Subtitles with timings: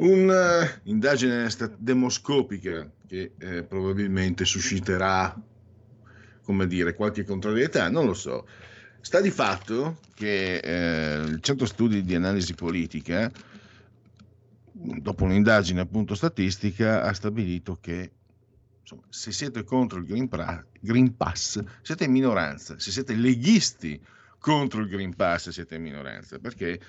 [0.00, 5.34] Un'indagine demoscopica che eh, probabilmente susciterà,
[6.42, 8.46] come dire, qualche contrarietà, non lo so.
[9.00, 13.30] Sta di fatto che eh, il Centro Studi di Analisi Politica,
[14.70, 18.12] dopo un'indagine appunto statistica, ha stabilito che
[18.80, 24.00] insomma, se siete contro il Green, pra- Green Pass siete in minoranza, se siete leghisti
[24.38, 26.80] contro il Green Pass siete in minoranza, perché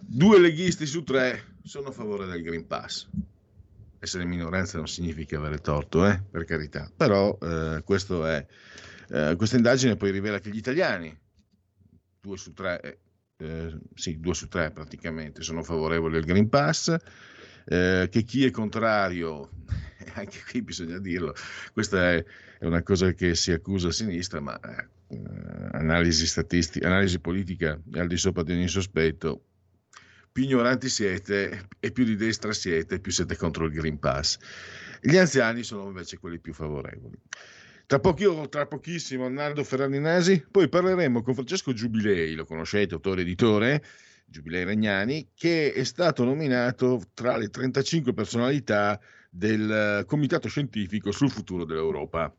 [0.00, 3.08] due leghisti su tre sono a favore del Green Pass.
[4.00, 6.22] Essere in minoranza non significa avere torto, eh?
[6.30, 8.46] per carità, però eh, è,
[9.10, 11.16] eh, questa indagine poi rivela che gli italiani,
[12.20, 12.98] due su tre, eh,
[13.38, 16.94] eh, sì, due su tre praticamente, sono favorevoli al Green Pass,
[17.64, 19.50] eh, che chi è contrario,
[20.14, 21.34] anche qui bisogna dirlo,
[21.72, 22.24] questa è
[22.60, 24.58] una cosa che si accusa a sinistra, ma
[25.72, 29.42] analisi statistica, analisi politica al di sopra di ogni sospetto,
[30.30, 34.38] più ignoranti siete e più di destra siete, più siete contro il Green Pass.
[35.00, 37.18] Gli anziani sono invece quelli più favorevoli.
[37.86, 43.82] Tra, pochi, tra pochissimo Arnaldo Ferrarinesi, poi parleremo con Francesco Giubilei, lo conoscete, autore editore,
[44.26, 49.00] Giubilei Regnani, che è stato nominato tra le 35 personalità
[49.30, 52.32] del Comitato Scientifico sul futuro dell'Europa.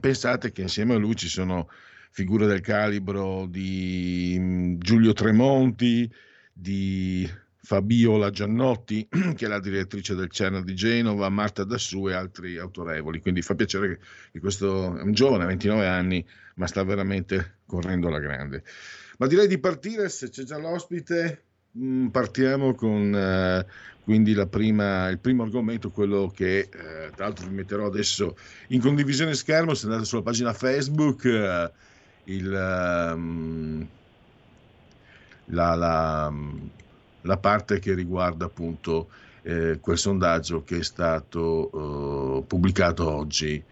[0.00, 1.68] Pensate che insieme a lui ci sono
[2.14, 6.08] figure del calibro di mm, Giulio Tremonti,
[6.52, 12.56] di Fabiola Giannotti, che è la direttrice del CERN di Genova, Marta Dassù e altri
[12.56, 13.20] autorevoli.
[13.20, 13.98] Quindi fa piacere
[14.30, 16.24] che questo è un giovane, 29 anni,
[16.54, 18.62] ma sta veramente correndo alla grande.
[19.18, 21.42] Ma direi di partire, se c'è già l'ospite,
[21.76, 23.66] mm, partiamo con eh,
[24.04, 28.36] quindi prima, il primo argomento, quello che eh, tra l'altro vi metterò adesso
[28.68, 31.72] in condivisione schermo, se andate sulla pagina Facebook, eh,
[32.24, 33.12] il...
[33.14, 33.88] Um,
[35.46, 36.32] la, la,
[37.22, 39.08] la parte che riguarda appunto
[39.42, 43.62] eh, quel sondaggio che è stato eh, pubblicato oggi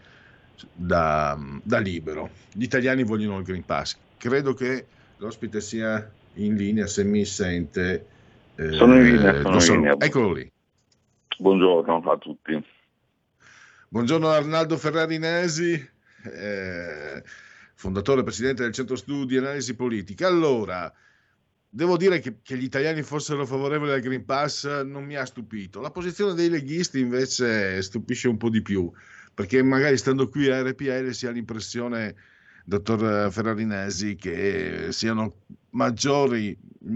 [0.74, 2.30] da, da, Libero.
[2.52, 3.96] Gli italiani vogliono il Green Pass.
[4.18, 4.86] Credo che
[5.16, 8.06] l'ospite sia in linea, se mi sente.
[8.54, 9.96] Eh, sono in linea, sono so, in linea.
[9.98, 10.50] Eccolo lì.
[11.38, 12.64] Buongiorno a tutti.
[13.88, 15.72] Buongiorno Arnaldo Ferrarinesi,
[16.24, 17.22] eh,
[17.82, 20.28] fondatore e presidente del Centro Studi Analisi Politica.
[20.28, 20.92] Allora,
[21.74, 25.80] Devo dire che, che, gli italiani fossero favorevoli al Green Pass non mi ha stupito.
[25.80, 28.92] La posizione dei leghisti invece stupisce un po' di più,
[29.32, 32.14] perché magari stando qui a RPL si ha l'impressione,
[32.66, 36.54] dottor Ferrarinesi, che siano maggiori,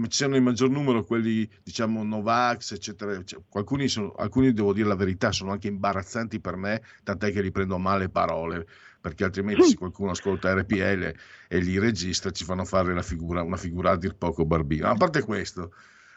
[0.09, 3.23] siano in maggior numero quelli, diciamo, Novax, eccetera.
[3.23, 7.41] Cioè, alcuni, sono, alcuni, devo dire la verità, sono anche imbarazzanti per me, tant'è che
[7.41, 8.67] riprendo male parole
[9.07, 11.13] perché altrimenti se qualcuno ascolta RPL
[11.47, 14.89] e li registra ci fanno fare la figura, una figura a dir poco barbina.
[14.89, 15.71] A parte questo,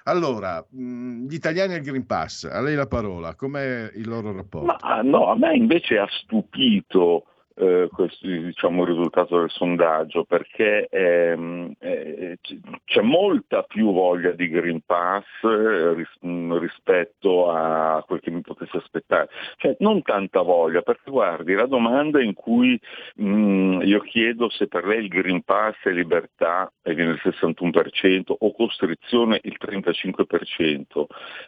[0.04, 4.76] allora, gli italiani al Green Pass, a lei la parola, com'è il loro rapporto?
[4.84, 7.26] Ma no, a me invece ha stupito
[7.60, 12.38] eh, questo diciamo, il risultato del sondaggio perché ehm, eh,
[12.84, 18.78] c'è molta più voglia di Green Pass eh, ris- rispetto a quel che mi potesse
[18.78, 19.28] aspettare.
[19.56, 22.80] Cioè, non tanta voglia, perché guardi, la domanda in cui
[23.16, 28.34] mh, io chiedo se per lei il Green Pass è libertà e viene il 61%
[28.38, 31.04] o costrizione il 35%,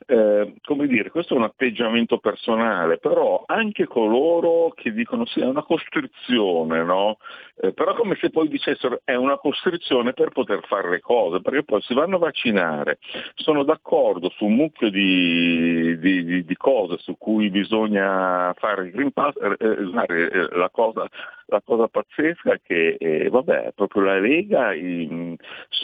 [0.07, 5.47] eh, come dire, questo è un atteggiamento personale, però anche coloro che dicono sì, è
[5.47, 7.19] una costrizione costrizione, no?
[7.57, 11.65] eh, però come se poi dicessero è una costrizione per poter fare le cose, perché
[11.65, 12.99] poi si vanno a vaccinare,
[13.35, 18.91] sono d'accordo su un mucchio di, di, di, di cose su cui bisogna fare il
[18.91, 21.09] Green Pass, eh, eh, eh la cosa
[21.53, 25.37] la cosa pazzesca è che eh, vabbè, proprio la Lega il,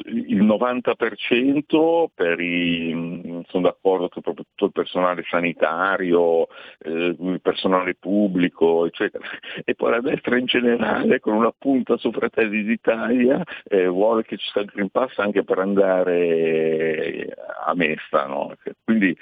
[0.06, 6.46] il 90% per i, sono d'accordo che proprio tutto il personale sanitario,
[6.78, 9.24] eh, il personale pubblico, eccetera,
[9.64, 14.38] e poi la destra in generale con una punta su Fratelli d'Italia eh, vuole che
[14.38, 17.28] ci sia il Green Pass anche per andare
[17.66, 18.54] a messa, no?
[18.84, 19.16] quindi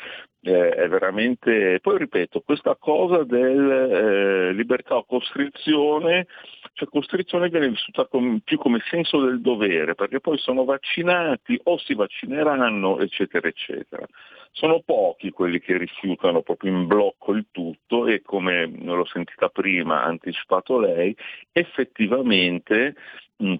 [0.47, 6.27] eh, è veramente, poi ripeto, questa cosa del eh, libertà o costrizione,
[6.75, 11.79] cioè costrizione viene vissuta com- più come senso del dovere, perché poi sono vaccinati o
[11.79, 14.07] si vaccineranno, eccetera, eccetera.
[14.53, 20.05] Sono pochi quelli che rifiutano proprio in blocco il tutto e come l'ho sentita prima,
[20.05, 21.15] anticipato lei,
[21.53, 22.95] effettivamente
[23.37, 23.55] mh,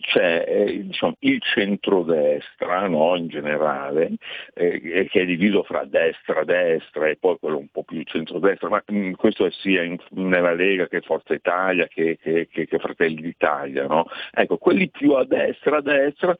[0.00, 4.12] c'è eh, diciamo, il centrodestra no, in generale,
[4.54, 8.82] eh, che è diviso fra destra, destra e poi quello un po' più centrodestra, ma
[8.86, 12.78] mh, mm, questo è sia in, nella Lega che Forza Italia che, che, che, che
[12.78, 13.86] Fratelli d'Italia.
[13.86, 14.06] No?
[14.32, 16.36] Ecco, quelli più a destra, a destra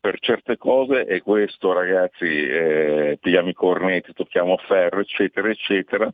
[0.00, 6.10] per certe cose e questo ragazzi eh, pigliamo i cornetti, tocchiamo ferro eccetera eccetera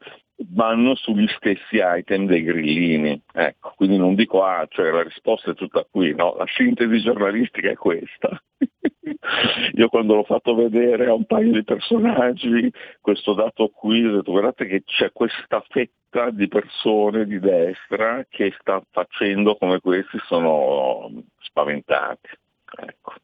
[0.51, 3.73] vanno sugli stessi item dei grillini ecco.
[3.77, 7.75] Quindi non dico ah cioè la risposta è tutta qui no la sintesi giornalistica è
[7.75, 8.43] questa.
[9.75, 14.31] Io quando l'ho fatto vedere a un paio di personaggi questo dato qui ho detto
[14.31, 21.11] guardate che c'è questa fetta di persone di destra che sta facendo come questi sono
[21.39, 22.29] spaventati
[22.87, 23.15] ecco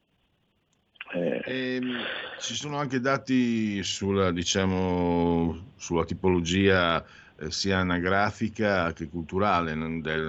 [1.12, 1.43] eh.
[1.45, 1.97] Ehm,
[2.39, 7.05] ci sono anche dati sulla, diciamo, sulla tipologia
[7.39, 10.25] eh, sia anagrafica che culturale del,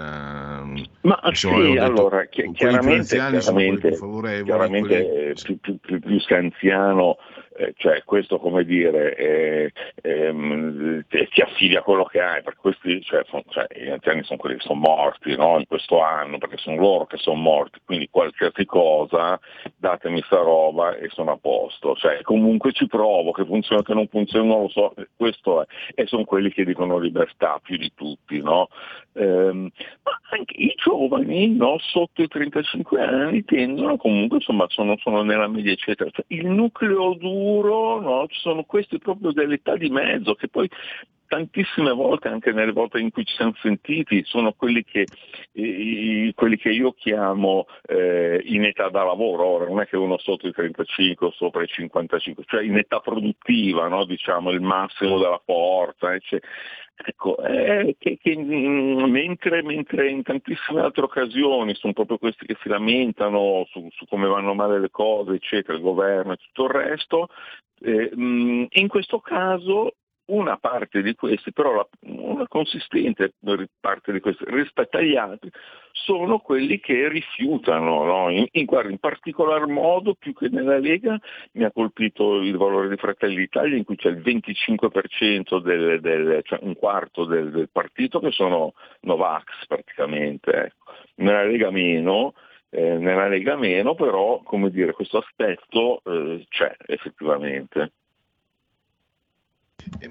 [1.02, 5.34] ma insomma, sì, detto, allora chi- chiaramente, chiaramente, più, chiaramente quelli...
[5.34, 7.18] più, più, più, più sei anziano
[7.58, 9.72] eh, cioè questo come dire eh,
[10.02, 14.40] ehm, ti affidi a quello che hai, perché questi, cioè, son, cioè, gli anziani sono
[14.40, 15.58] quelli che sono morti no?
[15.58, 19.40] in questo anno, perché sono loro che sono morti, quindi qualsiasi cosa
[19.78, 24.08] datemi sta roba e sono a posto, cioè, comunque ci provo, che funziona, che non
[24.08, 25.66] funziona, non lo so, questo è,
[25.96, 28.70] e sono quelli che dicono libertà più di tutti, no?
[29.14, 29.70] ehm,
[30.36, 35.72] anche i giovani no, sotto i 35 anni tendono comunque, insomma, sono, sono nella media
[35.72, 40.70] eccetera, cioè, il nucleo duro, no, ci sono questi proprio dell'età di mezzo che poi
[41.32, 45.06] tantissime volte, anche nelle volte in cui ci siamo sentiti, sono quelli che,
[45.54, 50.18] i, quelli che io chiamo eh, in età da lavoro, ora non è che uno
[50.18, 54.04] sotto i 35 o sopra i 55, cioè in età produttiva, no?
[54.04, 56.52] diciamo il massimo della forza, eccetera.
[57.04, 62.58] Ecco, eh, che, che, mm, mentre, mentre, in tantissime altre occasioni sono proprio questi che
[62.62, 66.70] si lamentano su, su come vanno male le cose, eccetera, il governo e tutto il
[66.70, 67.30] resto,
[67.80, 69.96] eh, mm, in questo caso
[70.32, 73.34] una parte di questi, però la, una consistente
[73.80, 75.50] parte di questi rispetto agli altri,
[75.92, 78.04] sono quelli che rifiutano.
[78.04, 78.30] No?
[78.30, 81.20] In, in, in, particolar modo, più che nella Lega,
[81.54, 86.42] mi ha colpito il valore di Fratelli d'Italia in cui c'è il 25%, del, del,
[86.44, 90.52] cioè un quarto del, del, partito che sono Novax praticamente.
[90.52, 90.92] Ecco.
[91.16, 92.34] Nella Lega meno,
[92.70, 97.92] eh, nella Lega meno, però come dire, questo aspetto eh, c'è effettivamente.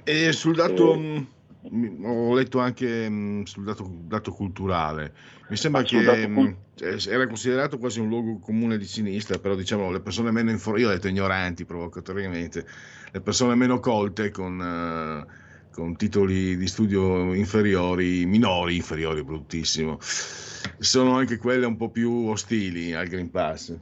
[0.05, 1.27] E sul dato, eh,
[1.73, 5.13] mm, ho letto anche mm, sul dato, dato culturale,
[5.49, 9.91] mi sembra che cult- cioè, era considerato quasi un luogo comune di sinistra, però diciamo
[9.91, 12.67] le persone meno informate, io ho detto ignoranti provocatoriamente,
[13.11, 15.31] le persone meno colte con, uh,
[15.71, 22.95] con titoli di studio inferiori, minori, inferiori, bruttissimo, sono anche quelle un po' più ostili
[22.95, 23.77] al Green Pass.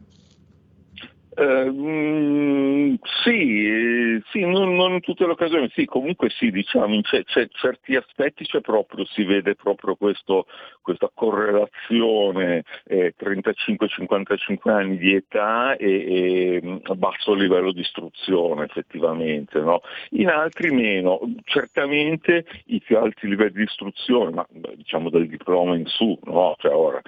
[1.39, 7.23] Uh, sì, sì non, non, in tutte le occasioni, sì, comunque sì, diciamo, in c-
[7.23, 10.47] c- certi aspetti c'è proprio, si vede proprio questo,
[10.83, 19.83] questa correlazione eh, 35-55 anni di età e, e, basso livello di istruzione effettivamente, no?
[20.11, 25.87] in altri meno, certamente i più alti livelli di istruzione, ma diciamo del diploma in
[25.87, 26.57] su, no?
[26.59, 27.01] cioè, ora,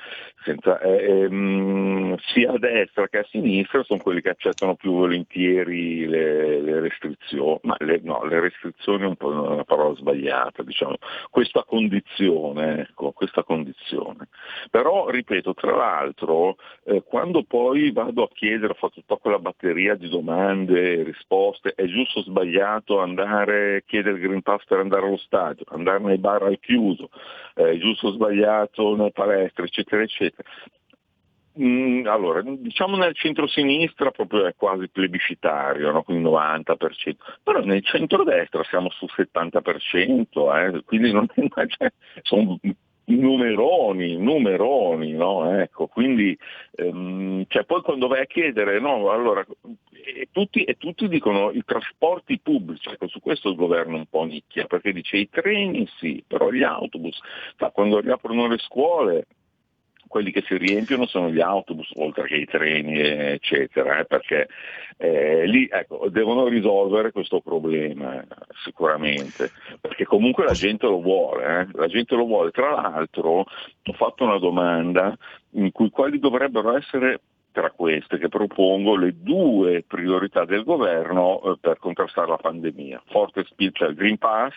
[0.44, 6.06] senza, eh, ehm, sia a destra che a sinistra sono quelli che accettano più volentieri
[6.06, 10.96] le, le restrizioni, ma le, no, le restrizioni è un una parola sbagliata, diciamo,
[11.30, 14.28] questa condizione, ecco, questa condizione.
[14.70, 19.94] Però, ripeto, tra l'altro, eh, quando poi vado a chiedere, ho fatto tutta quella batteria
[19.94, 25.06] di domande e risposte, è giusto o sbagliato andare chiedere il Green Pass per andare
[25.06, 27.10] allo stadio, andare nei bar al chiuso,
[27.54, 30.48] è giusto o sbagliato nelle palestre, eccetera, eccetera.
[31.62, 36.02] Mm, allora, diciamo nel centro-sinistra proprio è quasi plebiscitario, no?
[36.02, 40.82] quindi 90%, però nel centro-destra siamo sul 70%, eh?
[40.84, 41.26] quindi non,
[41.68, 42.58] cioè, sono
[43.04, 45.58] numeroni, numeroni, no?
[45.58, 46.36] Ecco, quindi
[46.76, 49.44] ehm, cioè poi quando vai a chiedere, no, allora,
[49.92, 54.24] e tutti, e tutti, dicono i trasporti pubblici, ecco, su questo il governo un po'
[54.24, 57.18] nicchia, perché dice i treni sì, però gli autobus,
[57.72, 59.26] quando riaprono le scuole
[60.10, 64.48] quelli che si riempiono sono gli autobus, oltre che i treni, eccetera, eh, perché
[64.96, 68.20] eh, lì ecco, devono risolvere questo problema
[68.64, 72.50] sicuramente, perché comunque la gente lo vuole, eh, la gente lo vuole.
[72.50, 75.16] Tra l'altro ho fatto una domanda
[75.52, 77.20] in cui quali dovrebbero essere
[77.52, 83.02] tra queste che propongo le due priorità del governo eh, per contrastare la pandemia.
[83.06, 84.52] Forte spinta al Green Pass,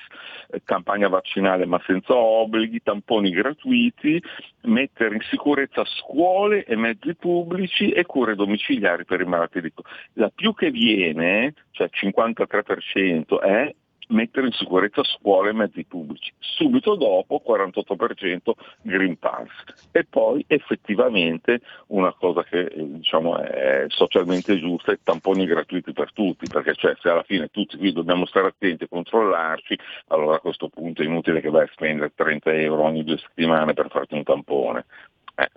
[0.49, 4.21] eh, campagna vaccinale ma senza obblighi, tamponi gratuiti,
[4.63, 9.91] mettere in sicurezza scuole e mezzi pubblici e cure domiciliari per i malati di Covid.
[10.13, 13.73] La più che viene, cioè il 53%, è
[14.13, 16.31] mettere in sicurezza scuole e mezzi pubblici.
[16.39, 18.51] Subito dopo 48%
[18.81, 19.49] Green Pass
[19.91, 26.47] e poi effettivamente una cosa che diciamo, è socialmente giusta è tamponi gratuiti per tutti,
[26.47, 29.77] perché cioè, se alla fine tutti qui dobbiamo stare attenti e controllarci,
[30.07, 33.73] allora a questo punto è inutile che vai a spendere 30 euro ogni due settimane
[33.73, 34.85] per farti un tampone.
[35.35, 35.49] Eh.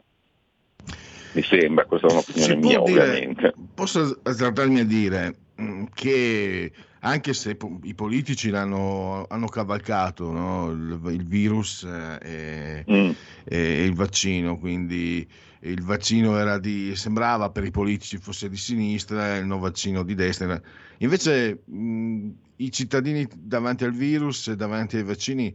[1.36, 3.54] Mi sembra, questa è un'opinione mia dire, ovviamente.
[3.74, 10.70] Posso azzardarmi a dire mm, che anche se i politici l'hanno, hanno cavalcato no?
[10.70, 13.10] il, il, virus eh, e, mm.
[13.44, 15.28] e, il vaccino, quindi
[15.60, 20.02] il vaccino era di, sembrava per i politici fosse di sinistra e il no vaccino
[20.04, 20.58] di destra.
[20.98, 25.54] Invece mh, i cittadini davanti al virus e davanti ai vaccini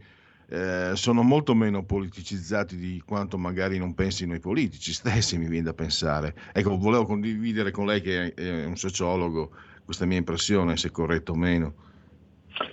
[0.51, 5.63] eh, sono molto meno politicizzati di quanto magari non pensino i politici stessi, mi viene
[5.63, 6.35] da pensare.
[6.51, 9.51] Ecco, volevo condividere con lei che è un sociologo
[9.85, 11.73] questa mia impressione, se corretto o meno.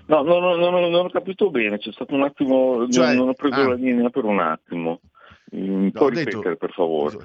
[0.06, 3.34] No, no, no, no, non ho capito bene, c'è stato un attimo, cioè, non ho
[3.34, 5.00] preso ah, la linea per un attimo.
[5.54, 7.16] Mm, può ripetere detto, per favore?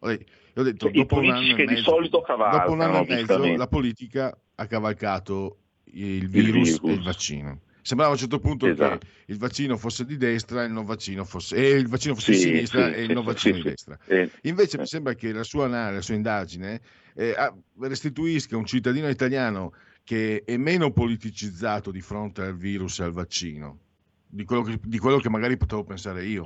[0.00, 3.68] Ho detto, cioè, dopo, un anno, mezzo, di solito dopo un anno e mezzo la
[3.68, 7.60] politica ha cavalcato il virus, il virus, e il vaccino.
[7.82, 8.98] Sembrava a un certo punto esatto.
[8.98, 12.34] che il vaccino fosse di destra e il non vaccino fosse, e il vaccino fosse
[12.34, 13.98] sì, di sinistra sì, e il non vaccino sì, di destra.
[14.42, 16.80] Invece mi sembra che la sua, la sua indagine
[17.14, 17.34] eh,
[17.80, 19.72] restituisca un cittadino italiano
[20.04, 23.80] che è meno politicizzato di fronte al virus e al vaccino
[24.28, 26.44] di quello che, di quello che magari potevo pensare io.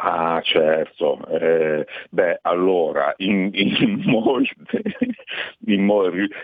[0.00, 4.80] Ah certo, eh, beh allora in, in, molte,
[5.66, 5.80] in,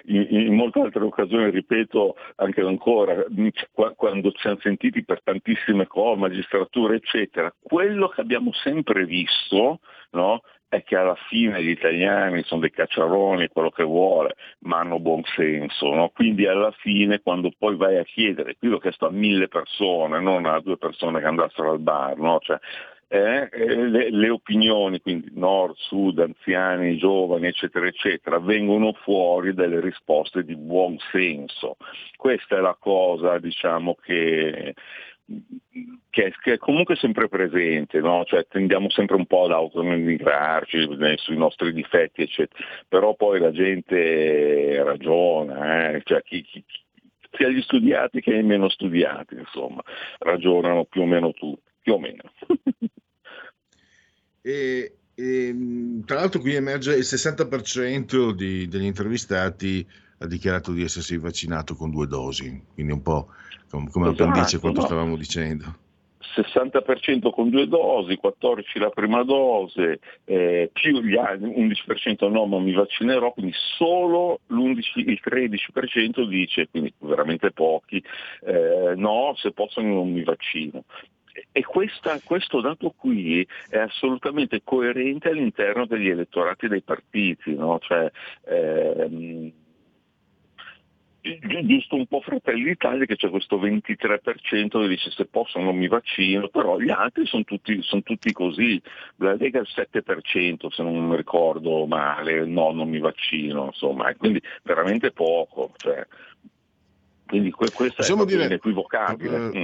[0.06, 3.24] in, in, molte, altre occasioni, ripeto anche ancora,
[3.94, 9.78] quando ci siamo sentiti per tantissime cose, magistratura eccetera, quello che abbiamo sempre visto
[10.10, 10.40] no,
[10.74, 15.22] è che alla fine gli italiani sono dei cacciaroni, quello che vuole, ma hanno buon
[15.36, 15.94] senso.
[15.94, 16.10] No?
[16.10, 20.46] Quindi alla fine quando poi vai a chiedere, qui l'ho chiesto a mille persone, non
[20.46, 22.38] a due persone che andassero al bar, no?
[22.40, 22.58] cioè,
[23.08, 30.44] eh, le, le, opinioni, quindi nord, sud, anziani, giovani, eccetera, eccetera, vengono fuori delle risposte
[30.44, 31.76] di buon senso.
[32.16, 34.74] Questa è la cosa, diciamo, che
[36.10, 38.24] che, che, è comunque sempre presente, no?
[38.24, 42.62] cioè, tendiamo sempre un po' ad autonomigrarci sui nostri difetti, eccetera.
[42.86, 46.02] però poi la gente ragiona, eh?
[46.04, 46.62] cioè, chi, chi,
[47.32, 49.82] sia gli studiati che i meno studiati, insomma,
[50.18, 52.22] ragionano più o meno tutti, più o meno.
[54.40, 55.56] e, e,
[56.06, 59.86] tra l'altro qui emerge il 60% di, degli intervistati
[60.18, 63.28] ha dichiarato di essersi vaccinato con due dosi, quindi un po'
[63.68, 64.86] come, come esatto, appendice quanto no.
[64.86, 65.82] stavamo dicendo.
[66.34, 72.58] 60% con due dosi, 14% la prima dose, eh, più gli altri, 11% no, ma
[72.58, 78.02] mi vaccinerò, quindi solo il 13% dice, quindi veramente pochi,
[78.46, 80.84] eh, no, se posso non mi vaccino.
[81.50, 87.80] E questa, questo dato qui è assolutamente coerente all'interno degli elettorati dei partiti, no?
[87.80, 88.08] cioè,
[88.46, 89.52] ehm,
[91.64, 95.88] giusto un po' Fratelli d'Italia che c'è questo 23% che dice se posso non mi
[95.88, 98.80] vaccino, però gli altri sono tutti, sono tutti così,
[99.16, 104.14] la Lega è il 7% se non mi ricordo male, no non mi vaccino, insomma,
[104.14, 106.06] quindi veramente poco, cioè,
[107.26, 109.36] quindi questo possiamo è dire, inequivocabile.
[109.36, 109.58] Uh,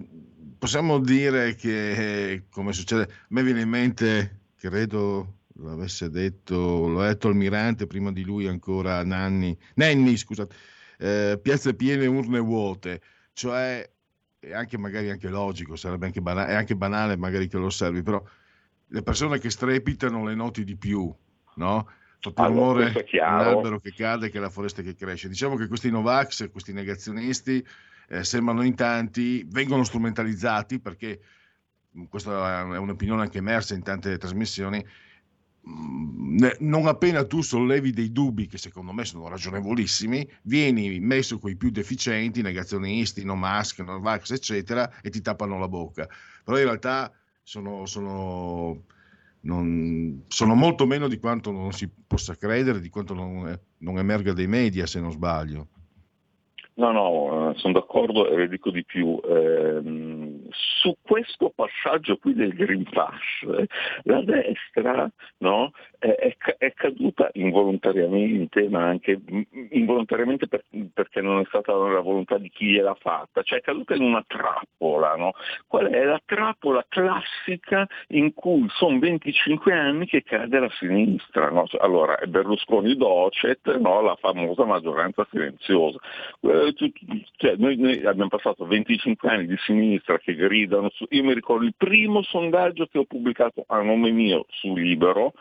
[0.00, 0.25] mm.
[0.58, 7.28] Possiamo dire che, come succede, a me viene in mente, credo l'avesse detto, l'ho detto
[7.28, 10.54] Almirante, prima di lui ancora Nanni, Nenni, scusate,
[10.98, 13.00] eh, piazze piene, urne vuote,
[13.32, 13.88] cioè
[14.38, 18.02] è anche magari anche logico, sarebbe anche banale, è anche banale magari che lo osservi,
[18.02, 18.22] però
[18.88, 21.12] le persone che strepitano le noti di più,
[21.56, 21.88] no?
[22.18, 25.28] Fa più rumore l'albero che cade che la foresta che cresce.
[25.28, 27.64] Diciamo che questi Novax, questi negazionisti,
[28.08, 31.20] eh, sembrano in tanti, vengono strumentalizzati perché
[32.08, 34.84] questa è un'opinione anche emersa in tante trasmissioni,
[35.68, 41.50] mm, non appena tu sollevi dei dubbi che secondo me sono ragionevolissimi, vieni messo con
[41.50, 46.06] i più deficienti, negazionisti, no mask, no vax, eccetera, e ti tappano la bocca.
[46.44, 47.10] Però in realtà
[47.42, 48.84] sono, sono,
[49.40, 54.32] non, sono molto meno di quanto non si possa credere, di quanto non, non emerga
[54.32, 55.68] dai media, se non sbaglio.
[56.76, 59.18] No, no, sono d'accordo e le dico di più.
[59.24, 59.80] Eh,
[60.50, 63.66] su questo passaggio qui del Green Pass,
[64.02, 69.20] la destra no, è, è, caduta involontariamente, ma anche
[69.70, 73.94] involontariamente per, perché non è stata la volontà di chi gliel'ha fatta, cioè è caduta
[73.94, 75.14] in una trappola.
[75.16, 75.32] No?
[75.66, 81.50] Qual è la trappola classica in cui sono 25 anni che cade la sinistra?
[81.50, 81.66] No?
[81.78, 84.00] Allora, Berlusconi docet, no?
[84.00, 85.98] la famosa maggioranza silenziosa
[87.36, 91.64] cioè, noi, noi, abbiamo passato 25 anni di sinistra che gridano, su, io mi ricordo
[91.64, 95.32] il primo sondaggio che ho pubblicato a nome mio su Libero,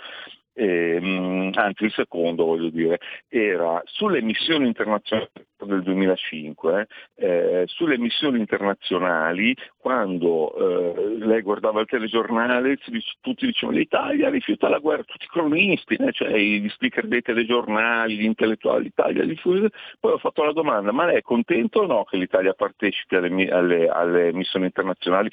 [0.56, 5.30] eh, anzi il secondo voglio dire, era sulle missioni internazionali
[5.66, 12.78] del 2005, eh, sulle missioni internazionali, quando eh, lei guardava il telegiornale,
[13.22, 16.12] tutti dicevano l'Italia rifiuta la guerra, tutti i cronisti, né?
[16.12, 19.70] cioè gli speaker dei telegiornali, gli intellettuali, l'Italia rifiuta,
[20.00, 23.50] poi ho fatto la domanda, ma lei è contento o no che l'Italia partecipi alle,
[23.50, 25.30] alle, alle missioni internazionali?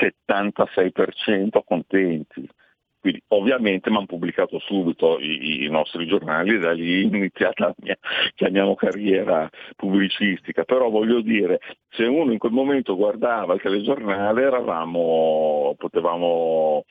[0.00, 2.48] 76% contenti.
[3.04, 7.66] Quindi ovviamente mi hanno pubblicato subito i, i, nostri giornali e da lì è iniziata
[7.66, 7.98] la mia,
[8.34, 9.46] chiamiamo, carriera
[9.76, 10.64] pubblicistica.
[10.64, 16.84] Però voglio dire, se uno in quel momento guardava il telegiornale eravamo, potevamo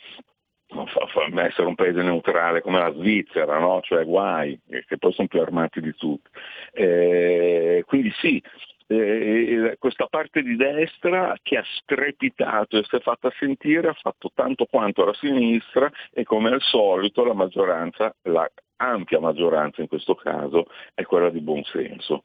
[1.48, 3.82] essere un paese neutrale come la Svizzera, no?
[3.82, 6.29] cioè guai, che poi sono più armati di tutti.
[6.74, 8.39] Eh, quindi sì,
[8.87, 14.31] eh, questa parte di destra che ha strepitato e si è fatta sentire ha fatto
[14.33, 20.15] tanto quanto la sinistra e come al solito la maggioranza, la ampia maggioranza in questo
[20.15, 22.23] caso, è quella di buonsenso.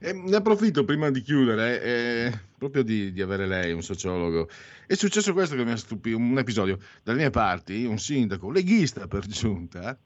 [0.00, 4.48] Eh, ne approfitto prima di chiudere, eh, proprio di, di, avere lei, un sociologo.
[4.86, 6.78] È successo questo che mi ha stupito, un episodio.
[7.02, 9.96] Dalle mie parti, un sindaco, leghista per giunta,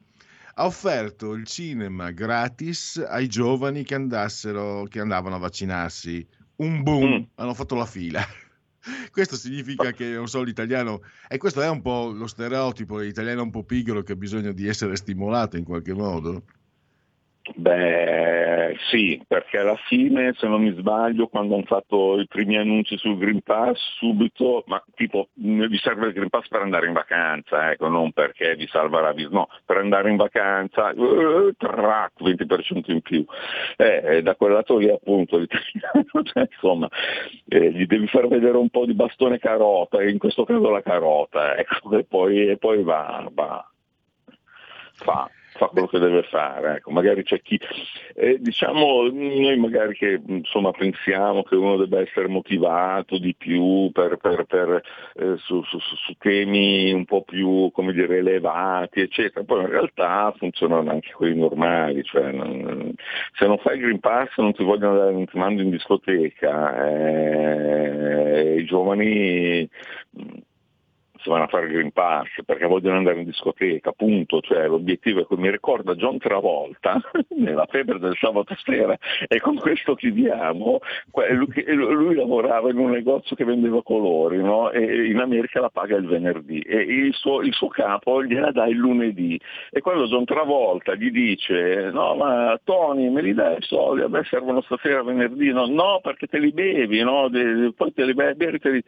[0.61, 6.27] ha offerto il cinema gratis ai giovani che, andassero, che andavano a vaccinarsi.
[6.57, 7.23] Un boom, mm.
[7.37, 8.21] hanno fatto la fila.
[9.13, 13.51] Questo significa che, non so, l'italiano, e questo è un po' lo stereotipo dell'italiano un
[13.51, 16.43] po' pigro che ha bisogno di essere stimolato in qualche modo.
[17.55, 18.58] Beh,
[18.91, 23.19] sì, perché alla fine, se non mi sbaglio, quando hanno fatto i primi annunci sul
[23.19, 27.89] Green Pass, subito, ma tipo, vi serve il Green Pass per andare in vacanza, ecco,
[27.89, 33.01] non perché vi salva la vita, no, per andare in vacanza, uh, track, 20% in
[33.01, 33.25] più.
[33.77, 36.89] Eh, da quel lato lì appunto cioè, insomma,
[37.49, 41.57] eh, gli devi far vedere un po' di bastone carota, in questo caso la carota,
[41.57, 43.71] ecco, e poi, e poi va, va,
[44.93, 46.77] fa fa quello che deve fare.
[46.77, 47.61] Ecco, magari c'è chi,
[48.15, 54.17] eh, diciamo, noi magari che insomma, pensiamo che uno debba essere motivato di più per,
[54.17, 54.83] per, per,
[55.17, 60.33] eh, su, su, su, temi un po' più come dire, elevati, eccetera, poi in realtà
[60.39, 62.95] funzionano anche quelli normali, cioè, non,
[63.35, 66.87] se non fai il Green Pass non ti vogliono andare, non ti mando in discoteca,
[66.87, 69.69] eh, i giovani
[71.21, 75.21] si vanno a fare il Green Pass perché vogliono andare in discoteca, appunto, cioè l'obiettivo
[75.21, 77.01] è come mi ricorda John Travolta
[77.37, 80.79] nella febbre del sabato sera e con questo chiudiamo,
[81.31, 84.71] lui, lui lavorava in un negozio che vendeva colori no?
[84.71, 88.67] e in America la paga il venerdì e il suo, il suo capo gliela dà
[88.67, 89.41] il lunedì.
[89.71, 94.09] E quando John Travolta gli dice no ma Tony me li dai i soldi, a
[94.09, 97.29] me servono stasera venerdì, no, no perché te li bevi, no?
[97.77, 98.83] poi te li bevi te li...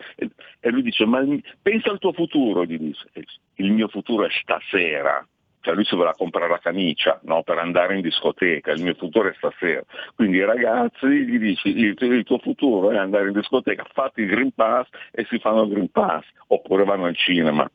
[0.60, 1.24] e lui dice ma
[1.62, 3.08] pensa al tuo futuro, gli dice,
[3.54, 5.26] il mio futuro è stasera,
[5.60, 7.42] cioè lui si voleva comprare la camicia no?
[7.42, 9.82] per andare in discoteca, il mio futuro è stasera.
[10.14, 14.52] Quindi ragazzi gli dici il, il, tuo futuro è andare in discoteca, fatti il Green
[14.52, 17.70] Pass e si fanno il Green Pass, oppure vanno al cinema.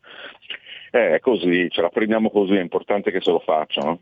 [0.92, 4.02] Eh, è così, ce la prendiamo così, è importante che se lo facciano.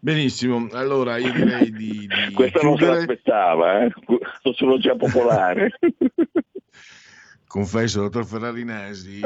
[0.00, 2.06] Benissimo, allora io direi di...
[2.06, 2.66] di Questa chiudere.
[2.68, 3.92] non se l'aspettava, eh?
[4.42, 5.72] sociologia popolare.
[7.48, 9.20] confesso, dottor Ferrarinesi,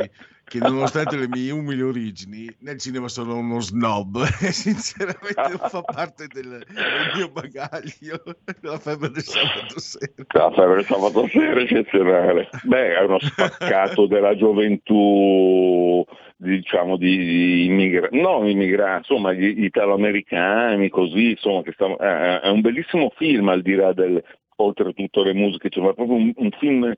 [0.45, 5.83] che nonostante le mie umili origini, nel cinema sono uno snob e sinceramente non fa
[5.83, 8.23] parte del, del mio bagaglio
[8.61, 10.25] della febbre del sabato sera.
[10.29, 12.49] La febbre del sabato sera è eccezionale.
[12.63, 16.05] Beh, è uno spaccato della gioventù
[16.37, 22.61] diciamo di, di immigrati, non immigrati, insomma gli italoamericani, così, insomma, stanno, è, è un
[22.61, 24.23] bellissimo film al di là del,
[24.57, 26.93] oltretutto le musiche, cioè, proprio un, un film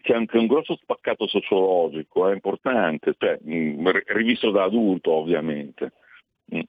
[0.00, 5.92] c'è anche un grosso spaccato sociologico, è importante, cioè, mh, rivisto da adulto ovviamente.
[6.54, 6.60] Mm.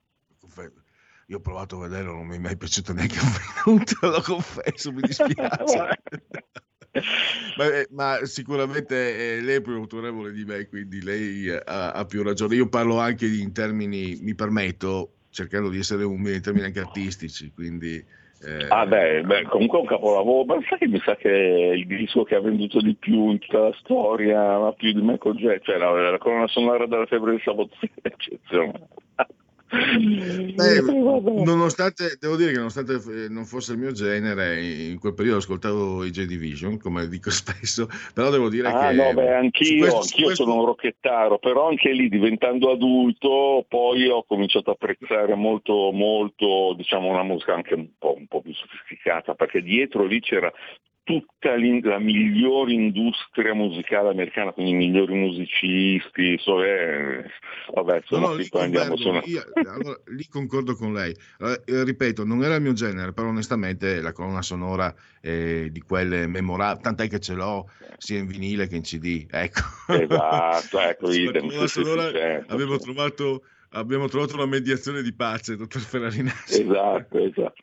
[1.28, 3.18] Io ho provato a vederlo, non mi è mai piaciuto neanche
[3.66, 6.02] un minuto, lo confesso, mi dispiace.
[7.58, 11.92] ma, eh, ma, sicuramente eh, lei è più autorevole di me, quindi lei eh, ha,
[11.92, 12.56] ha, più ragione.
[12.56, 17.52] Io parlo anche in termini, mi permetto, cercando di essere umile in termini anche artistici,
[17.52, 18.22] quindi...
[18.45, 18.67] Eh...
[18.69, 21.88] Ah beh, beh, comunque è un capolavoro, ma sai che mi sa che è il
[21.88, 25.62] disco che ha venduto di più in tutta la storia, ma più di Michael Jackson,
[25.63, 28.88] cioè la, la colonna sonora della febbre del sabato eccezionale.
[30.53, 30.81] Beh,
[31.43, 36.03] nonostante, devo dire che nonostante eh, non fosse il mio genere, in quel periodo ascoltavo
[36.03, 38.95] i J Division, come dico spesso, però devo dire ah, che...
[38.95, 40.43] No, beh, anch'io, questo, anch'io questo...
[40.43, 46.73] sono un rocchettaro, però anche lì diventando adulto poi ho cominciato a apprezzare molto, molto,
[46.77, 50.51] diciamo, una musica anche un po', un po' più sofisticata, perché dietro lì c'era
[51.04, 57.26] tutta la migliore industria musicale americana, quindi i migliori musicisti, so, eh,
[57.74, 59.22] vabbè, insomma, no, no, lì, converdo, sono...
[59.26, 61.13] io, allora, lì concordo con lei.
[61.39, 65.82] Allora, eh, ripeto, non era il mio genere, però onestamente la colonna sonora eh, di
[65.82, 69.62] quelle memorabili, tant'è che ce l'ho sia in vinile che in CD, ecco.
[69.89, 75.58] Esatto, ecco, idem, sì, sonora sì, certo, abbiamo, trovato, abbiamo trovato una mediazione di pace,
[75.58, 76.62] dottor Ferrarinazzi.
[76.62, 77.62] Esatto, esatto.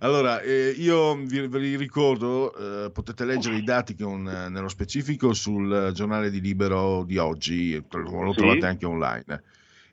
[0.00, 5.90] Allora, eh, io vi, vi ricordo, eh, potete leggere i dati con, nello specifico sul
[5.92, 8.38] giornale di Libero di oggi, lo sì.
[8.38, 9.42] trovate anche online.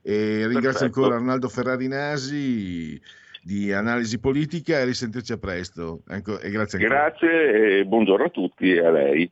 [0.02, 0.86] E ringrazio Perfetto.
[0.86, 3.00] ancora Arnaldo Ferrari Nasi
[3.44, 6.02] di analisi politica e risentirci a presto.
[6.08, 9.32] Ecco, e grazie, grazie e buongiorno a tutti e a lei.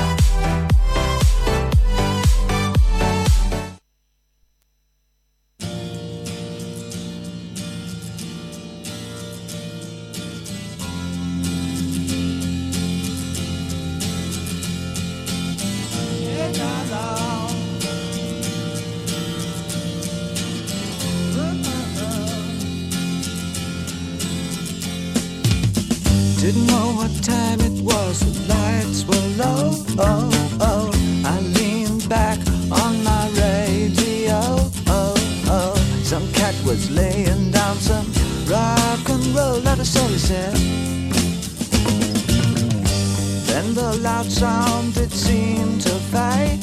[39.81, 40.53] the story said.
[43.47, 46.61] Then the loud sound that seemed to fade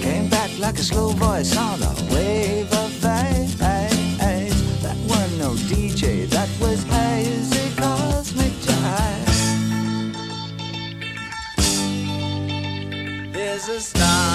[0.00, 3.56] came back like a slow voice on a wave of fate.
[4.84, 10.12] That were no DJ, that was hazy cosmic jive.
[13.32, 14.30] There's a starman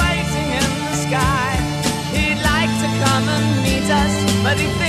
[0.00, 1.50] waiting in the sky.
[2.14, 4.83] He'd like to come and meet us, but he.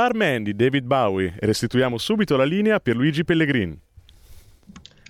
[0.00, 3.78] Starman di David Bowie e restituiamo subito la linea per Luigi Pellegrin.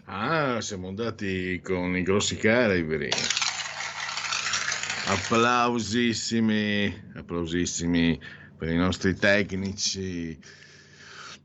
[0.06, 3.08] Ah, siamo andati con i grossi calibri.
[5.06, 8.20] Applausissimi, applausissimi
[8.58, 10.36] per i nostri tecnici.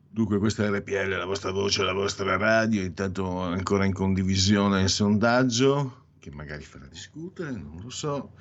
[0.10, 2.82] Dunque, questa è RPL, la vostra voce, la vostra radio.
[2.82, 8.32] Intanto ancora in condivisione il sondaggio, che magari farà discutere, non lo so.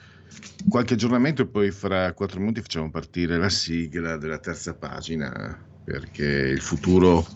[0.68, 6.24] Qualche aggiornamento e poi fra quattro minuti facciamo partire la sigla della terza pagina, perché
[6.24, 7.26] il futuro,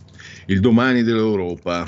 [0.47, 1.87] il domani dell'Europa,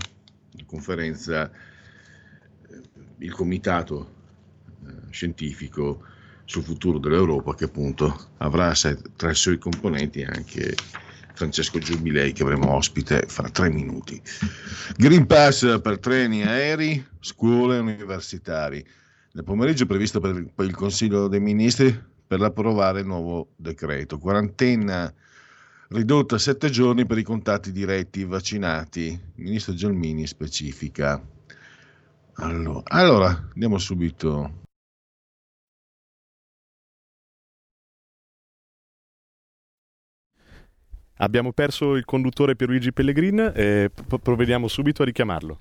[0.50, 2.80] la conferenza, eh,
[3.18, 4.14] il comitato
[4.86, 6.04] eh, scientifico
[6.44, 8.72] sul futuro dell'Europa che appunto avrà
[9.16, 10.74] tra i suoi componenti anche
[11.34, 14.20] Francesco Giubilei che avremo ospite fra tre minuti.
[14.96, 18.84] Green Pass per treni, aerei, scuole universitari.
[19.32, 24.18] Nel pomeriggio è previsto per, per il Consiglio dei Ministri per approvare il nuovo decreto.
[24.18, 25.12] Quarantena
[25.90, 29.06] ridotta a sette giorni per i contatti diretti vaccinati.
[29.06, 31.20] Il ministro Gelmini specifica.
[32.34, 34.58] Allora, allora andiamo subito.
[41.18, 45.60] Abbiamo perso il conduttore Pierluigi Pellegrin e p- provvediamo subito a richiamarlo.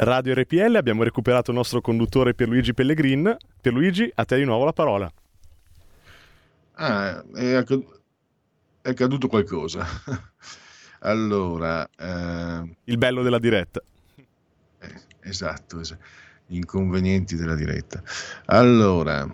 [0.00, 3.36] Radio RPL, abbiamo recuperato il nostro conduttore Pierluigi Pellegrin.
[3.60, 5.12] Pierluigi, a te di nuovo la parola.
[6.74, 8.00] Ah, è, accad-
[8.80, 9.84] è accaduto qualcosa.
[11.00, 13.82] allora, eh, Il bello della diretta.
[15.20, 15.96] esatto, es-
[16.46, 18.00] gli inconvenienti della diretta.
[18.46, 19.26] Allora,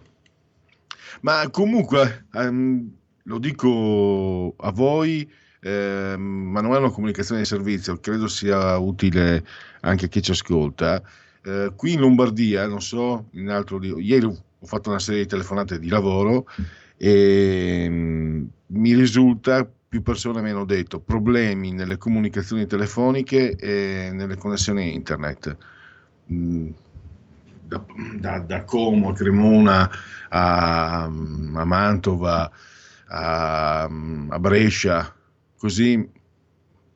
[1.20, 2.90] ma comunque, ehm,
[3.24, 5.30] lo dico a voi,
[5.68, 9.44] ma non è una comunicazione di servizio, credo sia utile
[9.80, 11.02] anche a chi ci ascolta.
[11.42, 15.28] Eh, qui in Lombardia, non so, in altro di- ieri ho fatto una serie di
[15.28, 16.46] telefonate di lavoro
[16.96, 24.36] e mm, mi risulta più persone mi hanno detto problemi nelle comunicazioni telefoniche e nelle
[24.36, 25.56] connessioni internet.
[26.32, 26.70] Mm,
[27.66, 27.84] Da,
[28.20, 29.90] da- da Como a Cremona
[30.28, 32.50] a, a Mantova
[33.08, 35.14] a, a Brescia,
[35.64, 36.06] così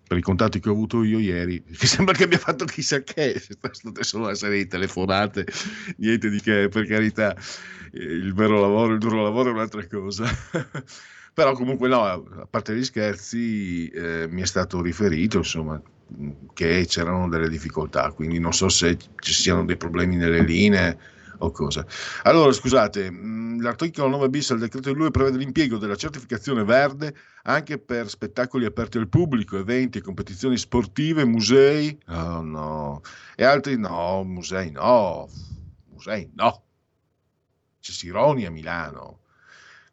[0.07, 3.41] per i contatti che ho avuto io ieri, che sembra che abbia fatto chissà che,
[3.41, 5.47] sono state solo una serie di telefonate,
[5.97, 7.35] niente di che, per carità,
[7.93, 10.27] il vero lavoro, il duro lavoro è un'altra cosa.
[11.33, 15.81] Però comunque no, a parte gli scherzi, eh, mi è stato riferito, insomma,
[16.53, 20.99] che c'erano delle difficoltà, quindi non so se ci siano dei problemi nelle linee
[21.39, 21.87] o cosa.
[22.23, 27.15] Allora, scusate, mh, l'articolo 9 bis del decreto di lui prevede l'impiego della certificazione verde
[27.45, 33.01] anche per spettacoli aperti al pubblico, eventi competizioni sportive, musei, oh no,
[33.37, 35.29] e altri no, musei no,
[35.91, 36.63] musei no.
[37.81, 39.21] C'è Sironi a Milano,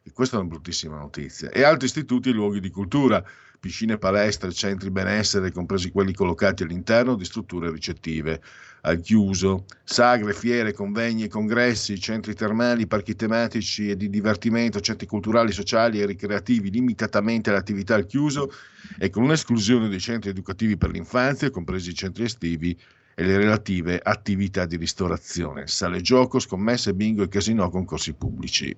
[0.02, 3.24] e questa è una bruttissima notizia, e altri istituti e luoghi di cultura,
[3.58, 8.42] piscine, palestre, centri benessere, compresi quelli collocati all'interno di strutture ricettive,
[8.86, 15.50] al chiuso, sagre, fiere, convegni congressi, centri termali, parchi tematici e di divertimento, centri culturali,
[15.50, 18.50] sociali e ricreativi limitatamente alle attività al chiuso
[18.98, 22.78] e con un'esclusione dei centri educativi per l'infanzia, compresi i centri estivi
[23.16, 28.74] e le relative attività di ristorazione, sale gioco, scommesse, bingo e casino con corsi pubblici.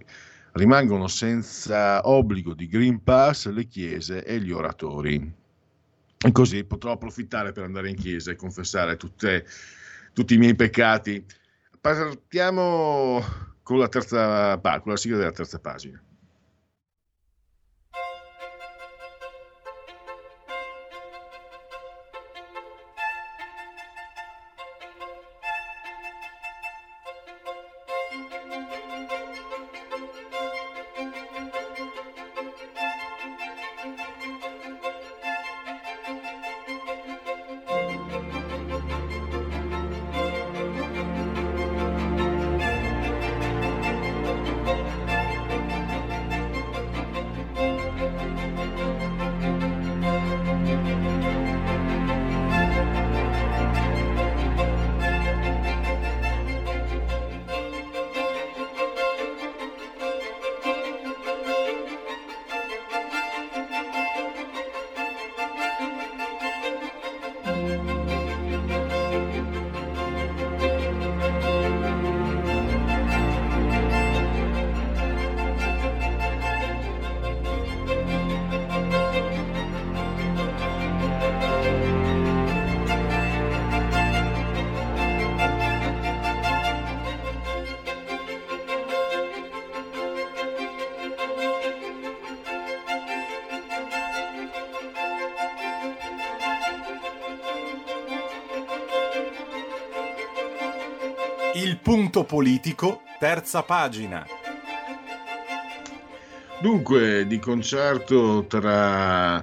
[0.53, 5.33] Rimangono senza obbligo di Green Pass le chiese e gli oratori.
[6.21, 9.45] E così potrò approfittare per andare in chiesa e confessare tutte-
[10.13, 11.25] tutti i miei peccati.
[11.81, 13.23] Partiamo
[13.63, 16.03] con la terza con la sigla della terza pagina.
[102.29, 104.25] Politico, terza pagina.
[106.61, 109.43] Dunque, di concerto tra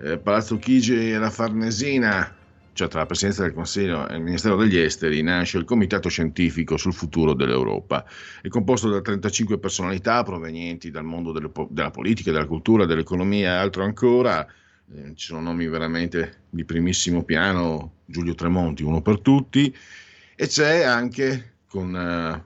[0.00, 2.34] eh, Palazzo Chigi e la Farnesina,
[2.72, 6.78] cioè tra la Presidenza del Consiglio e il Ministero degli Esteri, nasce il Comitato Scientifico
[6.78, 8.06] sul futuro dell'Europa.
[8.40, 13.56] È composto da 35 personalità provenienti dal mondo delle della politica, della cultura, dell'economia e
[13.56, 14.46] altro ancora.
[14.94, 19.76] Eh, ci sono nomi veramente di primissimo piano, Giulio Tremonti, uno per tutti,
[20.34, 22.44] e c'è anche con eh,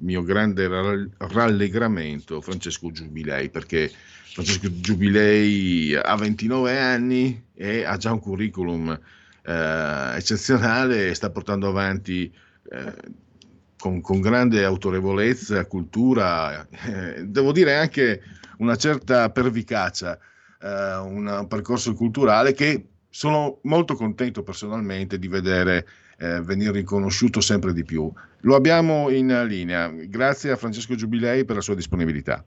[0.00, 8.12] mio grande ra- rallegramento Francesco Giubilei, perché Francesco Giubilei ha 29 anni e ha già
[8.12, 12.30] un curriculum eh, eccezionale e sta portando avanti
[12.70, 12.94] eh,
[13.78, 18.22] con, con grande autorevolezza, cultura, eh, devo dire anche
[18.58, 20.18] una certa pervicacia,
[20.60, 25.86] eh, un percorso culturale che sono molto contento personalmente di vedere
[26.18, 28.10] eh, venire riconosciuto sempre di più.
[28.40, 29.88] Lo abbiamo in linea.
[29.88, 32.44] Grazie a Francesco Giubilei per la sua disponibilità.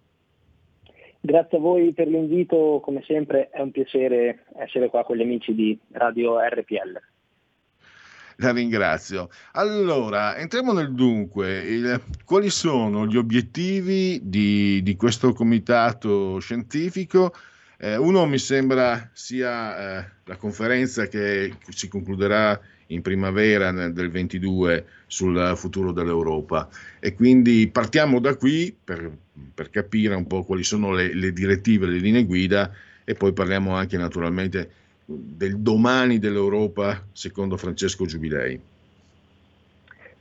[1.23, 5.53] Grazie a voi per l'invito, come sempre è un piacere essere qua con gli amici
[5.53, 6.99] di Radio RPL.
[8.37, 9.29] La ringrazio.
[9.51, 11.59] Allora, entriamo nel dunque.
[11.59, 17.33] Il- quali sono gli obiettivi di, di questo comitato scientifico?
[17.77, 22.59] Eh, uno mi sembra sia eh, la conferenza che si concluderà
[22.93, 26.69] in primavera del 22 sul futuro dell'Europa
[26.99, 29.11] e quindi partiamo da qui per,
[29.53, 32.71] per capire un po' quali sono le, le direttive, le linee guida
[33.03, 34.71] e poi parliamo anche naturalmente
[35.05, 38.59] del domani dell'Europa secondo Francesco Giubilei.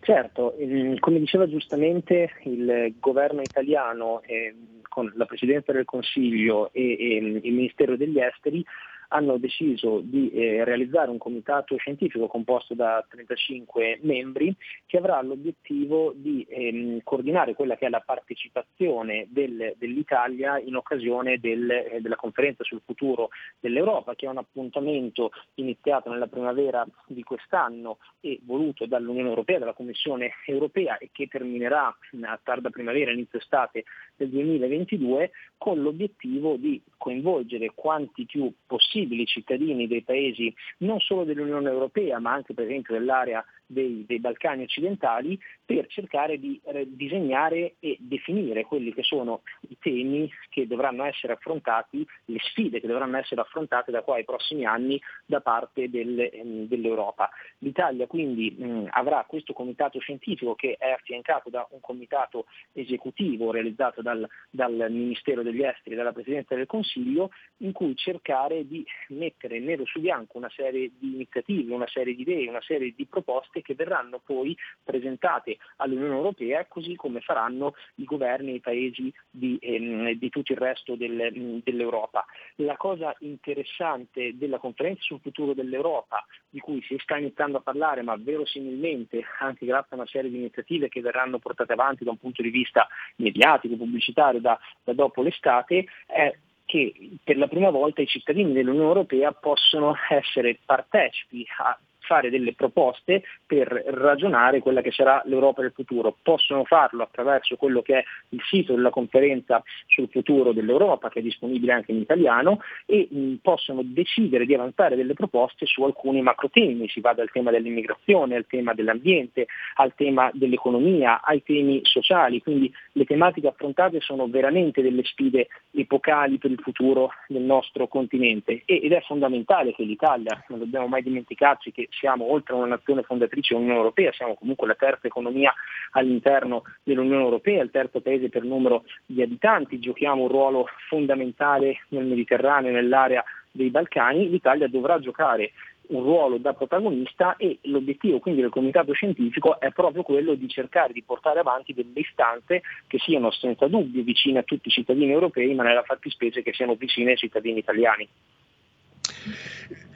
[0.03, 0.55] Certo,
[0.99, 7.53] come diceva giustamente il governo italiano ehm, con la Presidenza del Consiglio e ehm, il
[7.53, 8.65] Ministero degli Esteri
[9.13, 14.55] hanno deciso di eh, realizzare un comitato scientifico composto da 35 membri
[14.87, 21.39] che avrà l'obiettivo di ehm, coordinare quella che è la partecipazione del- dell'Italia in occasione
[21.39, 27.23] del- eh, della conferenza sul futuro dell'Europa, che è un appuntamento iniziato nella primavera di
[27.23, 31.87] quest'anno e voluto dall'Unione Europea, dalla Commissione Europea e che terminerà
[32.23, 33.85] a tarda primavera, inizio estate
[34.17, 38.53] del 2022 con l'obiettivo di coinvolgere quanti più
[39.01, 44.19] possibili cittadini dei paesi non solo dell'Unione Europea ma anche per esempio dell'area dei, dei
[44.19, 50.67] Balcani occidentali per cercare di eh, disegnare e definire quelli che sono i temi che
[50.67, 55.41] dovranno essere affrontati, le sfide che dovranno essere affrontate da qua ai prossimi anni da
[55.41, 57.31] parte del- ehm, dell'Europa.
[57.59, 64.03] L'Italia quindi mh, avrà questo comitato scientifico che è affiancato da un comitato esecutivo realizzato
[64.03, 69.61] dal, dal Ministero degli Esteri e dalla Presidenza del Consiglio in cui cercare di mettere
[69.61, 73.60] nero su bianco una serie di iniziative, una serie di idee, una serie di proposte
[73.63, 79.59] che verranno poi presentate all'Unione Europea così come faranno i governi e i paesi di,
[79.61, 82.25] ehm, di tutto il resto del- dell'Europa.
[82.57, 88.03] La cosa interessante della conferenza sul futuro dell'Europa, di cui si sta iniziando a parlare,
[88.03, 92.19] ma verosimilmente anche grazie a una serie di iniziative che verranno portate avanti da un
[92.19, 92.87] punto di vista
[93.17, 96.37] mediatico, pubblicitario da, da dopo l'estate, è
[96.71, 96.95] che
[97.25, 101.77] per la prima volta i cittadini dell'Unione Europea possono essere partecipi a
[102.11, 106.17] fare delle proposte per ragionare quella che sarà l'Europa del futuro.
[106.21, 111.23] Possono farlo attraverso quello che è il sito della conferenza sul futuro dell'Europa, che è
[111.23, 116.51] disponibile anche in italiano, e mh, possono decidere di avanzare delle proposte su alcuni macro
[116.51, 116.89] temi.
[116.89, 122.43] Si va dal tema dell'immigrazione al tema dell'ambiente, al tema dell'economia, ai temi sociali.
[122.43, 128.63] Quindi le tematiche affrontate sono veramente delle sfide epocali per il futuro del nostro continente
[128.65, 133.03] ed è fondamentale che l'Italia, non dobbiamo mai dimenticarci che siamo oltre a una nazione
[133.03, 135.55] fondatrice dell'Unione Europea, siamo comunque la terza economia
[135.93, 142.07] all'interno dell'Unione Europea, il terzo paese per numero di abitanti, giochiamo un ruolo fondamentale nel
[142.07, 143.23] Mediterraneo, nell'area
[143.53, 145.53] dei Balcani, l'Italia dovrà giocare
[145.91, 150.93] un ruolo da protagonista e l'obiettivo quindi del comitato scientifico è proprio quello di cercare
[150.93, 155.53] di portare avanti delle istanze che siano senza dubbio vicine a tutti i cittadini europei,
[155.55, 158.09] ma nella fattispecie che siano vicine ai cittadini italiani.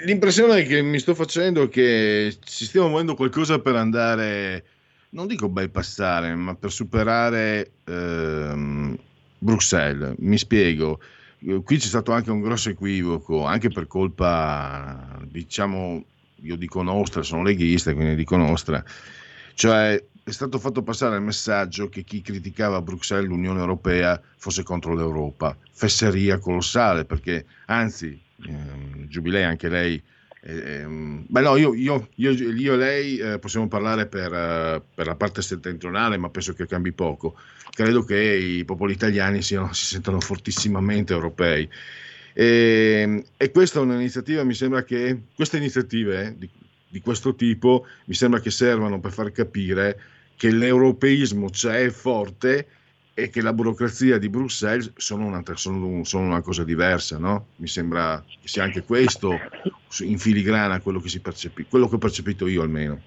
[0.05, 4.65] L'impressione che mi sto facendo è che ci stiamo muovendo qualcosa per andare,
[5.11, 8.99] non dico bypassare, ma per superare ehm,
[9.39, 10.15] Bruxelles.
[10.19, 11.01] Mi spiego.
[11.39, 16.05] Qui c'è stato anche un grosso equivoco, anche per colpa, diciamo,
[16.37, 18.83] io dico nostra, sono leghista, quindi dico nostra.
[19.55, 24.95] Cioè, è stato fatto passare il messaggio che chi criticava Bruxelles l'Unione Europea fosse contro
[24.95, 25.57] l'Europa.
[25.71, 30.03] Fesseria colossale, perché anzi, ehm, Giubilei, anche lei.
[30.47, 35.07] ehm, beh, no, io, io- io- io e lei eh, possiamo parlare per, eh, per
[35.07, 37.37] la parte settentrionale, ma penso che cambi poco.
[37.71, 41.69] Credo che i popoli italiani siano- si sentano fortissimamente europei.
[42.33, 46.51] E, e questa è un'iniziativa, mi sembra che queste iniziative eh, di,
[46.89, 50.01] di questo tipo mi sembra che servano per far capire
[50.37, 52.67] che l'europeismo c'è è forte
[53.15, 57.47] e che la burocrazia di Bruxelles sono, sono- sono una cosa diversa, no?
[57.57, 59.39] Mi sembra che sia anche questo
[60.01, 63.01] in filigrana quello che, percepi- quello che ho percepito io almeno.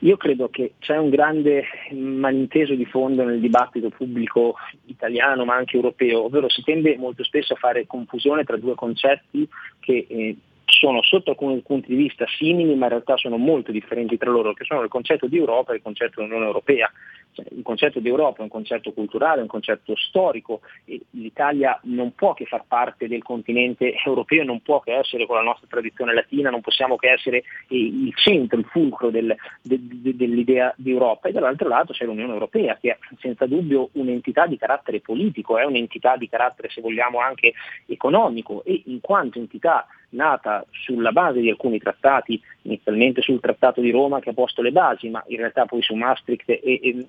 [0.00, 4.54] Io credo che c'è un grande malinteso di fondo nel dibattito pubblico
[4.86, 9.48] italiano ma anche europeo, ovvero si tende molto spesso a fare confusione tra due concetti
[9.78, 14.16] che eh, sono sotto alcuni punti di vista simili ma in realtà sono molto differenti
[14.16, 16.90] tra loro, che sono il concetto di Europa e il concetto di Unione Europea.
[17.32, 21.78] Cioè, il concetto di Europa è un concetto culturale, è un concetto storico e l'Italia
[21.84, 25.66] non può che far parte del continente europeo, non può che essere con la nostra
[25.68, 30.90] tradizione latina, non possiamo che essere il centro, il fulcro del- de- de- dell'idea di
[30.90, 35.58] Europa e dall'altro lato c'è l'Unione Europea che è senza dubbio un'entità di carattere politico,
[35.58, 37.52] è un'entità di carattere se vogliamo anche
[37.86, 38.62] economico.
[38.64, 44.20] E in quanto entità nata sulla base di alcuni trattati, inizialmente sul Trattato di Roma
[44.20, 46.60] che ha posto le basi, ma in realtà poi su Maastricht e,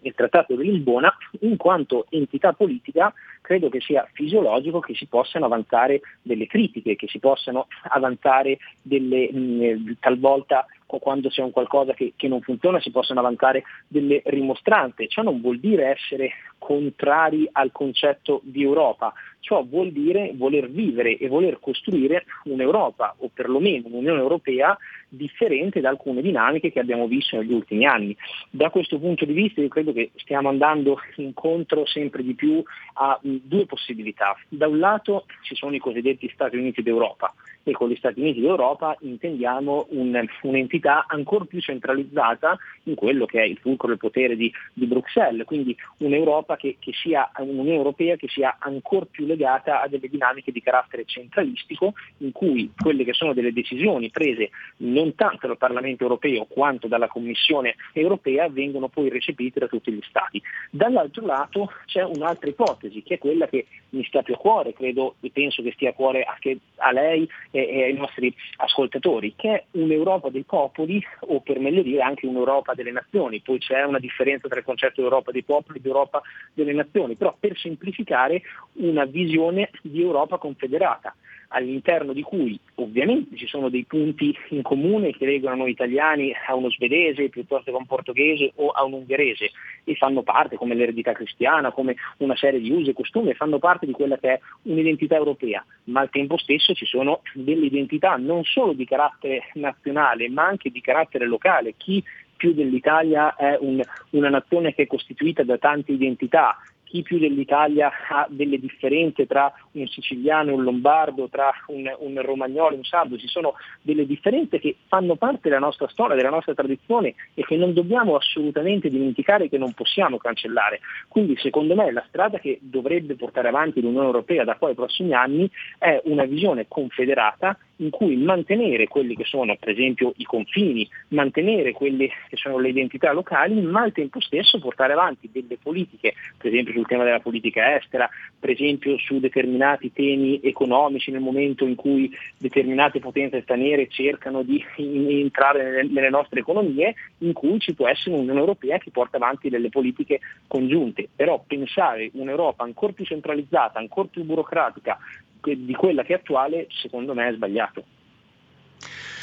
[0.01, 5.07] e il Trattato di Lisbona, in quanto entità politica credo che sia fisiologico che si
[5.07, 11.93] possano avanzare delle critiche, che si possano avanzare delle mh, talvolta quando c'è un qualcosa
[11.93, 15.07] che, che, non funziona si possono avanzare delle rimostranze.
[15.07, 19.11] Ciò non vuol dire essere contrari al concetto di Europa,
[19.43, 24.77] ciò vuol dire voler vivere e voler costruire un'Europa o perlomeno un'Unione Europea
[25.09, 28.15] differente da alcune dinamiche che abbiamo visto negli ultimi anni.
[28.49, 32.63] Da questo punto di vista io credo che stiamo andando incontro sempre di più
[32.93, 34.33] a due possibilità.
[34.47, 37.33] Da un lato ci sono i cosiddetti Stati Uniti d'Europa
[37.63, 43.41] e con gli Stati Uniti d'Europa intendiamo un, un'entità ancora più centralizzata in quello che
[43.41, 48.15] è il fulcro del potere di, di Bruxelles, quindi un'Europa che, che sia, un'Unione Europea
[48.15, 53.13] che sia ancora più legata a delle dinamiche di carattere centralistico in cui quelle che
[53.13, 59.09] sono delle decisioni prese non tanto dal Parlamento europeo quanto dalla Commissione europea vengono poi
[59.09, 60.41] recepite da tutti gli Stati.
[60.69, 65.15] Dall'altro lato c'è un'altra ipotesi che è quella che mi sta più a cuore, credo
[65.21, 69.53] e penso che stia a cuore anche a lei e, e ai nostri ascoltatori, che
[69.53, 73.41] è un'Europa dei popoli o per meglio dire anche un'Europa delle nazioni.
[73.41, 76.21] Poi c'è una differenza tra il concetto di Europa dei popoli e di Europa
[76.53, 78.41] delle nazioni, però per semplificare
[78.73, 81.15] una visione di Europa confederata
[81.53, 86.69] all'interno di cui ovviamente ci sono dei punti in comune che legano italiani a uno
[86.69, 89.51] svedese piuttosto che a un portoghese o a un ungherese
[89.83, 93.85] e fanno parte come l'eredità cristiana, come una serie di usi e costumi, fanno parte
[93.85, 98.43] di quella che è un'identità europea, ma al tempo stesso ci sono delle identità non
[98.43, 101.75] solo di carattere nazionale ma anche di carattere locale.
[101.77, 102.03] Chi
[102.35, 106.57] più dell'Italia è un, una nazione che è costituita da tante identità,
[106.93, 112.75] chi più dell'Italia ha delle differenze tra un siciliano un lombardo, tra un, un romagnolo
[112.75, 117.15] un sardo, ci sono delle differenze che fanno parte della nostra storia, della nostra tradizione
[117.33, 120.81] e che non dobbiamo assolutamente dimenticare, che non possiamo cancellare.
[121.07, 125.13] Quindi secondo me la strada che dovrebbe portare avanti l'Unione Europea da qua ai prossimi
[125.13, 130.87] anni è una visione confederata in cui mantenere quelli che sono per esempio i confini,
[131.09, 136.13] mantenere quelle che sono le identità locali, ma al tempo stesso portare avanti delle politiche,
[136.37, 141.65] per esempio sul tema della politica estera, per esempio su determinati temi economici nel momento
[141.65, 147.87] in cui determinate potenze straniere cercano di entrare nelle nostre economie, in cui ci può
[147.87, 151.07] essere un'Unione Europea che porta avanti delle politiche congiunte.
[151.15, 154.97] Però pensare un'Europa ancora più centralizzata, ancora più burocratica,
[155.41, 157.83] di quella che è attuale, secondo me è sbagliato.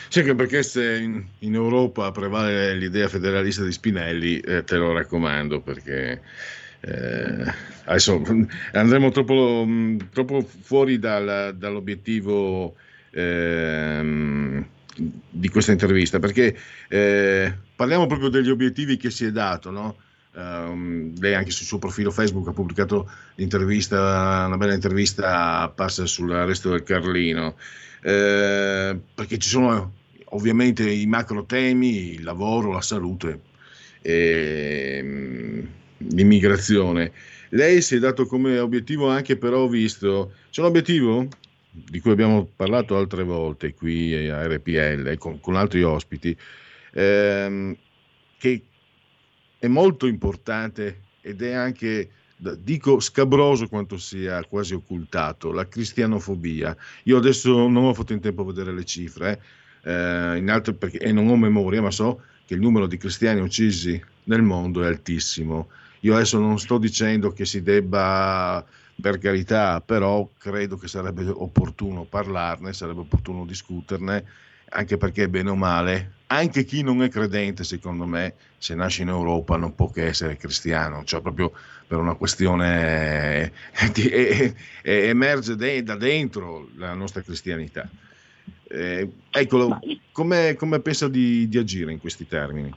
[0.09, 4.93] Sì, anche perché se in, in, Europa prevale l'idea federalista di Spinelli, eh, te lo
[4.93, 6.21] raccomando perché
[6.81, 7.53] eh,
[7.85, 8.23] adesso
[8.73, 9.67] andremo troppo,
[10.13, 12.75] troppo fuori dal, dall'obiettivo
[13.11, 14.65] eh,
[14.97, 16.57] di questa intervista perché
[16.89, 19.97] eh, parliamo proprio degli obiettivi che si è dato, no?
[20.33, 26.85] Um, lei anche sul suo profilo Facebook ha pubblicato una bella intervista apparsa sull'arresto del
[26.85, 27.57] Carlino,
[28.03, 29.95] eh, perché ci sono
[30.27, 33.41] ovviamente i macro temi, il lavoro, la salute,
[34.01, 35.67] e,
[36.09, 37.13] l'immigrazione.
[37.51, 41.29] Lei si è dato come obiettivo anche però visto, c'è un obiettivo
[41.71, 46.37] di cui abbiamo parlato altre volte qui a RPL con, con altri ospiti,
[46.93, 47.77] ehm,
[48.39, 48.63] che
[49.59, 52.11] è molto importante ed è anche,
[52.59, 56.77] dico scabroso quanto sia quasi occultato, la cristianofobia.
[57.05, 59.43] Io adesso non ho fatto in tempo a vedere le cifre,
[59.83, 63.41] eh, in altro perché, e non ho memoria, ma so che il numero di cristiani
[63.41, 65.69] uccisi nel mondo è altissimo.
[66.01, 68.65] Io adesso non sto dicendo che si debba,
[69.01, 74.25] per carità, però credo che sarebbe opportuno parlarne, sarebbe opportuno discuterne
[74.73, 79.09] anche perché bene o male, anche chi non è credente, secondo me, se nasce in
[79.09, 81.53] Europa non può che essere cristiano, cioè proprio
[81.87, 83.53] per una questione
[83.95, 87.89] eh, emerge da dentro la nostra cristianità.
[88.69, 89.81] Eh, eccolo,
[90.13, 92.73] come, come pensa di, di agire in questi termini?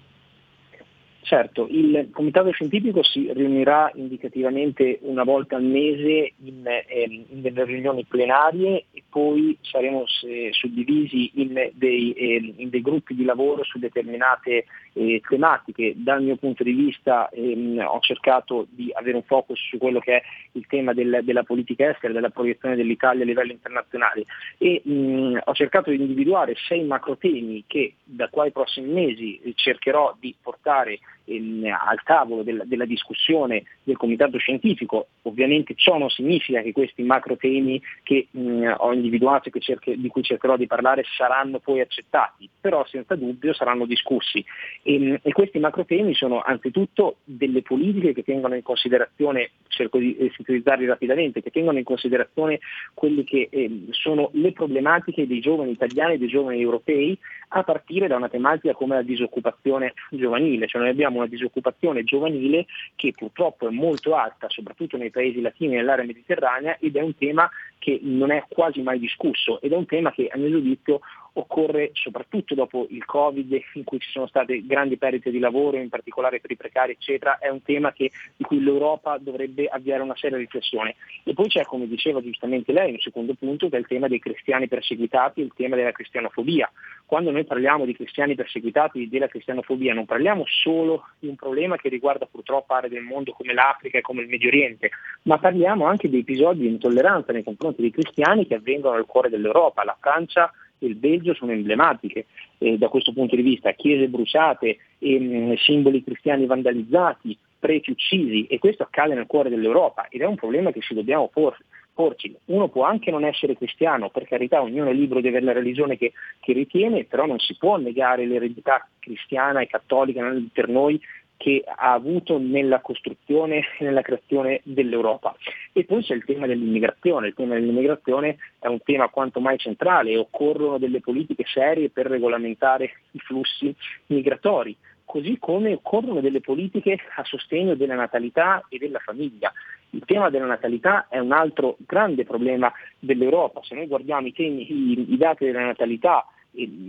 [1.24, 7.64] Certo, il comitato scientifico si riunirà indicativamente una volta al mese in, eh, in delle
[7.64, 13.64] riunioni plenarie e poi saremo se, suddivisi in dei, eh, in dei, gruppi di lavoro
[13.64, 15.94] su determinate eh, tematiche.
[15.96, 20.18] Dal mio punto di vista ehm, ho cercato di avere un focus su quello che
[20.18, 24.26] è il tema del, della politica estera, della proiezione dell'Italia a livello internazionale
[24.58, 29.40] e mh, ho cercato di individuare sei macro temi che da qua ai prossimi mesi
[29.56, 35.08] cercherò di portare ehm, al tavolo del- della discussione del comitato scientifico.
[35.24, 39.98] Ovviamente ciò non significa che questi macro temi che mh, ho individuato e che cerche-
[39.98, 44.44] di cui cercherò di parlare saranno poi accettati, però senza dubbio saranno discussi.
[44.82, 50.16] E, e questi macro temi sono anzitutto delle politiche che tengono in considerazione, cerco di
[50.18, 52.60] eh, sintetizzarli rapidamente, che tengono in considerazione
[52.94, 57.18] quelle che ehm, sono le problematiche dei giovani italiani e dei giovani europei
[57.50, 62.66] a partire da una tematica come la disoccupazione giovanile, cioè noi abbiamo una disoccupazione giovanile
[62.96, 67.16] che purtroppo è molto alta, soprattutto nei paesi latini e nell'area mediterranea ed è un
[67.16, 67.50] tema
[67.80, 71.02] che non è quasi mai discusso ed è un tema che a mio giudizio
[71.34, 75.90] occorre soprattutto dopo il Covid in cui ci sono state grandi perdite di lavoro, in
[75.90, 80.16] particolare per i precari eccetera, è un tema che, di cui l'Europa dovrebbe avviare una
[80.16, 80.96] seria riflessione.
[81.24, 84.20] E poi c'è, come diceva giustamente lei, un secondo punto che è il tema dei
[84.20, 86.72] cristiani perseguitati, il tema della cristianofobia.
[87.06, 91.78] Quando noi parliamo di cristiani perseguitati e della cristianofobia non parliamo solo di un problema
[91.78, 94.92] che riguarda purtroppo aree del mondo come l'Africa e come il Medio Oriente,
[95.24, 99.30] ma parliamo anche di episodi di intolleranza nei confronti dei cristiani che avvengono nel cuore
[99.30, 99.84] dell'Europa.
[99.84, 100.52] La Francia
[100.86, 102.26] il Belgio sono emblematiche
[102.58, 108.60] eh, da questo punto di vista, chiese bruciate, ehm, simboli cristiani vandalizzati, preti uccisi e
[108.60, 111.58] questo accade nel cuore dell'Europa ed è un problema che ci dobbiamo por-
[111.94, 112.36] porci.
[112.46, 115.98] Uno può anche non essere cristiano, per carità ognuno è libero di avere la religione
[115.98, 120.22] che, che ritiene, però non si può negare l'eredità cristiana e cattolica
[120.52, 121.00] per noi
[121.44, 125.36] che ha avuto nella costruzione e nella creazione dell'Europa.
[125.74, 130.16] E poi c'è il tema dell'immigrazione, il tema dell'immigrazione è un tema quanto mai centrale
[130.16, 133.76] occorrono delle politiche serie per regolamentare i flussi
[134.06, 134.74] migratori,
[135.04, 139.52] così come occorrono delle politiche a sostegno della natalità e della famiglia.
[139.90, 144.62] Il tema della natalità è un altro grande problema dell'Europa, se noi guardiamo i, temi,
[144.72, 146.26] i, i dati della natalità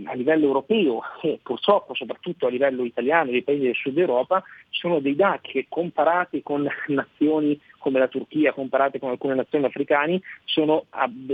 [0.05, 4.43] a livello europeo e purtroppo soprattutto a livello italiano e dei paesi del sud Europa
[4.69, 10.19] sono dei dati che comparati con nazioni come la Turchia, comparate con alcune nazioni africane,
[10.45, 10.85] sono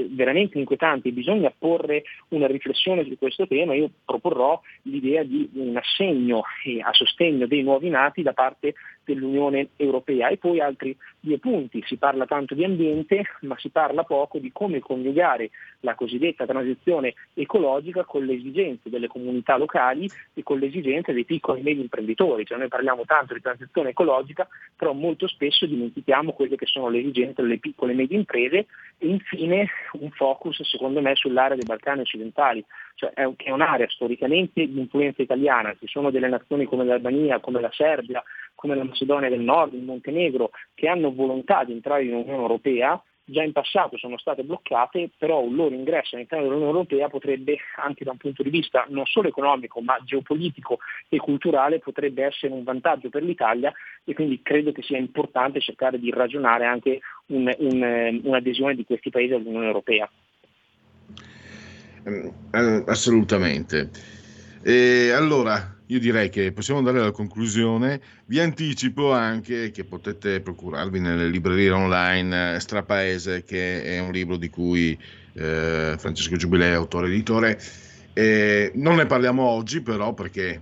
[0.10, 1.14] veramente inquietanti.
[1.14, 3.74] Bisogna porre una riflessione su questo tema.
[3.74, 8.74] Io proporrò l'idea di un assegno eh, a sostegno dei nuovi nati da parte
[9.06, 10.28] dell'Unione Europea.
[10.28, 11.82] E poi altri due punti.
[11.86, 17.14] Si parla tanto di ambiente, ma si parla poco di come coniugare la cosiddetta transizione
[17.34, 21.80] ecologica con le esigenze delle comunità locali e con le esigenze dei piccoli e medi
[21.80, 22.46] imprenditori.
[22.46, 27.00] Cioè noi parliamo tanto di transizione ecologica, però molto spesso dimentichiamo quelle che sono le
[27.00, 28.68] esigenze delle piccole e medie imprese
[28.98, 32.64] e infine un focus secondo me sull'area dei Balcani occidentali,
[32.96, 37.62] cioè è, è un'area storicamente di influenza italiana, ci sono delle nazioni come l'Albania, come
[37.62, 38.24] la Serbia,
[38.56, 43.02] come la Macedonia del Nord, il Montenegro, che hanno volontà di entrare in Unione Europea,
[43.32, 48.04] già in passato sono state bloccate, però un loro ingresso all'interno dell'Unione Europea potrebbe, anche
[48.04, 50.80] da un punto di vista non solo economico, ma geopolitico
[51.10, 53.72] e culturale, potrebbe essere un vantaggio per l'Italia
[54.04, 59.10] e quindi credo che sia importante cercare di ragionare anche un, un, un'adesione di questi
[59.10, 60.10] paesi all'Unione Europea.
[62.04, 63.90] Eh, assolutamente.
[64.64, 68.00] E allora, io direi che possiamo andare alla conclusione.
[68.26, 74.38] Vi anticipo anche che potete procurarvi nelle librerie online eh, Strapaese, che è un libro
[74.38, 74.98] di cui
[75.34, 77.62] eh, Francesco Giubilei è autore editore.
[78.14, 80.62] E non ne parliamo oggi, però, perché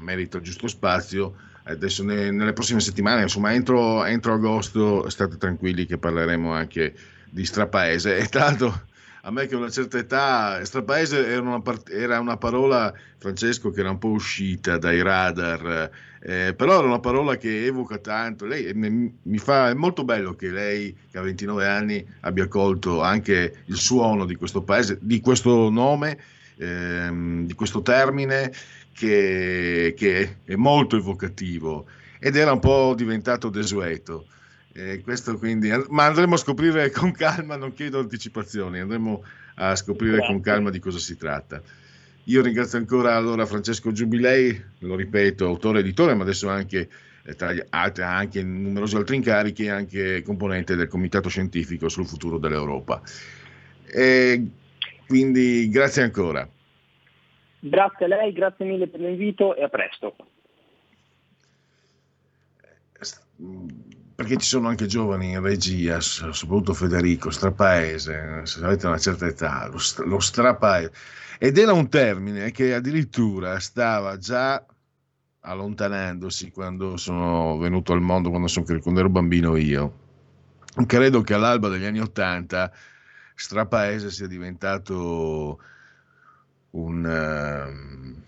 [0.00, 1.36] merita il giusto spazio.
[1.62, 6.94] Adesso ne, nelle prossime settimane, insomma, entro, entro agosto, state tranquilli che parleremo anche
[7.30, 8.16] di Strapaese.
[8.16, 8.86] E tanto
[9.28, 13.80] a me che a una certa età, strapaese era una, era una, parola, Francesco, che
[13.80, 18.46] era un po' uscita dai radar, eh, però era una parola che evoca tanto.
[18.46, 23.02] Lei mi, mi fa, è molto bello che lei, che ha 29 anni, abbia colto
[23.02, 26.18] anche il suono di questo paese, di questo nome,
[26.56, 28.50] ehm, di questo termine,
[28.94, 31.84] che, che è molto evocativo
[32.18, 34.26] ed era un po' diventato desueto.
[34.78, 39.24] Eh, questo quindi, ma andremo a scoprire con calma, non chiedo anticipazioni, andremo
[39.56, 40.32] a scoprire Grazie.
[40.32, 41.60] con calma di cosa si tratta.
[42.24, 46.88] Io ringrazio ancora allora Francesco Giubilei, lo ripeto, autore editore, ma adesso anche
[47.24, 52.38] eh, tra gli altri, anche numerosi altri incarichi, anche componente del Comitato Scientifico sul futuro
[52.38, 53.02] dell'Europa.
[53.84, 54.46] E
[55.08, 56.48] quindi grazie ancora.
[57.58, 60.14] Grazie a lei, grazie mille per l'invito e a presto
[64.18, 69.68] perché ci sono anche giovani in regia, soprattutto Federico, strapaese, se avete una certa età,
[69.68, 70.90] lo, lo strapaese.
[71.38, 74.66] Ed era un termine che addirittura stava già
[75.38, 79.98] allontanandosi quando sono venuto al mondo, quando, sono, quando ero bambino io.
[80.84, 82.72] Credo che all'alba degli anni Ottanta
[83.36, 85.60] strapaese sia diventato
[86.70, 87.04] un...
[87.04, 88.20] Uh,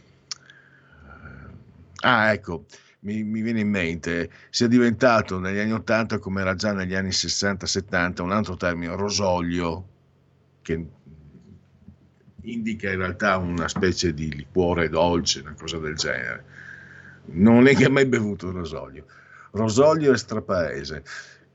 [2.02, 2.66] ah, ecco,
[3.00, 7.10] mi, mi viene in mente, sia diventato negli anni 80 come era già negli anni
[7.10, 9.86] 60-70 un altro termine, rosolio,
[10.62, 10.86] che
[12.42, 16.44] indica in realtà una specie di liquore dolce, una cosa del genere.
[17.32, 19.04] Non è che ha mai bevuto il rosolio.
[19.52, 21.02] Rosolio è strapaese,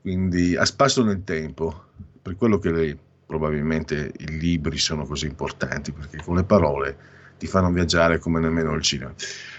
[0.00, 1.86] quindi a spasso nel tempo,
[2.20, 7.46] per quello che lei, probabilmente i libri sono così importanti, perché con le parole ti
[7.46, 9.14] fanno viaggiare come nemmeno il cinema.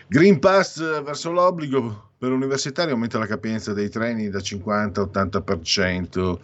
[0.07, 6.39] Green Pass verso l'obbligo per universitari aumenta la capienza dei treni da 50 a 80%.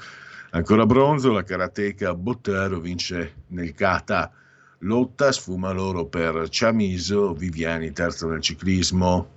[0.52, 4.32] Ancora bronzo, la karateka Bottero vince nel kata.
[4.80, 9.30] Lotta sfuma l'oro per Ciamiso, Viviani terzo nel ciclismo.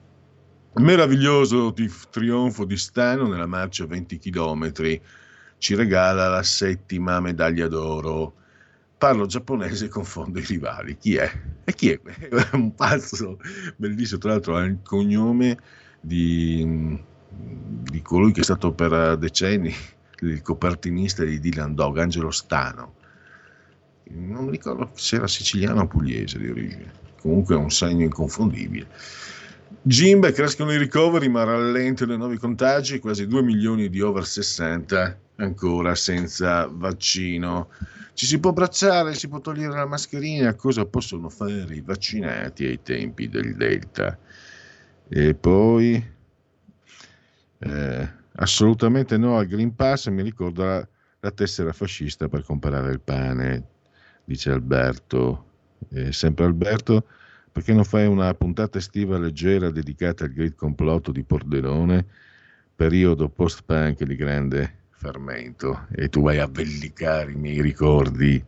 [0.75, 1.73] Meraviglioso
[2.11, 4.73] trionfo di Stano nella marcia 20 km.
[5.57, 8.35] Ci regala la settima medaglia d'oro.
[8.99, 10.97] Parlo giapponese e confondo i rivali.
[10.97, 11.31] Chi è?
[11.65, 12.01] E chi è?
[12.01, 13.39] È un pazzo
[13.77, 14.19] bellissimo.
[14.21, 15.59] Tra l'altro ha il cognome
[16.01, 19.75] di, di colui che è stato per decenni
[20.21, 22.95] il copertinista di Dylan Dog, Angelo Stano.
[24.09, 26.93] Non mi ricordo se era siciliano o pugliese di origine.
[27.21, 28.87] Comunque è un segno inconfondibile.
[29.83, 35.19] Gimbe crescono i ricoveri ma rallentano i nuovi contagi, quasi 2 milioni di over 60
[35.37, 37.69] ancora senza vaccino.
[38.17, 42.81] Ci si può abbracciare, si può togliere la mascherina, cosa possono fare i vaccinati ai
[42.81, 44.19] tempi del Delta?
[45.07, 46.03] E poi
[47.59, 50.89] eh, assolutamente no al Green Pass, mi ricordo la,
[51.21, 53.65] la tessera fascista per comprare il pane,
[54.25, 55.45] dice Alberto.
[55.91, 57.07] Eh, sempre Alberto,
[57.53, 62.07] perché non fai una puntata estiva leggera dedicata al great complotto di Pordenone,
[62.75, 68.45] periodo post-punk di grande fermento, e tu vai a vellicare i miei ricordi.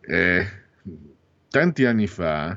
[0.00, 0.46] Eh,
[1.48, 2.56] tanti anni fa,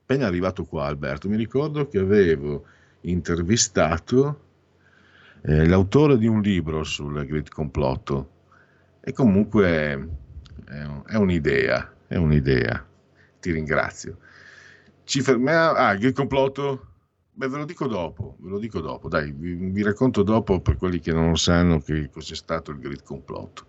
[0.00, 2.64] appena arrivato qua Alberto, mi ricordo che avevo
[3.02, 4.48] intervistato
[5.42, 8.38] eh, l'autore di un libro sul great complotto
[9.00, 9.98] e comunque è,
[11.06, 12.86] è un'idea, è un'idea.
[13.40, 14.18] Ti ringrazio.
[15.04, 15.72] Ci fermiamo.
[15.72, 16.89] Ah, il complotto?
[17.32, 19.08] Beh, ve lo dico dopo, ve lo dico dopo.
[19.08, 23.02] Dai, vi, vi racconto dopo per quelli che non sanno che cos'è stato il Great
[23.02, 23.66] Complotto.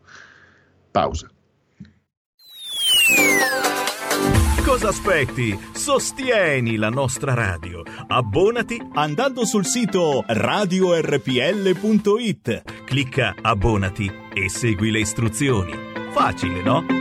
[0.91, 1.29] Pausa.
[4.63, 5.57] Cosa aspetti?
[5.73, 7.81] Sostieni la nostra radio.
[8.07, 11.23] Abbonati andando sul sito radiorpl.it.
[12.85, 15.73] Clicca abbonati e segui le istruzioni.
[16.11, 17.00] Facile, no?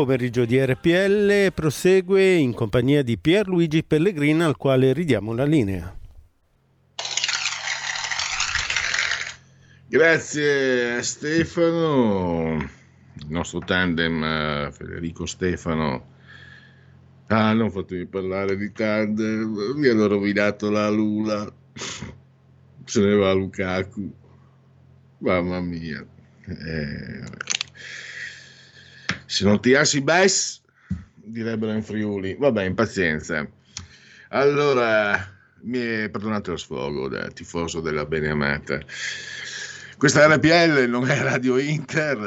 [0.00, 5.94] Pomeriggio di RPL prosegue in compagnia di Pierluigi Pellegrina al quale ridiamo la linea.
[9.86, 16.06] Grazie a Stefano, il nostro tandem eh, Federico Stefano.
[17.26, 21.46] Ah, non fatemi parlare di tandem, mi hanno rovinato la Lula,
[22.84, 24.10] se ne va Lukaku,
[25.18, 26.02] mamma mia.
[26.46, 27.49] Eh,
[29.30, 30.60] se non tirassi Bess,
[31.14, 33.48] direbbero in Friuli, vabbè, impazienza.
[34.30, 35.24] Allora,
[35.62, 38.80] mi è perdonato lo sfogo da tifoso della beneamata.
[39.96, 42.18] Questa RPL non è Radio Inter,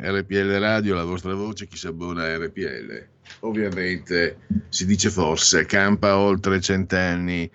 [0.00, 3.06] eh, RPL Radio, la vostra voce, chi si abbona a RPL.
[3.40, 4.38] Ovviamente
[4.68, 7.50] si dice forse, campa oltre cent'anni.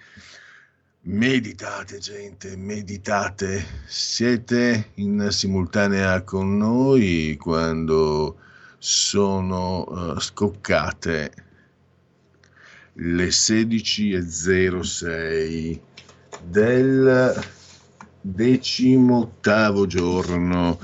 [1.04, 3.66] Meditate gente, meditate.
[3.86, 8.38] Siete in simultanea con noi quando
[8.84, 11.32] sono eh, scoccate
[12.94, 15.80] le 16.06
[16.44, 17.40] del
[18.20, 20.80] decimottavo giorno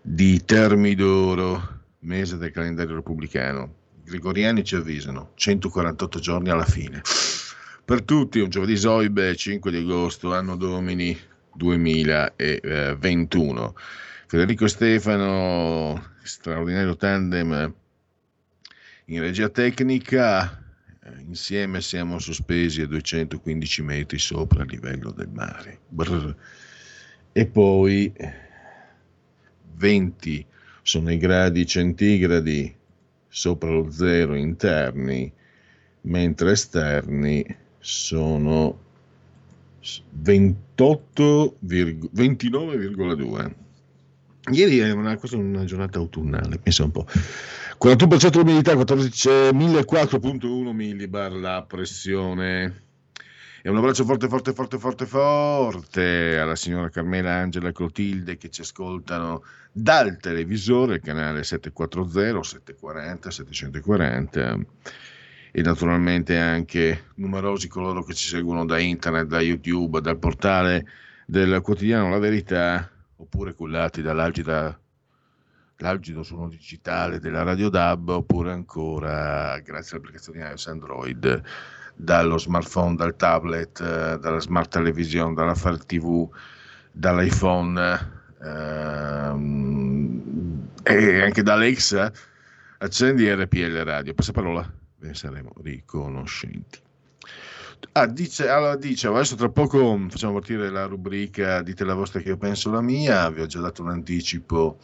[0.00, 3.74] di Termidoro, mese del calendario repubblicano.
[4.02, 7.02] Gregoriani ci avvisano, 148 giorni alla fine.
[7.84, 11.14] Per tutti, un giovedì Soibe, 5 di agosto, anno domini
[11.52, 13.74] 2021.
[14.28, 17.72] Federico Stefano, straordinario tandem
[19.04, 20.64] in regia tecnica,
[21.00, 25.78] eh, insieme siamo sospesi a 215 metri sopra il livello del mare.
[25.86, 26.34] Brr.
[27.30, 28.12] E poi
[29.76, 30.46] 20
[30.82, 32.74] sono i gradi centigradi
[33.28, 35.32] sopra lo zero interni,
[36.00, 37.46] mentre esterni
[37.78, 38.76] sono
[40.10, 43.64] 28, 29,2.
[44.50, 47.06] Ieri è una, questa è una giornata autunnale, pensa un po'.
[47.82, 52.84] 41% l'umidità, 14 1004.1 millibar la pressione.
[53.62, 58.60] E un abbraccio forte, forte, forte, forte, forte alla signora Carmela Angela Clotilde che ci
[58.60, 59.42] ascoltano
[59.72, 64.58] dal televisore, canale 740, 740, 740
[65.50, 70.86] e naturalmente anche numerosi coloro che ci seguono da internet, da YouTube, dal portale
[71.26, 74.78] del quotidiano La Verità oppure cullati dall'algida
[75.78, 81.42] l'algido suono digitale della Radio DAB oppure ancora grazie all'applicazione iOS Android
[81.96, 86.28] dallo smartphone, dal tablet, eh, dalla smart television, dalla Fire TV,
[86.92, 87.98] dall'iPhone
[88.42, 90.22] ehm,
[90.82, 92.12] e anche da Alexa
[92.78, 96.84] accendi RPL Radio, passaparola, ve ne saremo riconoscenti.
[97.92, 102.28] Ah, dice, allora dice, adesso tra poco facciamo partire la rubrica Dite la vostra che
[102.28, 104.78] io penso la mia, vi ho già dato un anticipo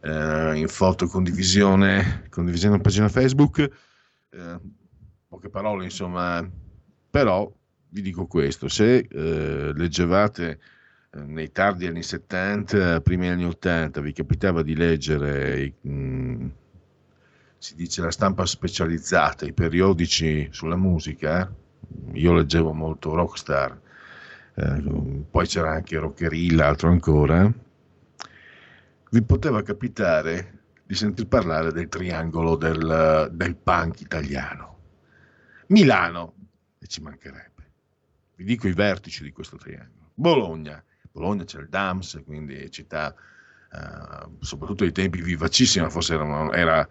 [0.00, 4.60] eh, in foto condivisione, condivisione in pagina Facebook, eh,
[5.28, 6.46] poche parole insomma,
[7.10, 7.50] però
[7.88, 10.58] vi dico questo, se eh, leggevate
[11.10, 16.46] eh, nei tardi anni 70, primi anni 80, vi capitava di leggere, mh,
[17.58, 21.50] si dice la stampa specializzata, i periodici sulla musica,
[22.12, 23.80] io leggevo molto Rockstar,
[24.54, 24.82] eh,
[25.30, 27.52] poi c'era anche Rockerilla, altro ancora,
[29.10, 34.72] vi poteva capitare di sentir parlare del triangolo del, del punk italiano.
[35.68, 36.34] Milano,
[36.78, 37.70] e ci mancherebbe.
[38.36, 40.10] Vi dico i vertici di questo triangolo.
[40.14, 43.14] Bologna, Bologna c'è il Dams, quindi città,
[43.72, 46.90] eh, soprattutto ai tempi vivacissima, forse era, era eh,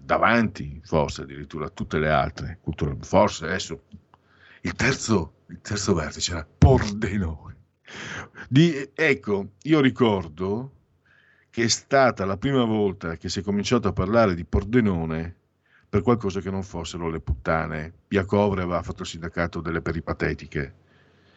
[0.00, 2.96] davanti, forse addirittura a tutte le altre culture.
[3.00, 3.84] Forse adesso
[4.64, 7.56] il terzo, il terzo vertice era Pordenone.
[8.48, 10.72] Di, ecco, io ricordo
[11.50, 15.36] che è stata la prima volta che si è cominciato a parlare di Pordenone
[15.86, 17.92] per qualcosa che non fossero le puttane.
[18.08, 20.74] Iacovre aveva fatto il sindacato delle peripatetiche.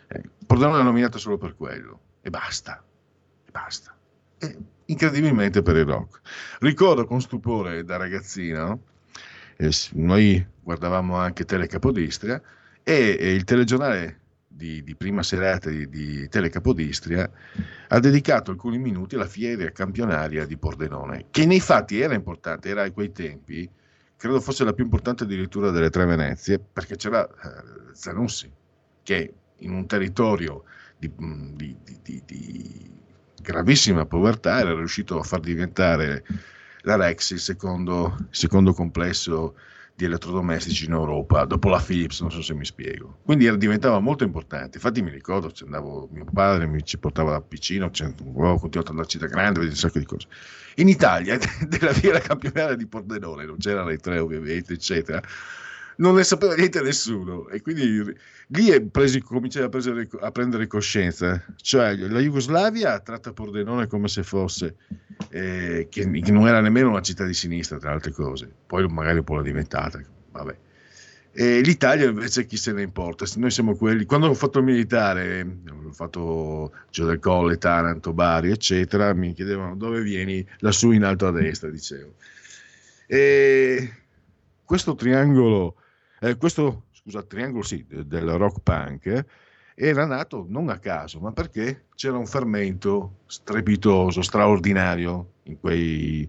[0.08, 2.00] Eh, Pordenone è nominata solo per quello.
[2.22, 2.82] E basta.
[3.46, 3.94] E basta.
[4.38, 6.22] E incredibilmente per il rock.
[6.60, 8.84] Ricordo con stupore da ragazzino,
[9.58, 12.42] eh, noi guardavamo anche Telecapodistria
[12.88, 17.30] e, e il telegiornale di, di, prima serata di, di Telecapodistria
[17.90, 22.84] ha dedicato alcuni minuti alla fiera campionaria di Pordenone, che nei fatti era importante, era
[22.84, 23.70] a quei tempi,
[24.16, 28.50] credo fosse la più importante addirittura delle tre Venezie, perché c'era eh, Zanussi,
[29.04, 30.64] che in un territorio
[30.98, 32.92] di, di,
[33.42, 36.24] gravissima povertà era riuscito a far diventare
[36.84, 39.56] la Rex il secondo, secondo complesso
[39.98, 43.18] di elettrodomestici in Europa, dopo la Philips, non so se mi spiego.
[43.24, 44.78] Quindi era, diventava molto importante.
[44.78, 49.18] Infatti mi ricordo, andavo, mio padre mi ci portava da piccino, avevo continuato ad andarci
[49.18, 50.28] da grande, vedere un sacco di cose.
[50.76, 55.20] In Italia, della fiera campionaria di Pordenone, non c'era le tre ovviamente, eccetera,
[55.98, 57.48] non ne sapeva niente nessuno.
[57.50, 58.04] E quindi
[58.48, 64.24] lì presi, cominciai a, prendere, a prendere coscienza, cioè la Jugoslavia tratta Pordenone come se
[64.24, 64.76] fosse,
[65.30, 69.18] eh, che, che, non era nemmeno una città di sinistra tra altre cose, poi magari
[69.18, 70.56] un po' l'ha diventata, vabbè.
[71.40, 75.46] E l'Italia invece chi se ne importa, noi siamo quelli, quando ho fatto il militare,
[75.86, 81.28] ho fatto Gio del Colle, Taranto, Bari, eccetera, mi chiedevano dove vieni, lassù in alto
[81.28, 82.16] a destra, dicevo.
[83.06, 83.94] E
[84.66, 85.76] questo triangolo
[86.20, 89.26] eh, questo scusa, triangolo sì, del rock punk
[89.80, 96.28] era nato non a caso, ma perché c'era un fermento strepitoso, straordinario in quei...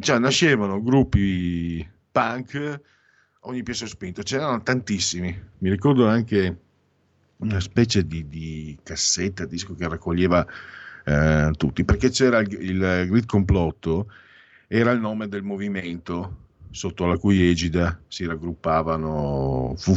[0.00, 2.80] Cioè, nascevano gruppi punk
[3.40, 5.38] ogni più spinto, c'erano tantissimi.
[5.58, 6.60] Mi ricordo anche
[7.38, 10.46] una specie di, di cassetta, disco che raccoglieva
[11.04, 14.10] eh, tutti, perché c'era il, il Grid Complotto,
[14.66, 19.94] era il nome del movimento sotto la cui egida si raggruppavano, fu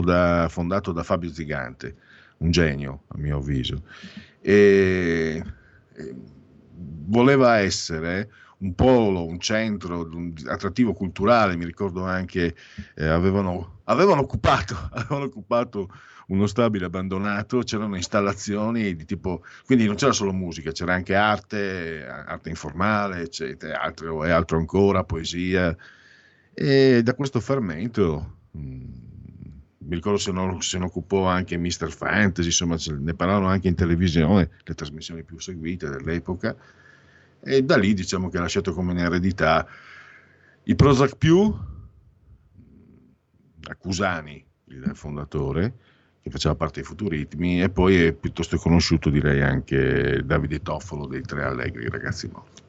[0.00, 1.96] da, fondato da Fabio Zigante,
[2.38, 3.82] un genio a mio avviso,
[4.40, 5.42] e,
[5.94, 6.14] e
[7.06, 8.30] voleva essere
[8.60, 12.54] un polo, un centro un attrattivo culturale, mi ricordo anche,
[12.94, 15.88] eh, avevano, avevano, occupato, avevano occupato
[16.28, 22.06] uno stabile abbandonato, c'erano installazioni di tipo, quindi non c'era solo musica, c'era anche arte,
[22.06, 25.76] arte informale, eccetera, altro, e altro ancora, poesia,
[26.62, 28.82] e da questo fermento, mm,
[29.78, 31.90] mi ricordo se, non, se ne occupò anche Mr.
[31.90, 36.54] Fantasy, insomma ne parlavano anche in televisione, le trasmissioni più seguite dell'epoca,
[37.42, 39.66] e da lì diciamo che ha lasciato come in eredità
[40.64, 41.50] i Prozac più,
[43.62, 45.72] Accusani, il fondatore,
[46.20, 51.22] che faceva parte dei Futuritmi, e poi è piuttosto conosciuto direi anche Davide Toffolo dei
[51.22, 52.62] Tre Allegri, ragazzi morti.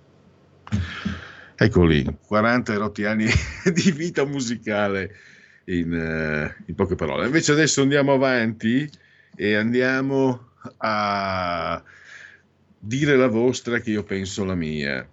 [1.62, 3.28] Ecco lì, 40 rotti anni
[3.72, 5.16] di vita musicale
[5.66, 7.28] in, uh, in, poche parole.
[7.28, 8.90] Invece adesso andiamo avanti
[9.36, 11.84] e andiamo a
[12.80, 15.08] dire la vostra che io penso la mia.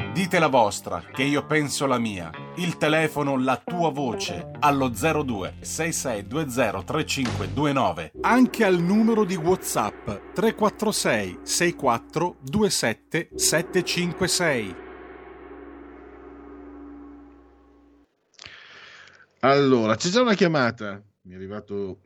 [0.00, 2.30] Dite la vostra, che io penso la mia.
[2.56, 8.12] Il telefono, la tua voce, allo 02 6620 3529.
[8.20, 14.74] Anche al numero di WhatsApp 346 64 27 756.
[19.40, 21.02] Allora, c'è già una chiamata.
[21.22, 21.98] Mi è arrivato.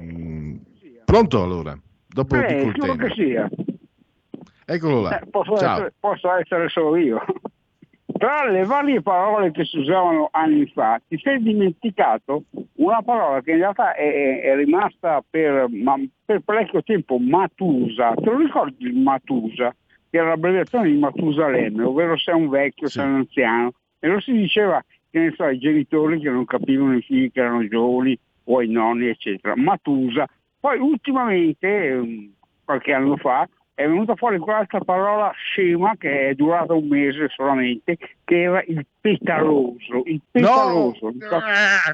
[0.00, 0.56] Mm,
[1.04, 1.78] Pronto allora?
[2.06, 2.96] Dopo Eh, dico il tema.
[2.96, 3.48] che sia.
[4.70, 5.18] Eccolo là.
[5.18, 5.72] Eh, posso, Ciao.
[5.72, 7.24] essere, posso essere solo io.
[8.18, 12.44] Tra le varie parole che si usavano anni fa, ti sei dimenticato
[12.76, 18.12] una parola che in realtà è, è- è rimasta per, ma- per parecchio tempo Matusa.
[18.14, 19.74] Te lo ricordi il Matusa?
[20.10, 23.72] Che era l'abbreviazione di Matusalemme, ovvero sei un vecchio, sei un anziano.
[24.00, 27.40] E lo si diceva, che ne so, ai genitori che non capivano i figli che
[27.40, 29.54] erano giovani o ai nonni, eccetera.
[29.56, 30.26] Matusa.
[30.60, 32.32] Poi ultimamente, ehm,
[32.64, 33.46] qualche anno fa,
[33.78, 38.84] è venuta fuori quell'altra parola scema che è durata un mese solamente, che era il
[39.00, 40.02] petaloso.
[40.04, 41.12] Il petaloso.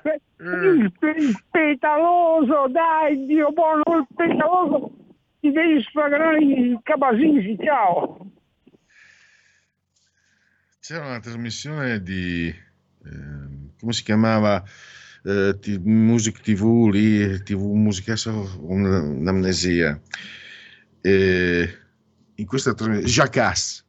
[0.03, 4.93] Pe- Il, pe- il petaloso, dai, Dio buono, il petaloso.
[5.41, 8.31] Ti devi sfragare i cabasisi, ciao.
[10.81, 12.47] C'era una trasmissione di.
[13.05, 14.63] ehm, come si chiamava?
[15.23, 19.23] Eh, T- Music TV lì, TV Musica, adesso ho un-
[21.05, 21.73] un'amnesia.
[21.73, 21.79] E
[22.37, 23.85] in questa trasmissione, Jackass,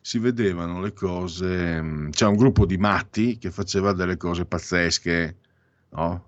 [0.00, 1.80] si vedevano le cose.
[1.82, 5.36] mm, C'è un gruppo di matti che faceva delle cose pazzesche,
[5.90, 6.26] no?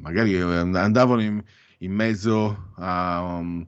[0.00, 1.42] Magari eh, andavano in,
[1.78, 3.22] in mezzo a.
[3.22, 3.66] um,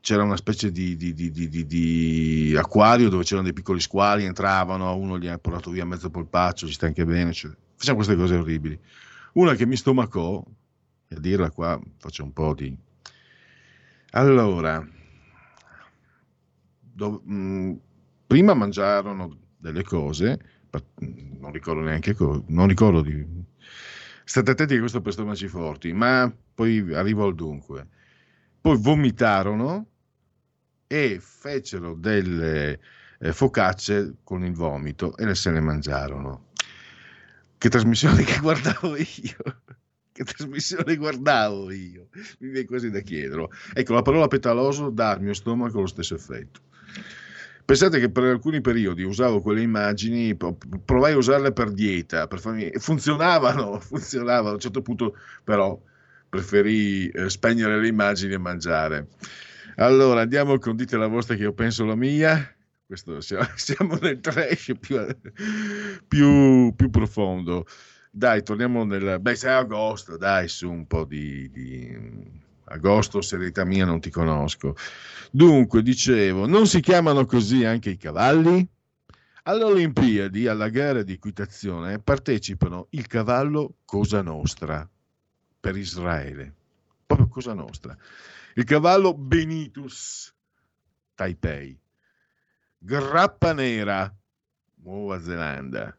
[0.00, 5.16] c'era una specie di, di- di- di- acquario dove c'erano dei piccoli squali, entravano, uno
[5.16, 8.76] gli ha portato via mezzo polpaccio, ci sta anche bene, cioè, facciamo queste cose orribili.
[9.34, 10.44] Una che mi stomacò,
[11.10, 12.76] a dirla qua faccio un po' di...
[14.12, 14.86] Allora,
[16.80, 17.80] dov- mh,
[18.26, 20.38] prima mangiarono delle cose,
[20.68, 20.82] pa-
[21.38, 23.24] non ricordo neanche cosa, non ricordo di...
[24.24, 27.88] State attenti che questo per stomaci forti, ma poi arrivo al dunque.
[28.60, 29.86] Poi vomitarono
[30.86, 32.78] e fecero delle
[33.18, 36.50] eh, focacce con il vomito e se le mangiarono.
[37.58, 39.62] Che trasmissione che guardavo io?
[40.12, 42.08] Che trasmissione guardavo io?
[42.38, 43.50] Mi viene quasi da chiederlo.
[43.72, 46.60] Ecco, la parola petaloso dà al mio stomaco lo stesso effetto.
[47.64, 52.40] Pensate che per alcuni periodi usavo quelle immagini, pro- provai a usarle per dieta, per
[52.40, 52.70] farmi...
[52.74, 54.50] funzionavano, funzionavano.
[54.50, 55.80] A un certo punto però
[56.28, 59.08] preferì eh, spegnere le immagini e mangiare.
[59.76, 62.54] Allora, andiamo con dite la vostra che io penso la mia.
[62.84, 65.06] Questo, siamo nel trash più,
[66.06, 67.64] più, più profondo.
[68.14, 69.18] Dai, torniamo nel...
[69.20, 71.50] Beh, sei agosto, dai, su un po' di...
[71.50, 74.76] di- Agosto, serietà mia, non ti conosco.
[75.30, 78.66] Dunque, dicevo, non si chiamano così anche i cavalli?
[79.44, 84.88] Alle Olimpiadi, alla gara di equitazione, partecipano il cavallo Cosa Nostra
[85.60, 86.54] per Israele.
[87.04, 87.96] Proprio Cosa Nostra.
[88.54, 90.32] Il cavallo Benitus,
[91.14, 91.78] Taipei.
[92.78, 94.14] Grappa Nera,
[94.76, 95.94] Nuova Zelanda.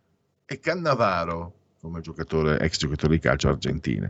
[0.45, 4.09] E Cannavaro, come giocatore, ex giocatore di calcio argentina.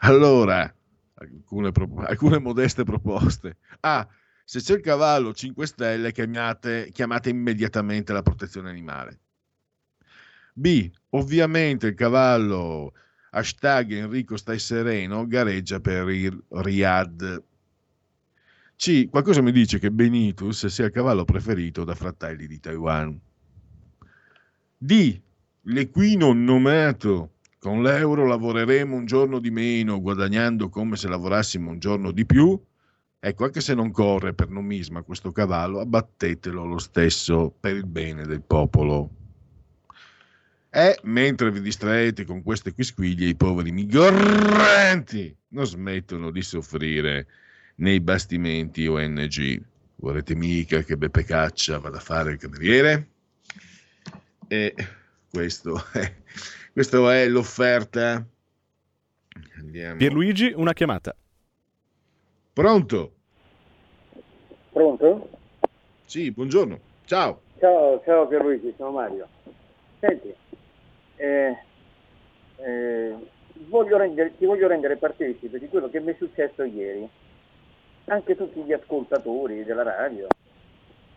[0.00, 0.70] Allora,
[1.14, 1.72] alcune,
[2.06, 3.56] alcune modeste proposte.
[3.80, 4.06] A.
[4.44, 9.18] Se c'è il cavallo 5 stelle, chiamate, chiamate immediatamente la protezione animale.
[10.52, 10.90] B.
[11.10, 12.92] Ovviamente il cavallo
[13.30, 17.42] hashtag Enrico stai sereno gareggia per il Riyadh.
[18.76, 19.08] C.
[19.08, 23.18] Qualcosa mi dice che Benitus sia il cavallo preferito da fratelli di Taiwan.
[24.76, 25.20] D.
[25.64, 27.34] L'equino nomato.
[27.58, 32.58] Con l'euro lavoreremo un giorno di meno, guadagnando come se lavorassimo un giorno di più.
[33.18, 38.24] Ecco, anche se non corre per nomisma questo cavallo, abbattetelo lo stesso per il bene
[38.24, 39.10] del popolo.
[40.70, 47.26] E mentre vi distraete con queste quisquiglie, i poveri migranti non smettono di soffrire
[47.76, 49.62] nei bastimenti ONG.
[49.96, 53.08] Vorrete mica che Beppe Caccia vada a fare il cameriere?
[54.48, 54.74] E
[55.30, 56.12] questo è,
[56.72, 58.24] questo è l'offerta.
[59.58, 59.96] Andiamo.
[59.96, 61.14] Pierluigi, una chiamata.
[62.52, 63.12] Pronto?
[64.72, 65.30] Pronto?
[66.04, 66.78] Sì, buongiorno.
[67.04, 67.42] Ciao.
[67.58, 69.28] Ciao, ciao Pierluigi, sono Mario.
[70.00, 70.34] Senti,
[71.16, 71.56] eh,
[72.56, 73.14] eh,
[73.68, 77.08] voglio rendere- ti voglio rendere partecipe di quello che mi è successo ieri.
[78.06, 80.26] Anche tutti gli ascoltatori della radio.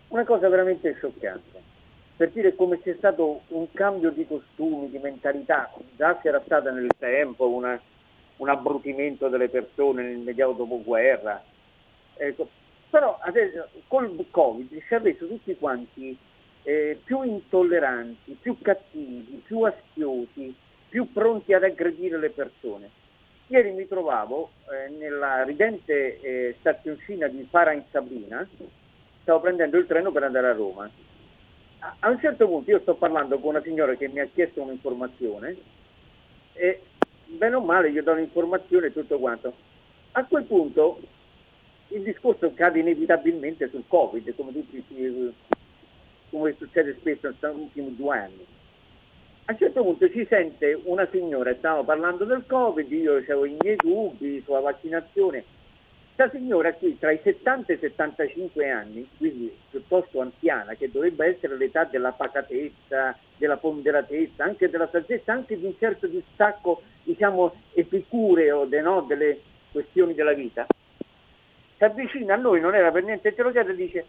[0.10, 1.62] Una cosa veramente scioccante.
[2.16, 5.72] Per dire come c'è stato un cambio di costumi, di mentalità.
[5.96, 7.82] Già c'era stato nel tempo una-
[8.38, 11.44] un abbrutimento delle persone nell'immediato dopoguerra.
[12.16, 12.50] Ecco,
[12.90, 16.18] però adesso col Covid ci ha reso tutti quanti
[16.66, 20.56] eh, più intolleranti, più cattivi, più astiosi,
[20.88, 22.90] più pronti ad aggredire le persone.
[23.48, 28.48] Ieri mi trovavo eh, nella ridente eh, stazioncina di Para in Sabrina,
[29.24, 30.90] stavo prendendo il treno per andare a Roma.
[32.00, 35.58] A, un certo punto io sto parlando con una signora che mi ha chiesto un'informazione
[36.54, 36.82] e
[37.26, 39.54] bene o male io do un'informazione e tutto quanto.
[40.14, 41.02] A quel punto
[41.90, 44.82] il discorso cade inevitabilmente sul Covid, come, tutti,
[46.30, 48.46] come succede spesso negli ultimi due anni.
[49.46, 53.58] A un certo punto si sente una signora, stavamo parlando del Covid, io avevo i
[53.60, 55.44] miei dubbi sulla vaccinazione.
[56.16, 61.26] Questa signora qui tra i 70 e i 75 anni, quindi piuttosto anziana, che dovrebbe
[61.26, 67.56] essere l'età della pacatezza, della ponderatezza, anche della saggezza, anche di un certo distacco, diciamo,
[67.74, 69.40] epicureo no, delle
[69.72, 70.68] questioni della vita,
[71.78, 74.06] si avvicina a noi, non era per niente interrogata e dice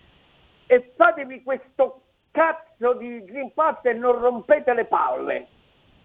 [0.66, 5.47] e fatevi questo cazzo di Green Pass e non rompete le palle.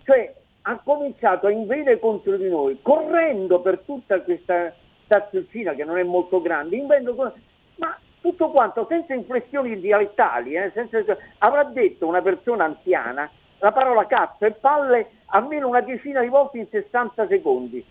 [0.04, 4.74] Cioè ha cominciato a inveire contro di noi, correndo per tutta questa
[5.10, 7.34] stazioncina che non è molto grande, invendo co-
[7.78, 13.30] ma tutto quanto senza inflessioni dialettali, eh, senza- avrà detto una persona anziana
[13.62, 17.84] la parola cazzo e palle almeno una decina di volte in 60 secondi.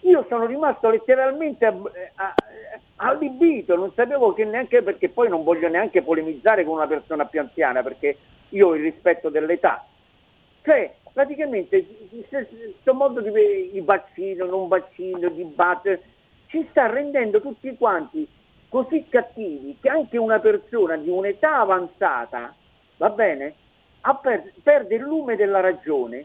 [0.00, 2.34] Io sono rimasto letteralmente eh, a-
[2.96, 7.40] allibito, non sapevo che neanche perché poi non voglio neanche polemizzare con una persona più
[7.40, 8.18] anziana perché
[8.50, 9.86] io ho il rispetto dell'età.
[10.62, 11.86] Cioè, praticamente
[12.28, 16.02] questo modo di il vaccino, non vaccino, dibattere,
[16.54, 18.28] ci sta rendendo tutti quanti
[18.68, 22.54] così cattivi che anche una persona di un'età avanzata,
[22.98, 23.54] va bene,
[24.22, 26.24] per- perde il lume della ragione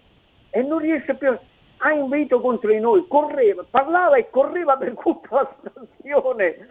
[0.52, 1.36] e non riesce più
[1.82, 6.68] ha inveito contro di noi, correva, parlava e correva per tutta la stazione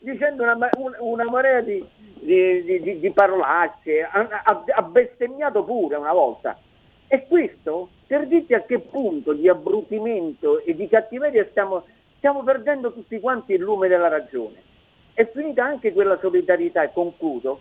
[0.00, 1.84] dicendo una, ma- un- una marea di,
[2.20, 6.56] di- di- di- parolacce, ha- ha bestemmiato pure una volta.
[7.08, 11.84] E questo per dirti a che punto di abbrutimento e di cattiveria stiamo,
[12.22, 14.62] stiamo perdendo tutti quanti il lume della ragione.
[15.12, 17.60] È finita anche quella solidarietà, e concludo,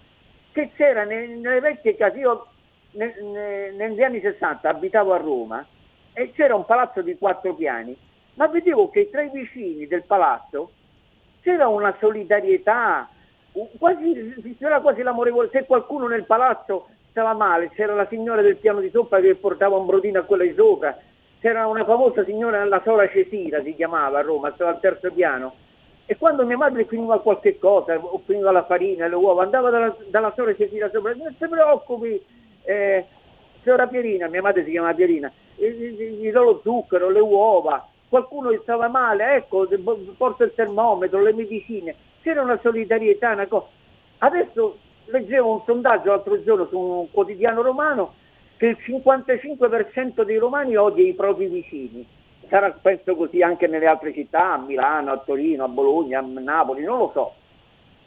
[0.52, 2.46] che c'era ne- nelle vecchie case, io
[2.92, 5.66] ne- ne- negli anni 60 abitavo a Roma
[6.14, 7.98] e c'era un palazzo di quattro piani,
[8.36, 10.74] ma vedevo che tra i vicini del palazzo
[11.42, 13.10] c'era una solidarietà,
[13.80, 18.80] quasi, c'era quasi l'amorevole, se qualcuno nel palazzo stava male, c'era la signora del piano
[18.80, 20.96] di sopra che portava un brodino a quella di sopra,
[21.42, 25.56] c'era una famosa signora, la Sora Cesira si chiamava a Roma, stava al terzo piano,
[26.06, 29.96] e quando mia madre finiva qualche cosa, o finiva la farina, le uova, andava dalla,
[30.08, 32.24] dalla Sora Cesira sopra, non si preoccupi,
[32.64, 33.06] eh,
[33.64, 38.88] signora Pierina, mia madre si chiamava Pierina, gli- do lo zucchero, le uova, qualcuno stava
[38.88, 39.68] male, ecco,
[40.18, 43.66] porta il termometro, le medicine, c'era una solidarietà, una cosa.
[44.20, 48.14] Adesso leggevo un sondaggio l'altro giorno su un quotidiano romano
[48.62, 52.08] che il 55% dei romani odia i propri vicini.
[52.48, 56.84] Sarà penso così anche nelle altre città, a Milano, a Torino, a Bologna, a Napoli,
[56.84, 57.34] non lo so.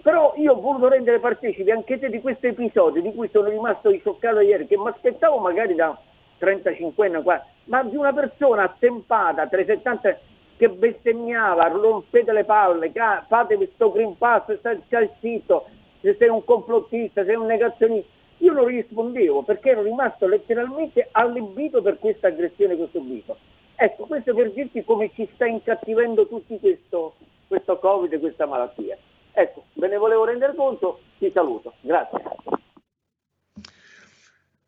[0.00, 3.90] Però io ho voluto rendere partecipi anche te di questo episodio di cui sono rimasto
[3.90, 5.98] scioccato ieri, che mi aspettavo magari da
[6.38, 10.18] 35 anni qua, ma di una persona attempata, 370,
[10.56, 12.92] che bestemmiava, rompete le palle,
[13.26, 15.66] fatevi sto Green Pass, stai zitto,
[16.00, 18.13] se sei un complottista, sei un negazionista.
[18.38, 23.38] Io non rispondevo perché ero rimasto letteralmente allibito per questa aggressione che ho subito.
[23.76, 27.16] Ecco, questo per dirti come ci sta incattivendo tutti questo,
[27.48, 28.96] questo Covid e questa malattia.
[29.32, 31.74] Ecco, ve ne volevo rendere conto, ti saluto.
[31.80, 32.22] Grazie.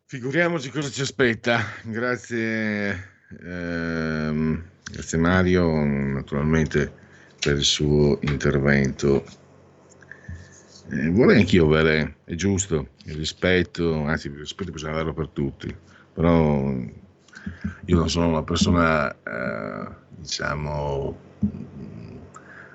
[0.05, 1.59] Figuriamoci cosa ci aspetta.
[1.83, 2.95] Grazie,
[3.43, 6.91] ehm, grazie Mario, naturalmente
[7.39, 9.23] per il suo intervento.
[10.89, 15.75] Eh, vorrei anch'io avere, è giusto, il rispetto, anzi il rispetto bisogna averlo per tutti,
[16.13, 16.71] però
[17.85, 21.17] io non sono una persona, eh, diciamo,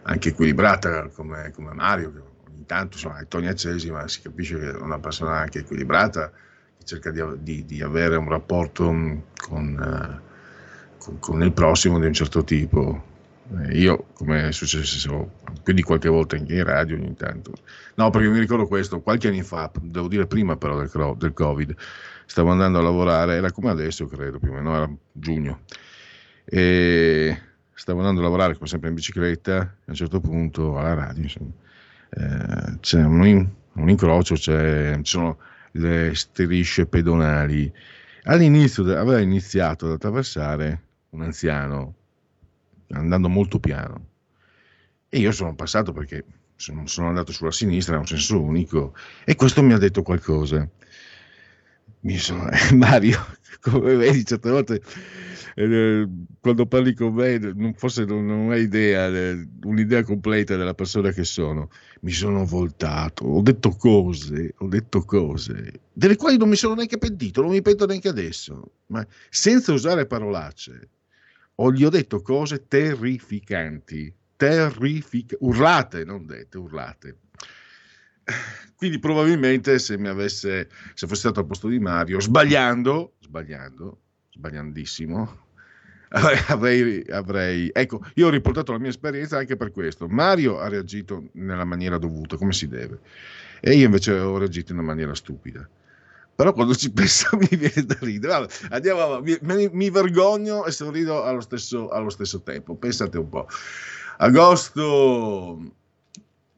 [0.03, 2.19] anche equilibrata come, come Mario, che
[2.51, 6.31] ogni tanto insomma, i toni accesi, ma si capisce che è una persona anche equilibrata,
[6.31, 10.31] che cerca di, di- di avere un rapporto mh, con, eh,
[10.99, 13.11] con- con il prossimo di un certo tipo.
[13.61, 17.53] Eh, io, come è successo più di qualche volta anche in radio ogni tanto,
[17.97, 21.75] no, perché mi ricordo questo, qualche anno fa, devo dire prima però del, del Covid,
[22.27, 25.61] stavo andando a lavorare, era come adesso credo più o meno, era giugno,
[26.45, 27.39] e
[27.75, 31.51] stavo andando a lavorare come sempre in bicicletta, a un certo punto alla radio, insomma,
[32.11, 35.39] eh, c'è un, un incrocio, c'è- ci sono
[35.73, 37.73] le strisce pedonali.
[38.25, 41.95] All'inizio aveva iniziato ad attraversare un anziano
[42.93, 44.09] andando molto piano
[45.09, 46.25] e io sono passato perché
[46.57, 48.95] sono, andato sulla sinistra, è un senso unico
[49.25, 50.69] e questo mi ha detto qualcosa.
[52.17, 53.19] sono, Mario,
[53.61, 54.81] come vedi, certe volte
[55.55, 56.09] eh,
[56.41, 61.11] quando parli con me, non, forse non, non hai idea, eh, un'idea completa della persona
[61.11, 61.69] che sono.
[62.01, 66.99] Mi sono voltato, ho detto cose, ho detto cose, delle quali non mi sono neanche
[66.99, 70.89] pentito, non mi pento neanche adesso, ma senza usare parolacce.
[71.57, 77.17] Ho, gli ho detto cose terrificanti, terrificanti, urlate, non dette, urlate.
[78.77, 84.01] Quindi probabilmente se mi avesse, se fossi stato al posto di Mario, sbagliando, sbagliando,
[84.31, 85.41] sbagliandissimo,
[86.49, 90.09] avrei, avrei, ecco, io ho riportato la mia esperienza anche per questo.
[90.09, 93.01] Mario ha reagito nella maniera dovuta, come si deve,
[93.61, 95.69] e io invece ho reagito in una maniera stupida.
[96.35, 98.33] Però quando ci penso mi viene da ridere.
[98.33, 99.39] Allora, andiamo avanti.
[99.43, 102.75] Mi, mi, vergogno e sorrido allo stesso, allo stesso tempo.
[102.75, 103.47] Pensate un po'.
[104.19, 105.61] Agosto,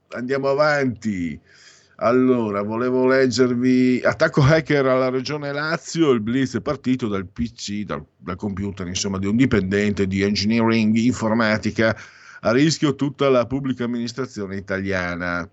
[0.09, 1.40] andiamo avanti.
[1.96, 8.05] Allora, volevo leggervi attacco hacker alla regione Lazio, il blitz è partito dal PC, dal,
[8.16, 11.96] dal computer, insomma, di un dipendente di engineering informatica,
[12.40, 15.48] a rischio tutta la pubblica amministrazione italiana.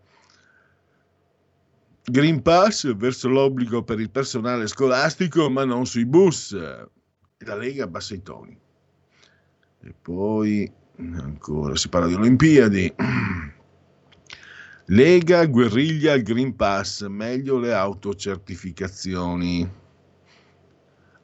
[2.03, 6.53] Green Pass verso l'obbligo per il personale scolastico, ma non sui bus.
[6.53, 8.57] La Lega abbassa i toni.
[9.84, 12.94] E poi ancora si parla di Olimpiadi.
[14.86, 19.80] Lega guerriglia Green Pass, meglio le autocertificazioni.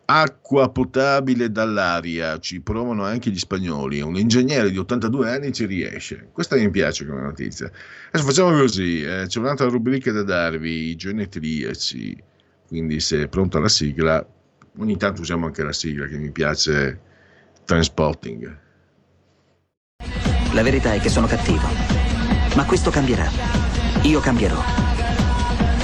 [0.10, 4.00] Acqua potabile dall'aria, ci provano anche gli spagnoli.
[4.00, 6.30] Un ingegnere di 82 anni ci riesce.
[6.32, 7.70] Questa mi piace come notizia.
[8.08, 12.24] Adesso facciamo così: eh, c'è un'altra rubrica da darvi, i genetriaci.
[12.70, 14.26] Quindi, se è pronta la sigla,
[14.78, 17.02] ogni tanto usiamo anche la sigla che mi piace.
[17.66, 18.60] Transpotting.
[20.54, 21.68] La verità è che sono cattivo.
[22.56, 23.30] Ma questo cambierà.
[24.04, 24.86] Io cambierò.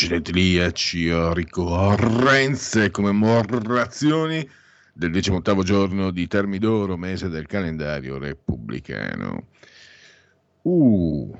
[0.00, 4.48] Genetriaci o ricorrenze, commemorazioni
[4.94, 9.48] del 18 giorno di Termidoro, mese del calendario repubblicano.
[10.62, 11.38] Uh,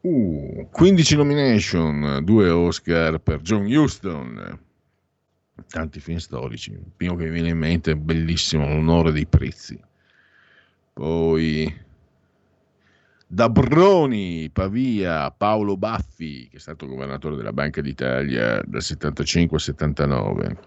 [0.00, 4.58] uh, 15 nomination, 2 Oscar per John Huston,
[5.68, 6.72] tanti film storici.
[6.72, 9.80] Il primo che mi viene in mente è bellissimo, L'onore dei prezzi.
[10.92, 11.72] Poi
[13.32, 19.62] da Broni, Pavia, Paolo Baffi, che è stato governatore della Banca d'Italia dal 75 al
[19.62, 20.58] 79.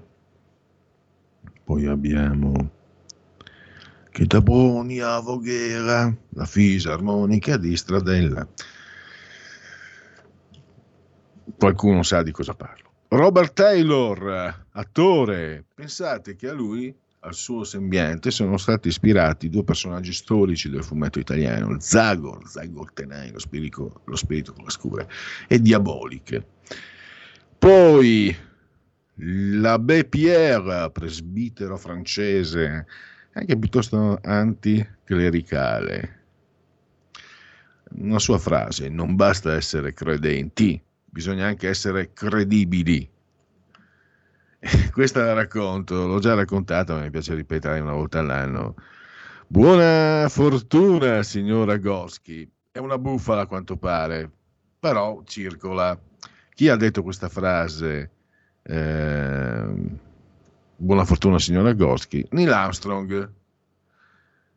[1.66, 2.72] Poi abbiamo
[4.12, 8.48] che da Broni a Voghera, la fisarmonica di Stradella.
[11.58, 12.92] Qualcuno sa di cosa parlo.
[13.10, 20.12] Robert Taylor, attore, pensate che a lui al suo sembiante sono stati ispirati due personaggi
[20.12, 25.10] storici del fumetto italiano, Zagor, Zagor Tenai, lo spirito, lo spirito con la scure,
[25.48, 26.46] e Diaboliche.
[27.58, 28.36] Poi
[29.16, 32.86] l'abbé Pierre, presbitero francese,
[33.34, 36.20] anche piuttosto anticlericale.
[37.96, 43.10] Una sua frase, non basta essere credenti, bisogna anche essere credibili.
[44.94, 48.76] Questa la racconto, l'ho già raccontata, ma mi piace ripetere una volta all'anno.
[49.46, 52.50] Buona fortuna, signora Gorski.
[52.72, 54.32] È una bufala a quanto pare,
[54.80, 56.00] però circola.
[56.54, 58.12] Chi ha detto questa frase?
[58.62, 59.66] Eh,
[60.78, 62.26] buona fortuna, signora Gorski.
[62.32, 63.32] Neil Armstrong.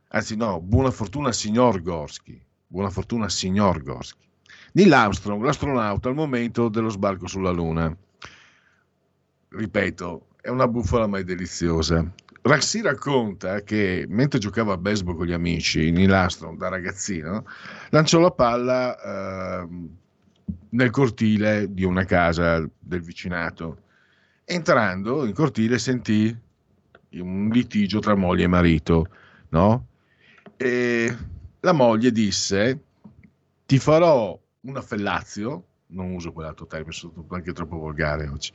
[0.09, 2.41] Anzi, no, buona fortuna, signor Gorski.
[2.65, 4.25] Buona fortuna, signor Gorski.
[4.73, 7.95] Neil Armstrong, l'astronauta al momento dello sbarco sulla Luna
[9.49, 12.09] ripeto, è una bufala mai deliziosa.
[12.61, 17.45] Si racconta che mentre giocava a baseball con gli amici in Ilastron da ragazzino,
[17.91, 19.69] lanciò la palla eh,
[20.71, 23.79] nel cortile di una casa del vicinato.
[24.45, 26.35] Entrando in cortile sentì
[27.15, 29.09] un litigio tra moglie e marito,
[29.49, 29.89] no?
[30.57, 31.17] E
[31.59, 32.81] la moglie disse:
[33.67, 38.53] Ti farò un affellazio, non uso quell'altro termine, sono anche troppo volgare oggi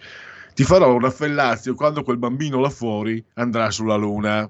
[0.54, 4.50] ti farò un affellazio quando quel bambino là fuori andrà sulla luna.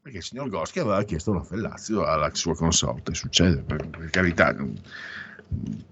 [0.00, 4.56] Perché il signor Goschi aveva chiesto una fellazio alla sua consorte, succede, per, per carità,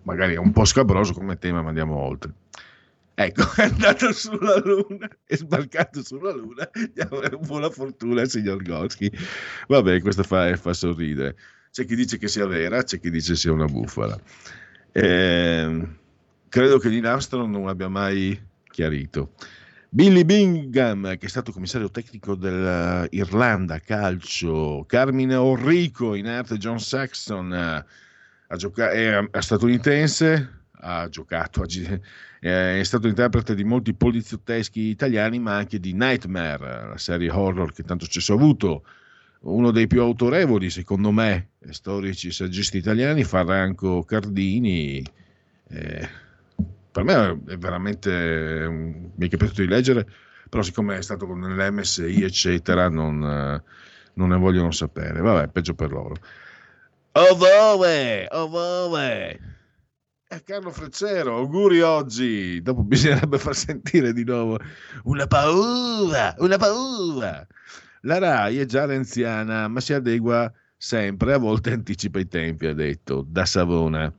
[0.02, 2.32] magari è un po' scabroso come tema, ma andiamo oltre.
[3.18, 6.68] Ecco, è andato sulla Luna, è sbarcato sulla Luna,
[7.40, 9.10] buona fortuna al signor Goschi.
[9.68, 11.36] Vabbè, questo fa, fa sorridere.
[11.70, 14.18] C'è chi dice che sia vera, c'è chi dice sia una bufala.
[14.92, 15.88] Eh,
[16.48, 18.38] credo che Neil Armstrong non abbia mai
[18.76, 19.32] chiarito.
[19.88, 27.54] Billy Bingham, che è stato commissario tecnico dell'Irlanda calcio, Carmine Orrico in arte John Saxon,
[27.54, 27.84] eh,
[28.48, 31.64] a gioca- è, è statunitense, ha giocato,
[32.38, 37.82] è stato interprete di molti poliziotteschi italiani, ma anche di Nightmare, la serie horror che
[37.82, 38.84] tanto successo ha avuto.
[39.40, 45.02] Uno dei più autorevoli, secondo me, storici saggisti italiani, Franco Cardini.
[45.68, 46.25] Eh,
[46.96, 50.06] per me è veramente mi è capitato di leggere,
[50.48, 53.18] però siccome è stato nell'MSI, eccetera, non,
[54.14, 55.20] non ne vogliono sapere.
[55.20, 56.14] Vabbè, peggio per loro.
[57.12, 59.40] Ovove, ovove.
[60.26, 62.62] Eh, Carlo Freccero, auguri oggi.
[62.62, 64.58] Dopo bisognerebbe far sentire di nuovo
[65.02, 67.46] una paura, una paura.
[68.02, 72.74] La RAI è già renziana, ma si adegua sempre, a volte anticipa i tempi, ha
[72.74, 74.10] detto, da Savona.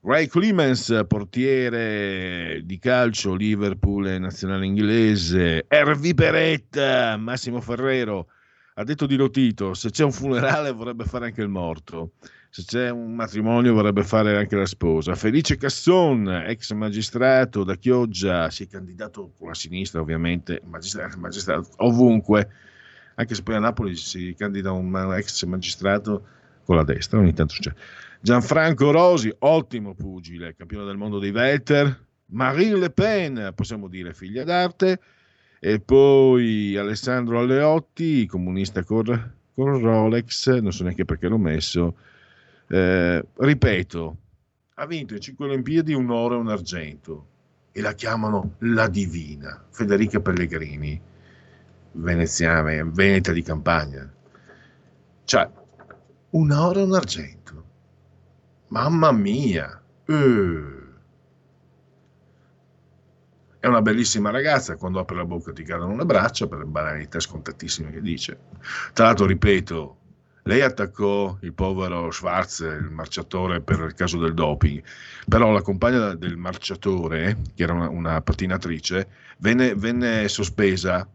[0.00, 5.66] Ray Clemens, portiere di calcio, Liverpool e nazionale inglese.
[5.68, 8.28] Ervi Peretta, Massimo Ferrero,
[8.74, 12.12] ha detto di Lotito, se c'è un funerale vorrebbe fare anche il morto
[12.50, 15.14] se c'è un matrimonio vorrebbe fare anche la sposa.
[15.14, 21.68] Felice Casson, ex magistrato da Chioggia, si è candidato con la sinistra ovviamente, magistrato, magistrato
[21.78, 22.48] ovunque,
[23.16, 26.26] anche se poi a Napoli si candida un ex magistrato
[26.64, 27.72] con la destra, ogni tanto c'è.
[28.20, 32.06] Gianfranco Rosi, ottimo pugile, campione del mondo dei Welter.
[32.26, 35.00] Marine Le Pen, possiamo dire figlia d'arte.
[35.60, 41.96] E poi Alessandro Alleotti, comunista con, con Rolex, non so neanche perché l'ho messo
[42.68, 44.16] eh, ripeto,
[44.74, 47.26] ha vinto in cinque Olimpiadi un oro e un argento
[47.72, 51.00] e la chiamano la divina, Federica Pellegrini,
[51.92, 54.12] veneziana, veneta di campagna.
[55.24, 55.50] Cioè,
[56.30, 57.36] un oro e un argento.
[58.68, 59.80] Mamma mia!
[60.06, 60.76] Uh.
[63.60, 67.90] È una bellissima ragazza, quando apre la bocca ti cadono le braccia per banalità scontatissime
[67.90, 68.38] che dice.
[68.92, 69.96] Tra l'altro, ripeto,
[70.44, 74.82] lei attaccò il povero Schwarz, il marciatore, per il caso del doping,
[75.26, 79.08] però la compagna del marciatore, che era una, una pattinatrice,
[79.38, 81.06] venne, venne, sospesa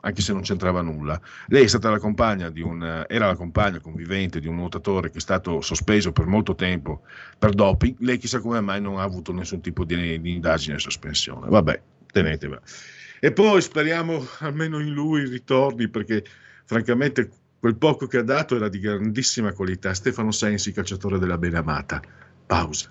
[0.00, 1.20] anche se non c'entrava nulla.
[1.48, 1.98] Lei la
[2.60, 7.02] un, era la compagna convivente di un nuotatore che è stato sospeso per molto tempo
[7.38, 7.96] per doping.
[8.00, 11.48] Lei chissà come mai non ha avuto nessun tipo di, di indagine e sospensione.
[11.48, 11.80] Vabbè,
[12.12, 12.60] tenetevela.
[13.20, 16.24] E poi speriamo almeno in lui ritorni perché
[16.64, 19.92] francamente Quel poco che ha dato era di grandissima qualità.
[19.92, 22.00] Stefano Sensi, calciatore della Benamata.
[22.46, 22.90] Pausa.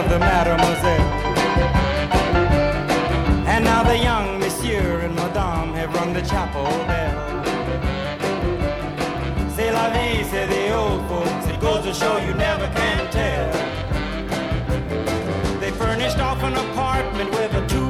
[0.00, 1.10] Love the mademoiselle.
[3.46, 7.44] And now the young monsieur and madame have rung the chapel bell.
[9.54, 11.46] C'est la vie, say the old folks.
[11.48, 13.52] It goes to show you never can tell.
[15.60, 17.89] They furnished off an apartment with a two-room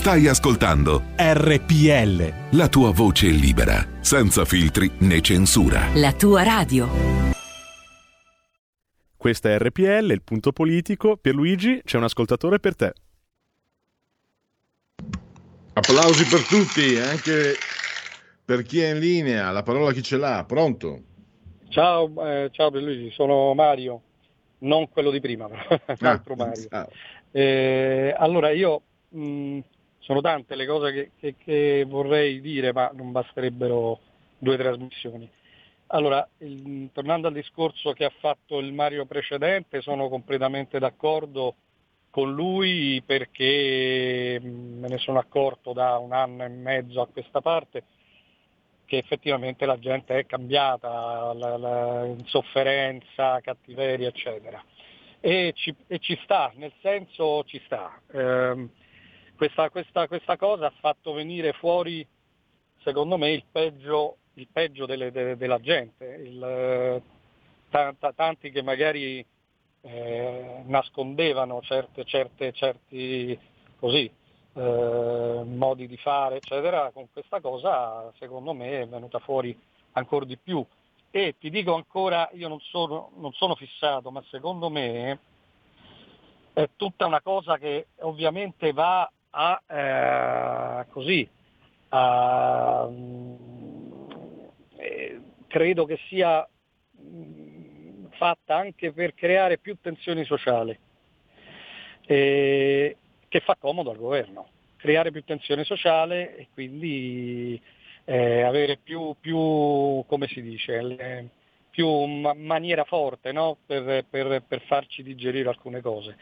[0.00, 2.56] Stai ascoltando RPL.
[2.56, 5.88] la tua voce libera, senza filtri né censura.
[5.94, 6.88] La tua radio.
[9.14, 11.18] Questa è RPL, il punto politico.
[11.18, 12.92] Pierluigi, c'è un ascoltatore per te.
[15.74, 17.54] Applausi per tutti, anche
[18.42, 19.50] per chi è in linea.
[19.50, 20.42] La parola chi ce l'ha?
[20.46, 21.02] Pronto?
[21.68, 24.00] Ciao, eh, ciao Luigi, sono Mario,
[24.60, 26.66] non quello di prima, però, l'altro Mario.
[26.70, 26.88] Ah,
[27.32, 29.58] Eh, allora io mh,
[30.10, 34.00] sono tante le cose che, che- che vorrei dire, ma non basterebbero
[34.38, 35.30] due trasmissioni.
[35.92, 41.54] Allora, il- tornando al discorso che ha fatto il Mario precedente, sono completamente d'accordo
[42.10, 44.48] con lui perché mh,
[44.80, 47.84] me ne sono accorto da un anno e mezzo a questa parte
[48.84, 54.60] che effettivamente la gente è cambiata, la, la insofferenza, cattiveria, eccetera.
[55.20, 58.00] E ci, e ci sta, nel senso ci sta.
[58.12, 58.68] Ehm,
[59.40, 62.06] questa, questa- questa cosa ha fatto venire fuori,
[62.82, 67.02] secondo me, il peggio, il peggio delle- de- della gente, il, eh,
[67.70, 69.24] ta- ta- tanti che magari
[69.82, 73.38] eh, nascondevano certe, certe, certi
[73.78, 74.12] così,
[74.52, 79.58] eh, modi di fare, eccetera, con questa cosa secondo me è venuta fuori
[79.92, 80.62] ancora di più.
[81.10, 85.18] E ti dico ancora, io non sono, non sono fissato, ma secondo me
[86.52, 91.28] è tutta una cosa che ovviamente va a eh, così,
[91.90, 93.34] a, mm,
[94.76, 96.46] eh, credo che sia
[97.00, 100.78] mm, fatta anche per creare più tensioni sociali,
[102.06, 102.96] eh,
[103.28, 107.60] che fa comodo al governo, creare più tensione sociale e quindi
[108.04, 111.28] eh, avere più, più, come si dice, le-
[111.70, 113.58] più ma- maniera forte no?
[113.64, 116.16] per, per- per farci digerire alcune cose.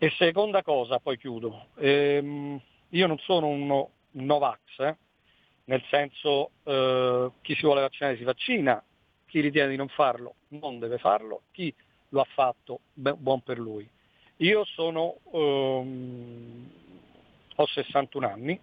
[0.00, 2.60] E seconda cosa, poi chiudo, ehm,
[2.90, 4.96] io non sono un, no- un Novax, eh,
[5.64, 8.80] nel senso eh, chi si vuole vaccinare si vaccina,
[9.26, 11.74] chi ritiene di non farlo non deve farlo, chi
[12.10, 13.88] lo ha fatto beh, buon per lui.
[14.36, 16.70] Io sono, ehm,
[17.56, 18.60] ho 61 anni,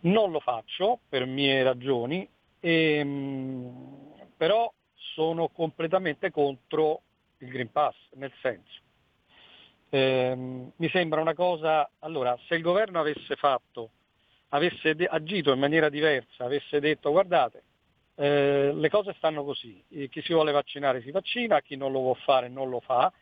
[0.00, 2.26] non lo faccio per mie ragioni,
[2.60, 7.02] ehm, però sono completamente contro
[7.38, 8.80] il Green Pass, nel senso,
[9.90, 13.90] ehm, mi sembra una cosa, allora, se il governo avesse fatto,
[14.48, 17.62] avesse de- agito in maniera diversa, avesse detto guardate,
[18.16, 22.00] eh, le cose stanno così, Eh, chi si vuole vaccinare si vaccina, chi non lo
[22.00, 23.12] vuole fare non lo fa,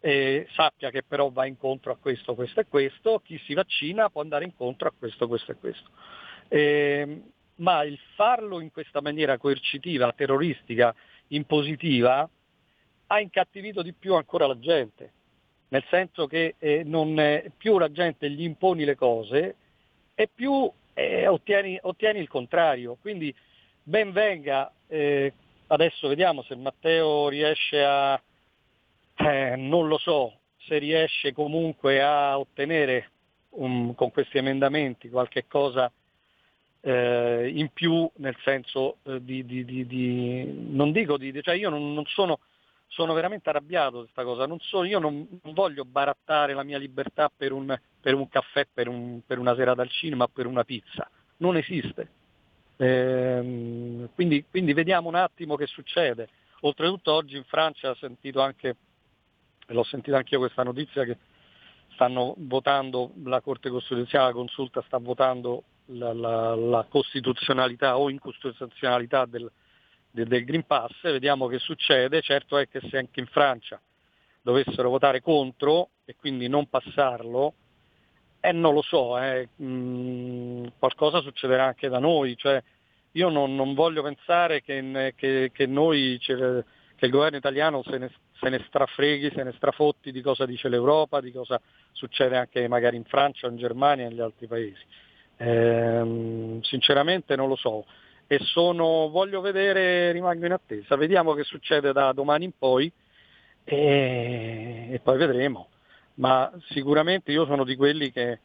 [0.00, 4.20] e sappia che però va incontro a questo, questo e questo, chi si vaccina può
[4.20, 5.90] andare incontro a questo, questo e questo.
[6.48, 10.94] Ehm, ma il farlo in questa maniera coercitiva, terroristica,
[11.28, 12.28] impositiva,
[13.06, 15.12] ha incattivito di più ancora la gente,
[15.72, 19.56] nel senso che eh, non, eh, più la gente gli imponi le cose
[20.14, 22.98] e più eh, ottieni, ottieni il contrario.
[23.00, 23.34] Quindi
[23.82, 25.32] ben venga, eh,
[25.68, 28.20] adesso vediamo se Matteo riesce a,
[29.16, 33.08] eh, non lo so, se riesce comunque a ottenere
[33.50, 35.90] um, con questi emendamenti qualche cosa
[36.84, 42.04] in più, nel senso di, di- di- di- non dico di, cioè io non, non
[42.06, 42.40] sono,
[42.92, 46.76] sono veramente arrabbiato di questa cosa, non so, io non, non voglio barattare la mia
[46.78, 50.62] libertà per un, per un caffè, per, un- per una serata al cinema, per una
[50.64, 51.08] pizza,
[51.38, 52.08] non esiste.
[52.76, 56.28] Ehm, quindi, quindi vediamo un attimo che succede.
[56.60, 58.76] Oltretutto oggi in Francia ho sentito anche,
[59.68, 61.16] l'ho sentita anche io questa notizia che
[61.94, 69.24] stanno votando, la Corte Costituzionale, la consulta sta votando la, la- la costituzionalità o incostituzionalità
[69.24, 69.50] del,
[70.12, 73.80] del- Green Pass, vediamo che succede, certo è che se anche in Francia
[74.42, 77.54] dovessero votare contro e quindi non passarlo,
[78.40, 82.62] eh, non lo so, eh, mm, qualcosa succederà anche da noi, cioè
[83.12, 88.10] io non, non voglio pensare che, che- che noi, che il governo italiano se ne,
[88.40, 91.60] se ne strafreghi, se ne strafotti di cosa dice l'Europa, di cosa
[91.92, 94.82] succede anche magari in Francia in Germania e negli altri paesi.
[95.36, 97.84] Ehm, sinceramente non lo so
[98.32, 102.90] e sono, voglio vedere, rimango in attesa, vediamo che succede da domani in poi
[103.62, 105.68] e, e poi vedremo.
[106.14, 108.38] Ma sicuramente io sono di quelli che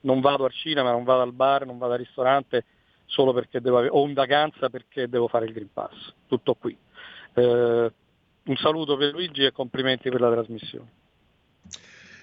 [0.00, 2.64] non vado al cinema, non vado al bar, non vado al ristorante
[3.04, 6.14] solo perché devo ave- o in vacanza perché devo fare il Green Pass.
[6.26, 6.74] Tutto qui.
[7.34, 7.92] Eh,
[8.42, 10.90] un saluto per Luigi e complimenti per la trasmissione.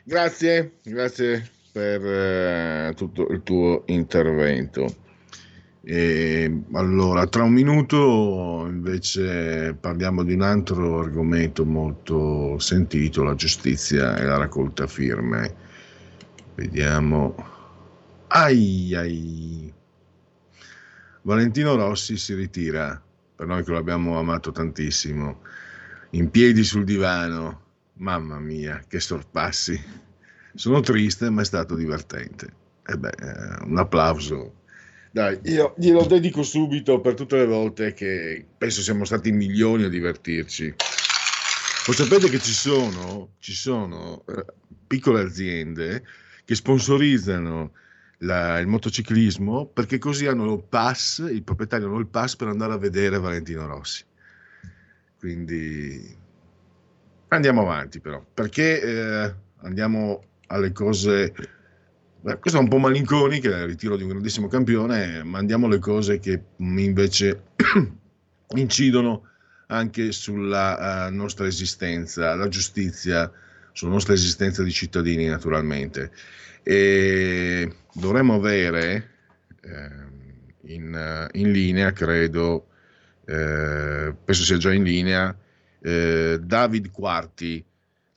[0.03, 5.11] Grazie, grazie per eh, tutto il tuo intervento.
[5.85, 14.15] E, allora, tra un minuto invece parliamo di un altro argomento molto sentito, la giustizia
[14.15, 15.53] e la raccolta firme.
[16.55, 17.35] Vediamo.
[18.27, 19.73] Ai, ai.
[21.23, 23.01] Valentino Rossi si ritira,
[23.35, 25.41] per noi che lo abbiamo amato tantissimo,
[26.11, 27.61] in piedi sul divano.
[27.95, 29.77] Mamma mia, che sorpassi.
[30.55, 32.53] Sono triste, ma è stato divertente.
[32.85, 34.61] E beh, eh, un applauso.
[35.13, 39.87] Dai, io glielo dedico subito per tutte le volte che penso siamo stati milioni a
[39.87, 40.73] divertirci.
[41.85, 44.43] Lo sapete che ci sono, ci sono eh,
[44.87, 46.03] piccole aziende
[46.43, 47.73] che sponsorizzano
[48.19, 52.73] la- il motociclismo perché così hanno il pass, il proprietario hanno il pass per andare
[52.73, 54.03] a vedere Valentino Rossi.
[55.19, 56.17] Quindi
[57.27, 61.31] andiamo avanti però, perché eh, andiamo alle cose,
[62.39, 66.19] questo è un po' malinconiche, il ritiro di un grandissimo campione, ma andiamo alle cose
[66.19, 67.43] che mm, invece
[68.55, 69.27] incidono
[69.67, 73.29] anche sulla eh, nostra esistenza, la giustizia,
[73.73, 76.11] sulla nostra esistenza di cittadini naturalmente.
[76.63, 79.09] E dovremmo avere
[79.61, 80.11] ehm,
[80.67, 82.67] in, eh, in linea, credo,
[83.25, 85.35] eh, penso sia già in linea,
[85.81, 87.61] eh, David Quarti.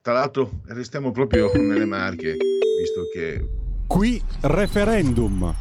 [0.01, 2.37] Tra l'altro restiamo proprio nelle Marche,
[2.79, 3.56] visto che...
[3.87, 5.55] Qui referendum.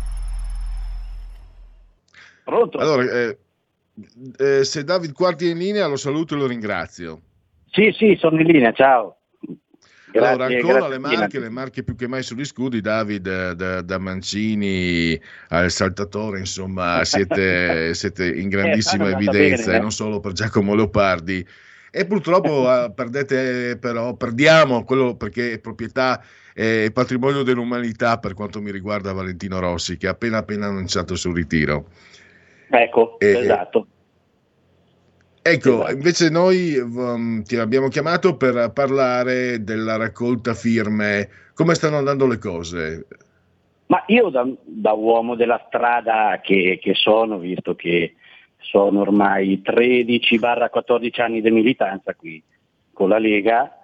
[2.45, 3.37] Allora, eh,
[4.37, 7.21] eh, se David Quarti è in linea lo saluto e lo ringrazio.
[7.71, 9.17] Sì, sì, sono in linea, ciao.
[10.11, 13.55] Grazie, allora, ancora grazie le marche, le marche più che mai sugli scudi, David, eh,
[13.55, 15.19] da, da Mancini
[15.49, 19.81] al saltatore, insomma, siete, siete in grandissima Eh, stanno andando evidenza, bene, e eh.
[19.81, 21.45] non solo per Giacomo Leopardi.
[21.91, 26.23] E purtroppo eh, perdete, però, perdiamo quello perché è proprietà
[26.57, 31.19] e patrimonio dell'umanità per quanto mi riguarda Valentino Rossi, che ha appena appena annunciato il
[31.19, 31.87] suo ritiro.
[32.69, 33.87] Ecco, E- esatto.
[35.41, 41.29] Ecco, invece noi um, ti abbiamo chiamato per parlare della raccolta firme.
[41.53, 43.05] Come stanno andando le cose?
[43.87, 48.15] Ma io da, da uomo della strada che, che sono, visto che
[48.57, 52.41] sono ormai 13-14 anni di militanza qui
[52.91, 53.81] con la Lega,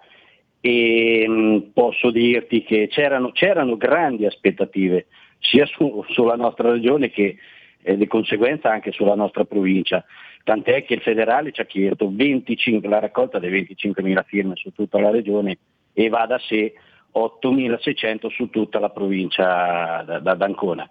[0.64, 5.06] e mh, posso dirti che c'erano, c'erano grandi aspettative
[5.40, 7.36] sia su- sulla nostra regione che
[7.82, 10.04] eh, di conseguenza anche sulla nostra provincia.
[10.44, 15.00] Tant'è che il federale ci ha chiesto 25, la raccolta delle 25.000 firme su tutta
[15.00, 15.58] la regione
[15.92, 16.74] e va da sé
[17.12, 20.88] 8.600 su tutta la provincia da- da- d'Ancona.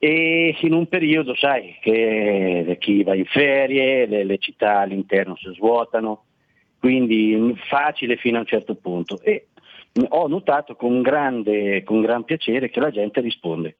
[0.00, 5.50] e in un periodo, sai, che chi va in ferie, le, le città all'interno si
[5.54, 6.24] svuotano,
[6.78, 9.20] quindi facile fino a un certo punto.
[9.20, 9.48] E
[10.08, 13.78] ho notato con grande, con gran piacere che la gente risponde.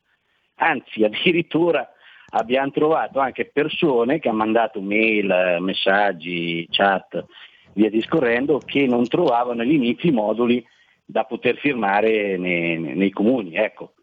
[0.56, 1.88] Anzi, addirittura
[2.30, 7.24] abbiamo trovato anche persone che hanno mandato mail, messaggi, chat,
[7.72, 10.66] via discorrendo, che non trovavano all'inizio i moduli
[11.04, 13.54] da poter firmare nei, nei comuni.
[13.54, 13.94] Ecco.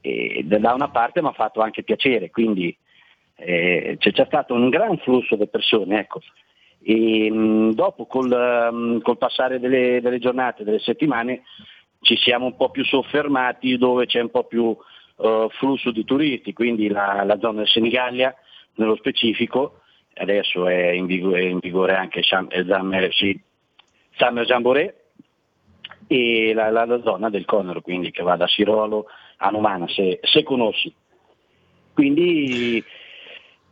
[0.00, 2.76] E da una parte mi ha fatto anche piacere, quindi
[3.36, 6.00] eh, c'è, c'è stato un gran flusso di persone.
[6.00, 6.20] Ecco.
[6.88, 11.42] E, mh, dopo col, mh, col passare delle, delle giornate, delle settimane,
[12.00, 16.52] ci siamo un po' più soffermati dove c'è un po' più uh, flusso di turisti,
[16.52, 18.32] quindi la, la zona del Senigallia
[18.74, 19.80] nello specifico,
[20.14, 23.40] adesso è in vigore, è in vigore anche Sam, eh, sì,
[24.44, 24.94] Jamboree
[26.06, 29.06] e la, la, la, zona del Conero, quindi che va da Sirolo
[29.38, 30.94] a Numana, se, se conosci.
[31.92, 32.84] Quindi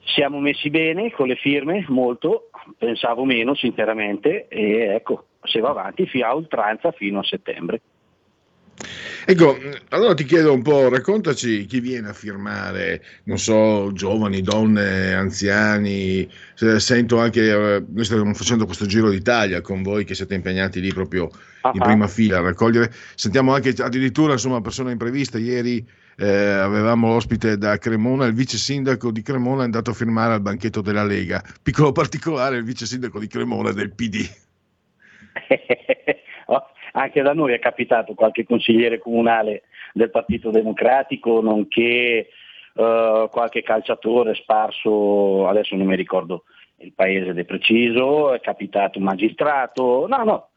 [0.05, 6.07] siamo messi bene con le firme, molto, pensavo meno sinceramente e ecco, se va avanti
[6.07, 7.81] fino a oltranza fino a settembre.
[9.27, 9.57] Ecco,
[9.91, 16.29] allora ti chiedo un po', raccontaci chi viene a firmare, non so, giovani, donne, anziani,
[16.55, 20.93] sento anche, eh, noi stiamo facendo questo giro d'Italia con voi che siete impegnati lì
[20.93, 21.31] proprio
[21.73, 25.87] in prima fila a raccogliere, sentiamo anche addirittura insomma persone impreviste, ieri
[26.17, 30.41] eh, avevamo ospite da Cremona, il vice sindaco di Cremona è andato a firmare al
[30.41, 34.19] banchetto della Lega, piccolo particolare, il vice sindaco di Cremona del PD.
[36.47, 36.63] Oh,
[36.93, 39.63] Anche da noi è capitato qualche consigliere comunale
[39.95, 42.29] del Partito Democratico, nonché
[42.75, 46.45] eh, qualche calciatore sparso, adesso non mi ricordo
[46.79, 50.49] il paese del preciso, è capitato un magistrato, no, no,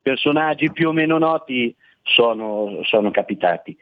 [0.00, 3.76] personaggi più o meno noti sono, sono capitati.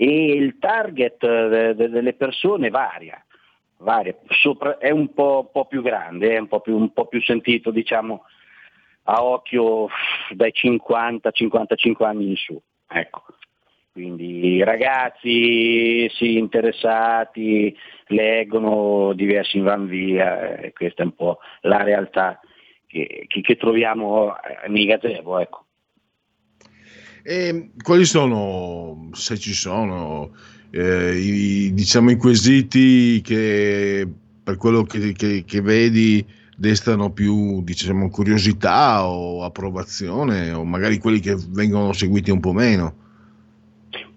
[0.00, 3.20] E il target eh, de- delle persone varia,
[3.78, 4.14] varia.
[4.28, 7.72] Sopra- è un po', po' più grande, è un po' più, un po' più sentito,
[7.72, 8.22] diciamo,
[9.04, 9.88] a occhio
[10.30, 12.60] dai 50-55 anni in su.
[12.88, 13.24] Ecco.
[13.90, 17.76] Quindi ragazzi sì, interessati,
[18.06, 22.38] leggono, diversi van via, e questa è un po' la realtà
[22.86, 24.36] che, che- che troviamo
[24.68, 25.40] nei gazebo.
[25.40, 25.64] Ecco.
[27.30, 30.30] E quali sono, se ci sono,
[30.70, 34.08] eh, i, diciamo, i quesiti che
[34.42, 36.24] per quello che, che- che vedi
[36.56, 42.94] destano più diciamo, curiosità o approvazione o magari quelli che vengono seguiti un po' meno?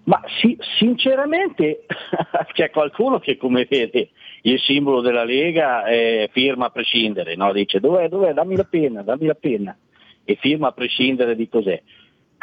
[0.04, 1.84] Ma sì, sinceramente
[2.54, 4.08] c'è qualcuno che come vede
[4.44, 7.52] il simbolo della Lega eh, firma a prescindere, no?
[7.52, 9.76] dice dov'è, dov'è, dammi la penna, dammi la penna
[10.24, 11.82] e firma a prescindere di cos'è.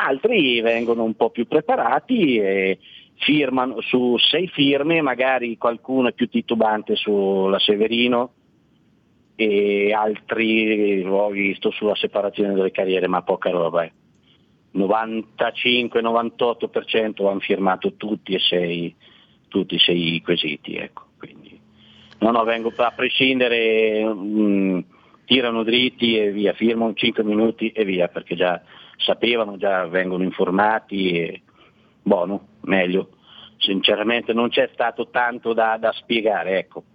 [0.01, 2.80] Altri vengono un po' più preparati e
[3.17, 8.31] firmano su sei firme, magari qualcuno è più titubante sulla Severino
[9.35, 13.84] e altri l'ho visto sulla separazione delle carriere, ma poca roba.
[13.84, 13.91] eh.
[14.73, 18.95] 95-98% hanno firmato tutti e sei,
[19.49, 20.76] tutti e sei i quesiti.
[20.76, 21.07] Ecco.
[21.17, 21.59] Quindi,
[22.19, 24.80] no, no, vengo a prescindere, mm,
[25.26, 28.61] tirano dritti e via, firmano 5 minuti e via, perché già
[28.99, 31.41] sapevano, già vengono informati e
[32.01, 33.11] buono, meglio.
[33.57, 36.85] Sinceramente non c'è stato tanto da, da spiegare, ecco.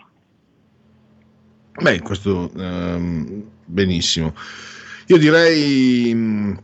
[1.83, 4.33] Beh, questo ehm, benissimo.
[5.09, 6.63] Io direi, mh,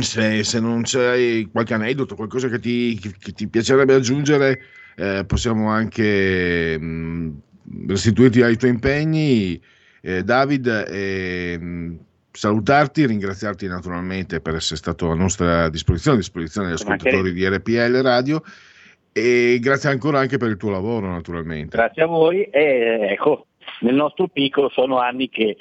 [0.00, 4.60] se, se non c'è qualche aneddoto, qualcosa che ti, che- ti piacerebbe aggiungere,
[4.96, 7.40] eh, possiamo anche mh,
[7.86, 9.62] restituirti ai tuoi impegni,
[10.02, 11.98] eh, David, e mh,
[12.30, 18.00] salutarti, ringraziarti naturalmente per essere stato a nostra disposizione, a disposizione degli ascoltatori di RPL
[18.02, 18.42] Radio
[19.12, 21.76] e grazie ancora anche per il tuo lavoro, naturalmente.
[21.76, 23.46] Grazie a voi e ecco,
[23.80, 25.56] nel nostro piccolo sono anni che,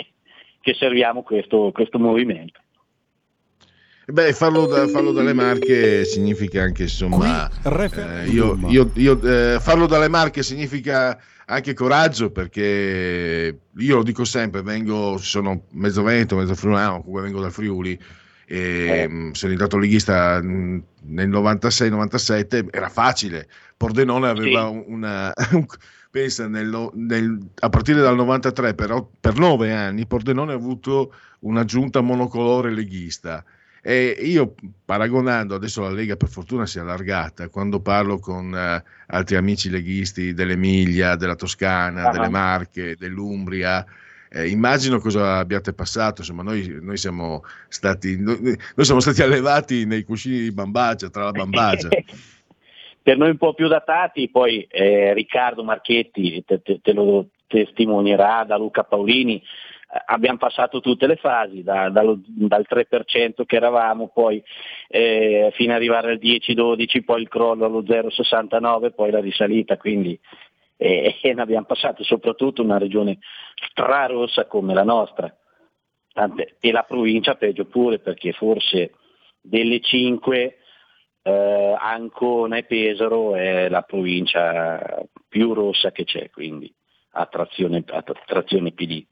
[0.61, 2.59] che serviamo questo, questo movimento.
[4.09, 8.69] Beh, farlo, da- farlo dalle Marche significa anche, insomma, eh, io, referendum.
[8.69, 11.19] io- io, eh, farlo dalle Marche significa
[11.49, 17.39] anche coraggio perché io lo dico sempre, vengo, sono mezzo veneto, mezzo friulano, comunque vengo
[17.39, 17.97] dal Friuli
[18.45, 23.47] e mh, sono diventato leghista mh, nel 96-97, era facile,
[23.77, 25.33] Pordenone aveva un- una...
[25.53, 25.65] un-
[26.09, 31.63] Pensa, nel nel- a partire dal 93 per, per nove anni Pordenone ha avuto una
[31.65, 33.43] giunta monocolore leghista
[33.81, 38.83] e io paragonando, adesso la Lega per fortuna si è allargata, quando parlo con eh,
[39.07, 42.11] altri amici leghisti dell'Emilia, della Toscana, Ah.
[42.11, 43.85] delle Marche, dell'Umbria,
[44.29, 49.85] eh, immagino cosa abbiate passato, insomma noi, noi siamo stati, noi, noi siamo stati allevati
[49.85, 51.87] nei cuscini di bambagia, tra la bambagia.
[53.01, 58.43] per noi un po' più datati, poi eh, Riccardo Marchetti te, te- te lo testimonierà
[58.45, 59.41] da Luca Paolini,
[60.05, 64.41] abbiamo passato tutte le fasi, da- dallo- dal 3% che eravamo, poi
[64.87, 70.19] eh, fino ad arrivare al 10-12, poi il crollo allo 0,69, poi la risalita, quindi
[70.77, 73.19] eh, ne abbiamo passato soprattutto una regione
[73.69, 75.33] strarossa come la nostra.
[76.13, 78.93] Tant'è- e la provincia peggio pure perché forse
[79.41, 80.57] delle cinque
[81.21, 86.73] eh, Ancona e Pesaro è la provincia più rossa che c'è, quindi
[87.11, 89.05] a trazione, a tra- trazione PD.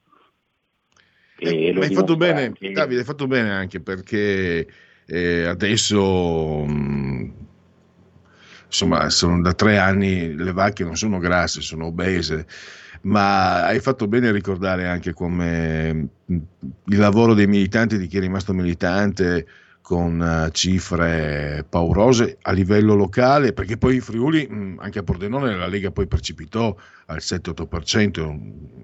[1.38, 4.68] E Ma hai fatto bene, anche- Davide, hai fatto bene anche perché
[5.06, 7.34] eh, adesso mh,
[8.68, 12.48] insomma sono da tre anni le vacche non sono grasse, sono obese,
[13.02, 15.94] ma hai fatto bene a ricordare anche come
[16.26, 16.36] mh,
[16.86, 19.46] il lavoro dei militanti, di chi è rimasto militante
[19.86, 25.56] con eh, cifre paurose a livello locale, perché poi in Friuli, mh, anche a Pordenone,
[25.56, 26.76] la Lega poi precipitò
[27.06, 28.40] al 7-8%,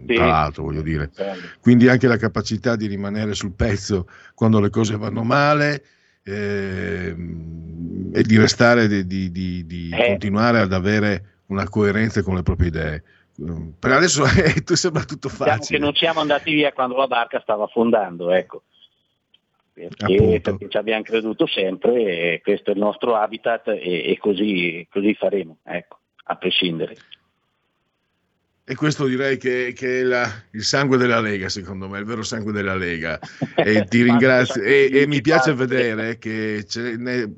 [0.07, 0.13] Sì.
[0.13, 1.41] tra l'altro voglio dire Bello.
[1.59, 5.83] quindi anche la capacità di rimanere sul pezzo quando le cose vanno male
[6.23, 10.05] ehm, e di restare, di, di- di- di Eh.
[10.09, 13.03] continuare ad avere una coerenza con le proprie idee.
[13.41, 15.79] Mm, Per adesso eh, sembra tutto Diciamo che facile.
[15.79, 18.63] non siamo andati via quando la barca stava affondando, ecco.
[19.89, 24.87] Perché, perché ci abbiamo creduto sempre e questo è il nostro habitat e, e così,
[24.91, 26.95] così faremo, ecco, a prescindere.
[28.63, 32.21] E questo direi che, che è la- il sangue della Lega, secondo me, il vero
[32.23, 33.19] sangue della Lega.
[33.55, 34.61] E ti ringrazio.
[34.61, 36.65] E, e mi piace vedere che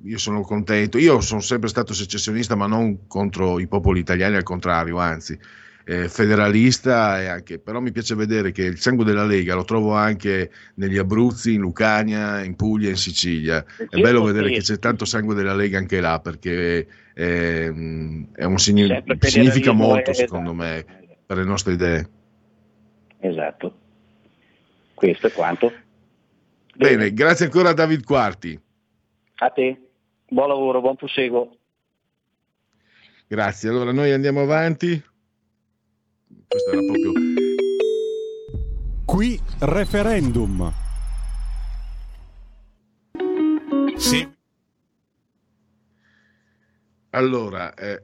[0.04, 0.98] io sono contento.
[0.98, 5.38] Io sono sempre stato secessionista, ma non contro i popoli italiani, al contrario, anzi,
[5.86, 7.22] eh, federalista.
[7.22, 10.98] E anche, però mi piace vedere che il sangue della Lega lo trovo anche negli
[10.98, 13.64] Abruzzi, in Lucania, in Puglia, in Sicilia.
[13.90, 18.58] È bello vedere che c'è tanto sangue della Lega anche là, perché ehm, è un
[18.58, 20.86] signi- Sempre significa molto, è- secondo me,
[21.26, 22.10] per le nostre idee.
[23.20, 23.80] Esatto.
[24.94, 25.72] Questo è quanto.
[26.76, 28.60] Bene, grazie ancora a David Quarti.
[29.36, 29.78] A te,
[30.28, 31.58] buon lavoro, buon proseguo.
[33.28, 33.70] Grazie.
[33.70, 35.02] Allora noi andiamo avanti.
[36.54, 37.14] Questo era proprio
[39.06, 40.72] Qui referendum.
[43.96, 44.32] Sì.
[47.10, 48.04] Allora, eh,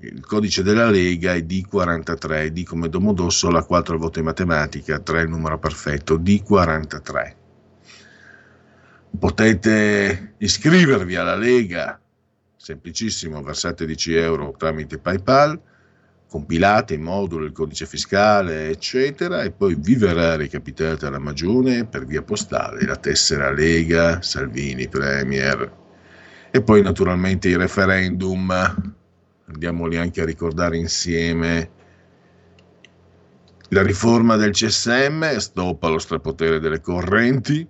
[0.00, 5.22] il codice della Lega è D43 D come Domodossola 4 il voto in matematica 3
[5.22, 7.34] il numero perfetto D43
[9.18, 12.00] potete iscrivervi alla Lega
[12.68, 15.58] semplicissimo, versate 10 euro tramite PayPal,
[16.28, 22.04] compilate in modulo il codice fiscale, eccetera, e poi vi verrà recapitata alla magione per
[22.04, 25.72] via postale la tessera Lega, Salvini, Premier.
[26.50, 28.50] E poi naturalmente i referendum,
[29.46, 31.70] andiamoli anche a ricordare insieme.
[33.70, 37.66] La riforma del CSM, stop allo strapotere delle correnti,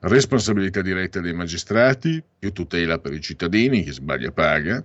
[0.00, 4.84] responsabilità diretta dei magistrati, più tutela per i cittadini, chi sbaglia paga.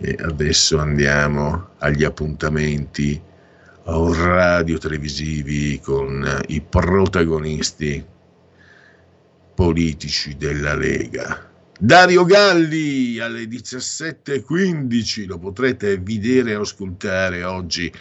[0.00, 3.20] E adesso andiamo agli appuntamenti
[3.84, 8.04] radio-televisivi con i protagonisti
[9.54, 11.50] politici della Lega.
[11.80, 17.92] Dario Galli alle 17.15 lo potrete vedere e ascoltare oggi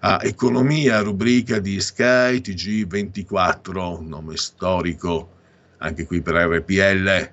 [0.00, 5.30] a Economia, rubrica di Sky TG24, nome storico
[5.78, 7.32] anche qui per RPL.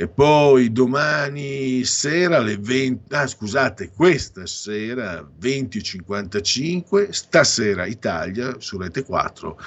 [0.00, 9.02] E poi domani sera alle 20, ah, scusate, questa sera 20.55, stasera Italia su Rete
[9.02, 9.60] 4,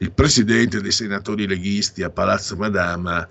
[0.00, 3.26] il presidente dei senatori leghisti a Palazzo Madama,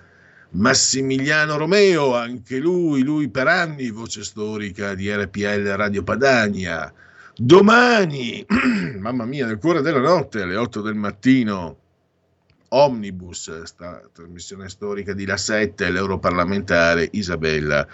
[0.53, 6.91] Massimiliano Romeo, anche lui, lui per anni voce storica di RPL Radio Padania.
[7.35, 8.43] Domani,
[8.97, 11.77] mamma mia, nel cuore della notte, alle 8 del mattino,
[12.69, 17.87] Omnibus, sta trasmissione storica di La 7, l'europarlamentare Isabella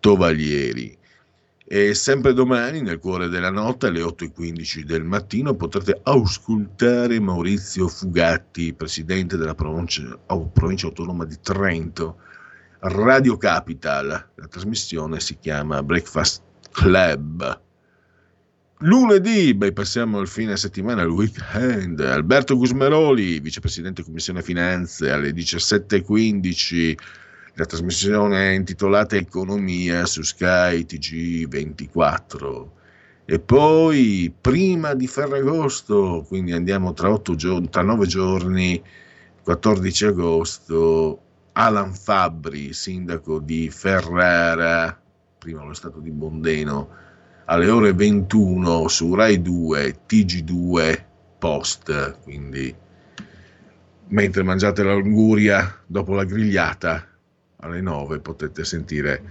[0.00, 0.98] Tovaglieri.
[1.64, 8.74] E sempre domani, nel cuore della notte, alle 8.15 del mattino, potrete auscultare Maurizio Fugatti,
[8.74, 10.18] presidente della provincia,
[10.52, 12.18] provincia autonoma di Trento,
[12.80, 14.08] Radio Capital.
[14.34, 17.60] La trasmissione si chiama Breakfast Club.
[18.84, 22.00] Lunedì, beh, passiamo al fine settimana, al weekend.
[22.00, 26.94] Alberto Gusmeroli, vicepresidente Commissione Finanze, alle 17.15.
[27.54, 32.66] La trasmissione è intitolata Economia su Sky TG24.
[33.24, 38.82] E poi, prima di Ferragosto, quindi andiamo tra, giorni, tra 9 giorni,
[39.44, 41.22] 14 agosto,
[41.52, 45.00] Alan Fabbri, sindaco di Ferrara,
[45.38, 47.01] prima lo stato di Bondeno,
[47.46, 51.04] alle ore 21 su Rai 2, TG2
[51.38, 52.74] Post, quindi
[54.08, 57.06] mentre mangiate l'anguria dopo la grigliata
[57.56, 59.22] alle 9 potete sentire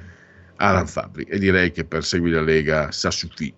[0.57, 3.53] Alan Fabri e direi che per Segui la Lega sa suffi.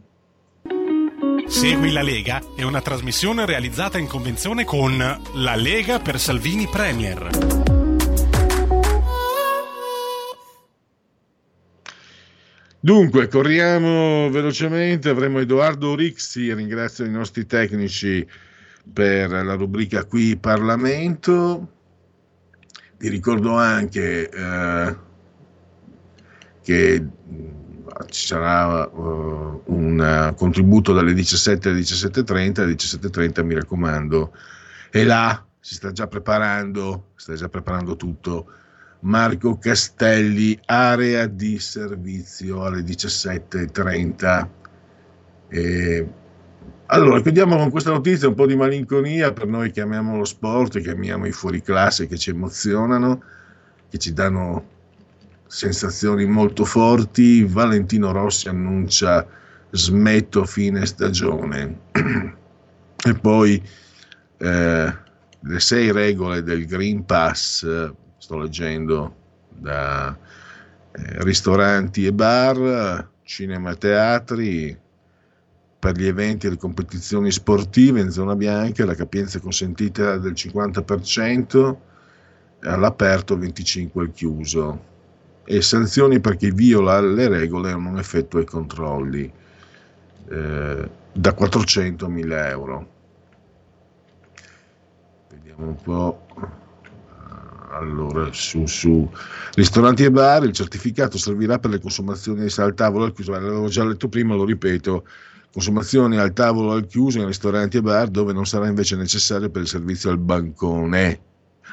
[1.48, 7.63] Segui la Lega è una trasmissione realizzata in convenzione con La Lega per Salvini Premier.
[12.86, 18.28] Dunque, corriamo velocemente, avremo Edoardo Rixi, ringrazio i nostri tecnici
[18.92, 21.70] per la rubrica qui Parlamento.
[22.98, 24.98] Vi ricordo anche eh,
[26.62, 27.08] che
[28.10, 34.36] ci sarà uh, un contributo dalle 17 alle 17.30, alle 17.30 mi raccomando,
[34.92, 38.58] e là si sta già preparando, sta già preparando tutto
[39.04, 44.48] Marco Castelli, area di servizio alle 17.30.
[45.50, 46.08] E
[46.88, 50.80] allora, chiudiamo con questa notizia, un po' di malinconia per noi che amiamo lo sport,
[50.80, 53.24] che amiamo i fuoriclasse che ci emozionano,
[53.90, 54.70] che ci danno
[55.48, 57.44] sensazioni molto forti.
[57.44, 59.28] Valentino Rossi annuncia
[59.72, 61.80] smetto fine stagione.
[63.06, 63.62] e poi
[64.38, 64.96] eh,
[65.40, 67.92] le sei regole del Green Pass
[68.24, 69.16] sto leggendo
[69.50, 70.18] da
[70.92, 74.80] eh, ristoranti e bar, cinema e teatri,
[75.78, 81.76] per gli eventi e le competizioni sportive in zona bianca la capienza consentita del 50%,
[82.62, 84.92] all'aperto 25% al chiuso.
[85.44, 89.30] E sanzioni per chi viola le regole e non effettua i controlli
[90.30, 92.88] eh, da 400 a 1000 euro.
[95.28, 96.62] Vediamo un po'
[97.74, 99.10] allora su, su,
[99.56, 103.32] ristoranti e bar il certificato servirà per le consumazioni al tavolo al chiuso.
[103.32, 105.06] L'avevo già letto prima lo ripeto.
[105.52, 109.62] Consumazioni al tavolo al chiuso in ristoranti e bar dove non sarà invece necessario per
[109.62, 111.20] il servizio al bancone.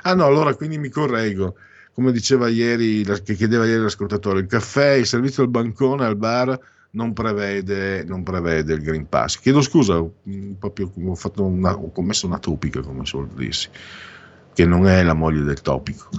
[0.02, 1.56] Ah no allora quindi mi correggo.
[1.92, 6.58] Come diceva ieri che chiedeva ieri l'ascoltatore il caffè il servizio al bancone al bar
[6.92, 9.38] non prevede, non prevede il Green Pass.
[9.38, 10.04] Chiedo scusa,
[10.58, 13.68] proprio ho, una, ho commesso una topica, come suol dirsi
[14.60, 16.10] che non è la moglie del topico.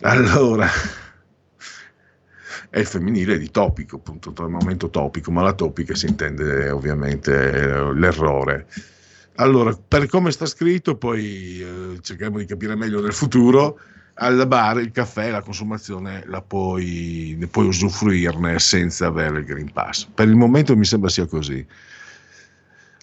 [0.00, 0.68] Allora,
[2.68, 7.92] è il femminile di topico, appunto, il momento topico, ma la topica si intende ovviamente
[7.92, 8.66] l'errore.
[9.36, 13.78] Allora, per come sta scritto, poi eh, cercheremo di capire meglio nel futuro,
[14.14, 19.70] al bar il caffè, la consumazione la puoi, ne puoi usufruirne senza avere il Green
[19.72, 20.08] Pass.
[20.12, 21.64] Per il momento mi sembra sia così.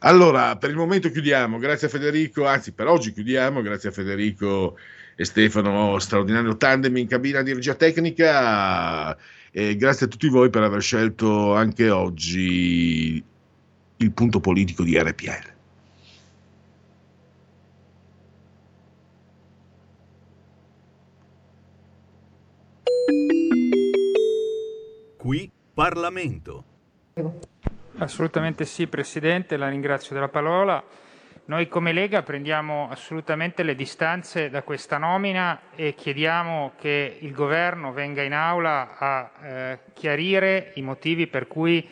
[0.03, 4.75] Allora, per il momento chiudiamo, grazie a Federico, anzi per oggi chiudiamo, grazie a Federico
[5.15, 9.15] e Stefano, straordinario tandem in cabina di regia tecnica.
[9.51, 13.23] E grazie a tutti voi per aver scelto anche oggi
[13.97, 15.53] il punto politico di RPL.
[25.17, 26.65] Qui Parlamento.
[28.01, 30.83] Assolutamente sì, Presidente, la ringrazio della parola.
[31.45, 37.91] Noi come Lega prendiamo assolutamente le distanze da questa nomina e chiediamo che il Governo
[37.91, 41.87] venga in aula a eh, chiarire i motivi per cui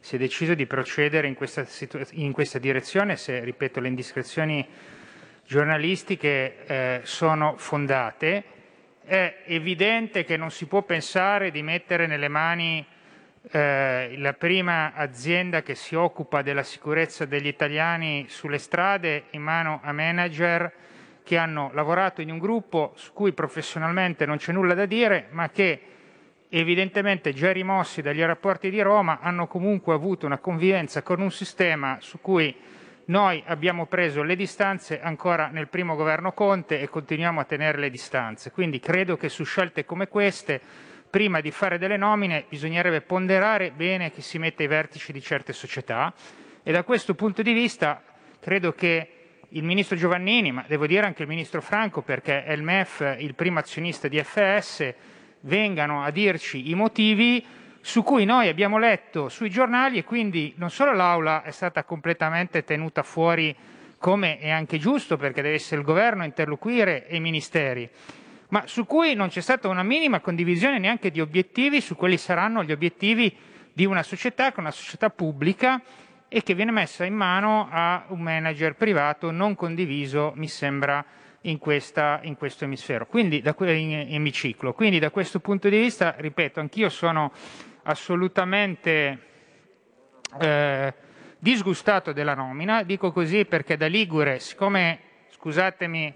[0.00, 1.66] si è deciso di procedere in questa,
[2.10, 4.68] in questa direzione, se, ripeto, le indiscrezioni
[5.46, 8.44] giornalistiche eh, sono fondate.
[9.02, 12.86] È evidente che non si può pensare di mettere nelle mani
[13.50, 19.80] eh, la prima azienda che si occupa della sicurezza degli italiani sulle strade in mano
[19.82, 20.72] a manager
[21.22, 25.50] che hanno lavorato in un gruppo su cui professionalmente non c'è nulla da dire, ma
[25.50, 25.80] che
[26.48, 31.98] evidentemente già rimossi dagli aeroporti di Roma hanno comunque avuto una convivenza con un sistema
[32.00, 32.54] su cui
[33.06, 37.90] noi abbiamo preso le distanze ancora nel primo governo Conte e continuiamo a tenere le
[37.90, 38.50] distanze.
[38.50, 40.60] Quindi credo che su scelte come queste
[41.14, 45.52] prima di fare delle nomine bisognerebbe ponderare bene chi si mette ai vertici di certe
[45.52, 46.12] società
[46.60, 48.02] e da questo punto di vista
[48.40, 49.10] credo che
[49.50, 53.36] il ministro Giovannini, ma devo dire anche il ministro Franco, perché è il MEF il
[53.36, 54.92] primo azionista di FS,
[55.42, 57.46] vengano a dirci i motivi
[57.80, 62.64] su cui noi abbiamo letto sui giornali e quindi non solo l'Aula è stata completamente
[62.64, 63.54] tenuta fuori,
[63.98, 67.88] come è anche giusto perché deve essere il governo a interloquire e i ministeri,
[68.48, 72.62] ma su cui non c'è stata una minima condivisione neanche di obiettivi su quali saranno
[72.62, 73.34] gli obiettivi
[73.72, 75.82] di una società che è una società pubblica
[76.28, 81.04] e che viene messa in mano a un manager privato non condiviso, mi sembra,
[81.44, 84.72] in, questa, in questo emisfero, quindi da, in, in emiciclo.
[84.72, 87.32] Quindi da questo punto di vista, ripeto, anch'io sono
[87.84, 89.18] assolutamente
[90.40, 90.94] eh,
[91.38, 94.98] disgustato della nomina, dico così perché da Ligure, siccome,
[95.30, 96.12] scusatemi,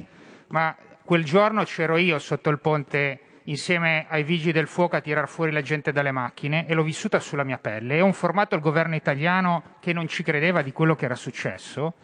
[0.49, 0.75] ma
[1.09, 5.51] quel giorno c'ero io sotto il ponte insieme ai vigili del fuoco a tirar fuori
[5.51, 8.94] la gente dalle macchine e l'ho vissuta sulla mia pelle e ho informato il governo
[8.94, 11.94] italiano che non ci credeva di quello che era successo.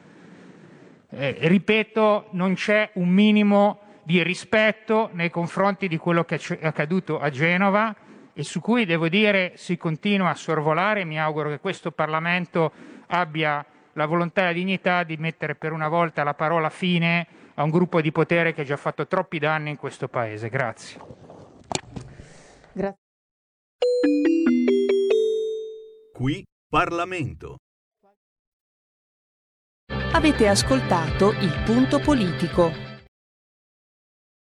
[1.11, 7.21] Eh, ripeto, non c'è un minimo di rispetto nei confronti di quello che è accaduto
[7.21, 7.95] a Genova
[8.33, 11.05] e su cui devo dire si continua a sorvolare.
[11.05, 12.73] Mi auguro che questo Parlamento
[13.09, 13.63] abbia
[13.93, 17.71] la volontà e la dignità di mettere per una volta la parola fine a un
[17.71, 20.49] gruppo di potere che ha già fatto troppi danni in questo Paese.
[20.49, 21.01] Grazie.
[22.73, 22.99] Grazie.
[26.13, 27.57] Qui Parlamento.
[30.13, 32.94] Avete ascoltato il punto politico.